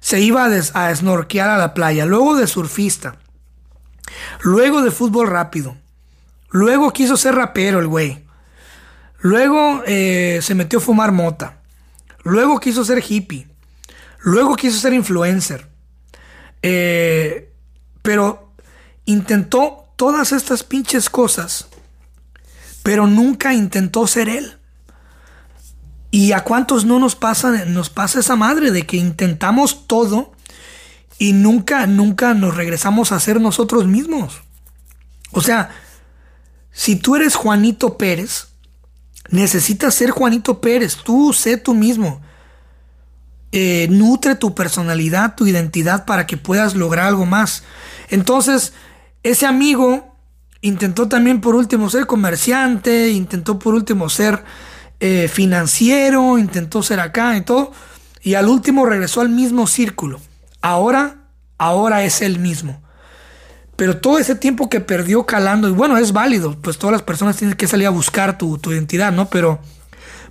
se 0.00 0.20
iba 0.20 0.44
a, 0.44 0.48
a 0.48 0.94
snorkear 0.94 1.48
a 1.48 1.58
la 1.58 1.74
playa. 1.74 2.06
Luego 2.06 2.36
de 2.36 2.46
surfista. 2.46 3.16
Luego 4.42 4.82
de 4.82 4.90
fútbol 4.90 5.28
rápido. 5.28 5.76
Luego 6.50 6.92
quiso 6.92 7.16
ser 7.16 7.34
rapero 7.34 7.80
el 7.80 7.88
güey. 7.88 8.24
Luego 9.18 9.82
eh, 9.86 10.40
se 10.42 10.54
metió 10.54 10.78
a 10.78 10.82
fumar 10.82 11.10
mota. 11.10 11.58
Luego 12.22 12.60
quiso 12.60 12.84
ser 12.84 13.02
hippie. 13.02 13.48
Luego 14.20 14.54
quiso 14.54 14.78
ser 14.78 14.92
influencer. 14.92 15.66
Eh, 16.62 17.52
pero 18.02 18.52
intentó 19.06 19.88
todas 19.96 20.32
estas 20.32 20.62
pinches 20.62 21.08
cosas. 21.08 21.68
Pero 22.84 23.08
nunca 23.08 23.52
intentó 23.52 24.06
ser 24.06 24.28
él. 24.28 24.58
¿Y 26.12 26.30
a 26.30 26.44
cuántos 26.44 26.84
no 26.84 27.00
nos 27.00 27.16
pasa, 27.16 27.64
nos 27.64 27.90
pasa 27.90 28.20
esa 28.20 28.36
madre 28.36 28.70
de 28.70 28.86
que 28.86 28.96
intentamos 28.96 29.88
todo 29.88 30.30
y 31.18 31.32
nunca, 31.32 31.88
nunca 31.88 32.34
nos 32.34 32.54
regresamos 32.56 33.10
a 33.10 33.18
ser 33.18 33.40
nosotros 33.40 33.88
mismos? 33.88 34.42
O 35.32 35.40
sea, 35.40 35.70
si 36.70 36.94
tú 36.94 37.16
eres 37.16 37.34
Juanito 37.34 37.98
Pérez, 37.98 38.48
necesitas 39.30 39.94
ser 39.94 40.10
Juanito 40.10 40.60
Pérez, 40.60 40.98
tú 41.02 41.32
sé 41.32 41.56
tú 41.56 41.74
mismo. 41.74 42.20
Eh, 43.50 43.86
nutre 43.90 44.34
tu 44.34 44.54
personalidad, 44.54 45.36
tu 45.36 45.46
identidad 45.46 46.04
para 46.04 46.26
que 46.26 46.36
puedas 46.36 46.74
lograr 46.74 47.06
algo 47.06 47.24
más. 47.24 47.64
Entonces, 48.08 48.72
ese 49.22 49.46
amigo 49.46 50.13
intentó 50.64 51.08
también 51.08 51.42
por 51.42 51.54
último 51.54 51.90
ser 51.90 52.06
comerciante, 52.06 53.10
intentó 53.10 53.58
por 53.58 53.74
último 53.74 54.08
ser 54.08 54.44
eh, 54.98 55.28
financiero, 55.28 56.38
intentó 56.38 56.82
ser 56.82 57.00
acá 57.00 57.36
y 57.36 57.42
todo, 57.42 57.70
y 58.22 58.32
al 58.32 58.48
último 58.48 58.86
regresó 58.86 59.20
al 59.20 59.28
mismo 59.28 59.66
círculo. 59.66 60.22
Ahora, 60.62 61.16
ahora 61.58 62.02
es 62.04 62.22
el 62.22 62.38
mismo. 62.38 62.82
Pero 63.76 63.98
todo 63.98 64.18
ese 64.18 64.36
tiempo 64.36 64.70
que 64.70 64.80
perdió 64.80 65.26
calando, 65.26 65.68
y 65.68 65.72
bueno, 65.72 65.98
es 65.98 66.12
válido, 66.12 66.58
pues 66.62 66.78
todas 66.78 66.92
las 66.92 67.02
personas 67.02 67.36
tienen 67.36 67.58
que 67.58 67.66
salir 67.66 67.86
a 67.86 67.90
buscar 67.90 68.38
tu, 68.38 68.56
tu 68.56 68.72
identidad, 68.72 69.12
¿no? 69.12 69.28
Pero 69.28 69.58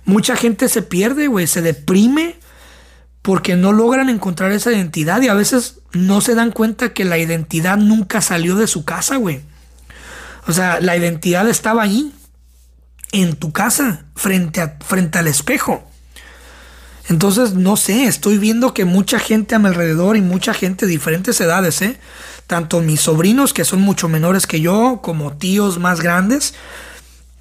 mucha 0.04 0.34
gente 0.34 0.68
se 0.68 0.82
pierde, 0.82 1.28
güey, 1.28 1.46
se 1.46 1.62
deprime 1.62 2.34
porque 3.22 3.54
no 3.54 3.70
logran 3.70 4.08
encontrar 4.08 4.50
esa 4.50 4.72
identidad 4.72 5.22
y 5.22 5.28
a 5.28 5.34
veces 5.34 5.78
no 5.92 6.20
se 6.20 6.34
dan 6.34 6.50
cuenta 6.50 6.92
que 6.92 7.04
la 7.04 7.18
identidad 7.18 7.76
nunca 7.76 8.20
salió 8.20 8.56
de 8.56 8.66
su 8.66 8.84
casa, 8.84 9.14
güey. 9.14 9.42
O 10.46 10.52
sea, 10.52 10.80
la 10.80 10.96
identidad 10.96 11.48
estaba 11.48 11.82
ahí 11.82 12.12
en 13.12 13.36
tu 13.36 13.52
casa, 13.52 14.06
frente, 14.14 14.60
a, 14.60 14.76
frente 14.84 15.18
al 15.18 15.28
espejo. 15.28 15.88
Entonces, 17.08 17.54
no 17.54 17.76
sé, 17.76 18.04
estoy 18.04 18.38
viendo 18.38 18.74
que 18.74 18.84
mucha 18.84 19.18
gente 19.18 19.54
a 19.54 19.58
mi 19.58 19.68
alrededor 19.68 20.16
y 20.16 20.22
mucha 20.22 20.54
gente 20.54 20.86
de 20.86 20.92
diferentes 20.92 21.40
edades, 21.40 21.82
¿eh? 21.82 21.98
tanto 22.46 22.80
mis 22.80 23.00
sobrinos, 23.00 23.52
que 23.52 23.64
son 23.64 23.82
mucho 23.82 24.08
menores 24.08 24.46
que 24.46 24.60
yo, 24.60 25.00
como 25.02 25.36
tíos 25.36 25.78
más 25.78 26.00
grandes, 26.00 26.54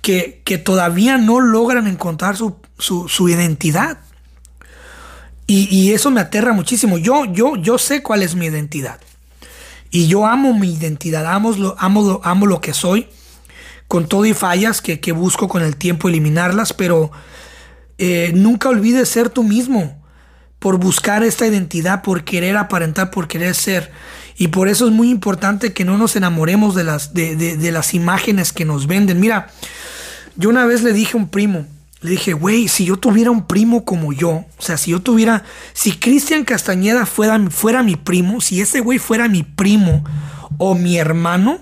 que, 0.01 0.41
que 0.43 0.57
todavía 0.57 1.17
no 1.17 1.39
logran 1.39 1.87
encontrar 1.87 2.35
su, 2.35 2.57
su, 2.77 3.29
identidad. 3.29 3.97
Y, 5.47 5.67
y, 5.75 5.93
eso 5.93 6.11
me 6.11 6.21
aterra 6.21 6.53
muchísimo. 6.53 6.97
Yo, 6.97 7.25
yo, 7.25 7.55
yo 7.55 7.77
sé 7.77 8.01
cuál 8.01 8.21
es 8.21 8.35
mi 8.35 8.45
identidad. 8.45 8.99
Y 9.93 10.07
yo 10.07 10.25
amo 10.25 10.55
mi 10.55 10.73
identidad, 10.73 11.31
amo 11.31 11.51
lo, 11.51 11.75
amo, 11.77 12.19
amo 12.23 12.47
lo 12.47 12.59
que 12.59 12.73
soy 12.73 13.07
con 13.87 14.07
todo 14.07 14.25
y 14.25 14.33
fallas 14.33 14.81
que, 14.81 15.11
busco 15.11 15.47
con 15.47 15.61
el 15.61 15.75
tiempo 15.75 16.09
eliminarlas, 16.09 16.73
pero 16.73 17.11
eh, 17.99 18.31
nunca 18.33 18.69
olvides 18.69 19.07
ser 19.07 19.29
tú 19.29 19.43
mismo 19.43 20.03
por 20.57 20.79
buscar 20.79 21.23
esta 21.23 21.45
identidad, 21.45 22.01
por 22.01 22.23
querer 22.23 22.57
aparentar, 22.57 23.11
por 23.11 23.27
querer 23.27 23.53
ser. 23.53 23.91
Y 24.35 24.47
por 24.47 24.67
eso 24.67 24.87
es 24.87 24.91
muy 24.91 25.11
importante 25.11 25.73
que 25.73 25.85
no 25.85 25.95
nos 25.99 26.15
enamoremos 26.15 26.73
de 26.73 26.85
las, 26.85 27.13
de, 27.13 27.71
las 27.71 27.93
imágenes 27.93 28.51
que 28.51 28.65
nos 28.65 28.87
venden. 28.87 29.19
Mira, 29.19 29.49
yo 30.37 30.49
una 30.49 30.65
vez 30.65 30.81
le 30.81 30.91
dije 30.91 31.15
a 31.15 31.21
un 31.21 31.29
primo, 31.29 31.67
Le 32.03 32.11
dije, 32.11 32.33
güey, 32.33 32.67
si 32.67 32.83
yo 32.83 32.97
tuviera 32.97 33.31
un 33.31 33.47
primo 33.47 33.85
como 33.85 34.11
yo, 34.11 34.29
o 34.29 34.61
sea, 34.61 34.77
si 34.77 34.91
yo 34.91 35.01
tuviera, 35.01 35.45
si 35.71 35.93
Cristian 35.93 36.43
Castañeda 36.43 37.05
fuera, 37.05 37.39
fuera 37.49 37.81
mi 37.81 37.95
primo, 37.95 38.41
si 38.41 38.59
ese 38.59 38.81
güey 38.81 38.99
fuera 38.99 39.29
mi 39.29 39.43
primo 39.43 40.03
o 40.57 40.75
mi 40.75 40.97
hermano, 40.97 41.59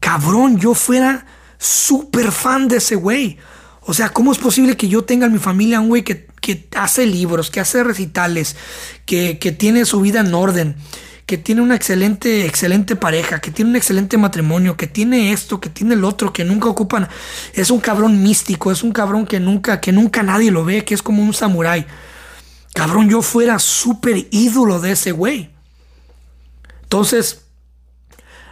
cabrón, 0.00 0.58
yo 0.58 0.72
fuera 0.72 1.26
súper 1.58 2.32
fan 2.32 2.66
de 2.68 2.78
ese 2.78 2.96
güey. 2.96 3.36
O 3.82 3.92
sea, 3.92 4.08
¿cómo 4.08 4.32
es 4.32 4.38
posible 4.38 4.76
que 4.76 4.88
yo 4.88 5.04
tenga 5.04 5.26
en 5.26 5.34
mi 5.34 5.38
familia 5.38 5.80
un 5.80 5.88
güey 5.88 6.02
que, 6.02 6.26
que 6.40 6.66
hace 6.74 7.04
libros, 7.04 7.50
que 7.50 7.60
hace 7.60 7.84
recitales, 7.84 8.56
que, 9.04 9.38
que 9.38 9.52
tiene 9.52 9.84
su 9.84 10.00
vida 10.00 10.20
en 10.20 10.32
orden? 10.32 10.76
Que 11.26 11.36
tiene 11.36 11.60
una 11.60 11.74
excelente, 11.74 12.46
excelente 12.46 12.94
pareja, 12.94 13.40
que 13.40 13.50
tiene 13.50 13.70
un 13.72 13.76
excelente 13.76 14.16
matrimonio, 14.16 14.76
que 14.76 14.86
tiene 14.86 15.32
esto, 15.32 15.60
que 15.60 15.68
tiene 15.68 15.94
el 15.94 16.04
otro, 16.04 16.32
que 16.32 16.44
nunca 16.44 16.68
ocupan. 16.68 17.08
Es 17.52 17.70
un 17.70 17.80
cabrón 17.80 18.22
místico, 18.22 18.70
es 18.70 18.84
un 18.84 18.92
cabrón 18.92 19.26
que 19.26 19.40
nunca, 19.40 19.80
que 19.80 19.90
nunca 19.90 20.22
nadie 20.22 20.52
lo 20.52 20.64
ve, 20.64 20.84
que 20.84 20.94
es 20.94 21.02
como 21.02 21.22
un 21.22 21.34
samurái. 21.34 21.84
Cabrón, 22.74 23.08
yo 23.08 23.22
fuera 23.22 23.58
súper 23.58 24.28
ídolo 24.30 24.80
de 24.80 24.92
ese 24.92 25.10
güey. 25.10 25.50
Entonces, 26.84 27.46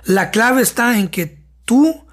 la 0.02 0.32
clave 0.32 0.60
está 0.60 0.98
en 0.98 1.08
que 1.08 1.38
tú 1.64 2.04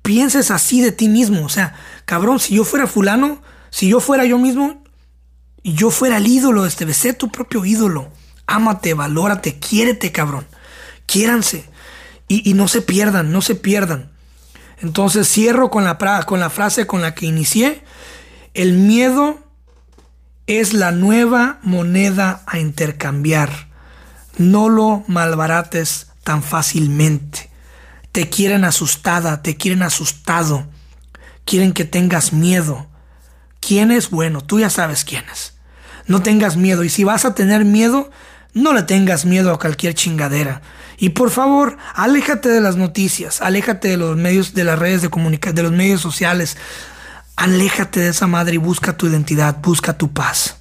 pienses 0.00 0.50
así 0.50 0.80
de 0.80 0.92
ti 0.92 1.08
mismo. 1.08 1.44
O 1.44 1.50
sea, 1.50 1.74
cabrón, 2.06 2.40
si 2.40 2.54
yo 2.54 2.64
fuera 2.64 2.86
fulano, 2.86 3.42
si 3.68 3.88
yo 3.88 4.00
fuera 4.00 4.24
yo 4.24 4.38
mismo, 4.38 4.82
y 5.62 5.74
yo 5.74 5.90
fuera 5.90 6.16
el 6.18 6.26
ídolo 6.26 6.62
de 6.62 6.68
este, 6.68 6.94
sé 6.94 7.12
tu 7.12 7.30
propio 7.30 7.64
ídolo. 7.64 8.12
Ámate, 8.46 8.94
valórate, 8.94 9.58
quiérete, 9.58 10.12
cabrón. 10.12 10.46
Quiéranse. 11.06 11.64
Y, 12.28 12.54
no 12.54 12.66
se 12.66 12.82
pierdan, 12.82 13.30
no 13.30 13.40
se 13.40 13.54
pierdan. 13.54 14.10
Entonces 14.78 15.28
cierro 15.28 15.70
con 15.70 15.84
la, 15.84 15.96
con 16.26 16.40
la 16.40 16.50
frase 16.50 16.86
con 16.86 17.00
la 17.00 17.14
que 17.14 17.26
inicié. 17.26 17.84
El 18.52 18.72
miedo 18.72 19.38
es 20.46 20.72
la 20.72 20.90
nueva 20.90 21.58
moneda 21.62 22.42
a 22.46 22.58
intercambiar. 22.58 23.68
No 24.38 24.68
lo 24.68 25.04
malbarates 25.06 26.08
tan 26.24 26.42
fácilmente. 26.42 27.48
Te 28.10 28.28
quieren 28.28 28.64
asustada, 28.64 29.42
te 29.42 29.56
quieren 29.56 29.82
asustado. 29.82 30.66
Quieren 31.44 31.72
que 31.72 31.84
tengas 31.84 32.32
miedo. 32.32 32.86
¿Quién 33.60 33.92
es? 33.92 34.10
Bueno, 34.10 34.40
tú 34.40 34.58
ya 34.58 34.70
sabes 34.70 35.04
quién 35.04 35.24
es. 35.32 35.54
No 36.06 36.22
tengas 36.22 36.56
miedo. 36.56 36.82
Y 36.82 36.88
si 36.88 37.04
vas 37.04 37.24
a 37.24 37.34
tener 37.34 37.64
miedo, 37.64 38.10
no 38.56 38.72
le 38.72 38.82
tengas 38.82 39.26
miedo 39.26 39.52
a 39.52 39.58
cualquier 39.58 39.92
chingadera. 39.92 40.62
Y 40.96 41.10
por 41.10 41.30
favor, 41.30 41.76
aléjate 41.94 42.48
de 42.48 42.62
las 42.62 42.76
noticias, 42.76 43.42
aléjate 43.42 43.88
de 43.88 43.98
los 43.98 44.16
medios, 44.16 44.54
de 44.54 44.64
las 44.64 44.78
redes 44.78 45.02
de 45.02 45.10
comunicación, 45.10 45.56
de 45.56 45.62
los 45.62 45.72
medios 45.72 46.00
sociales. 46.00 46.56
Aléjate 47.36 48.00
de 48.00 48.08
esa 48.08 48.26
madre 48.26 48.54
y 48.54 48.58
busca 48.58 48.96
tu 48.96 49.06
identidad, 49.06 49.58
busca 49.60 49.98
tu 49.98 50.10
paz. 50.10 50.54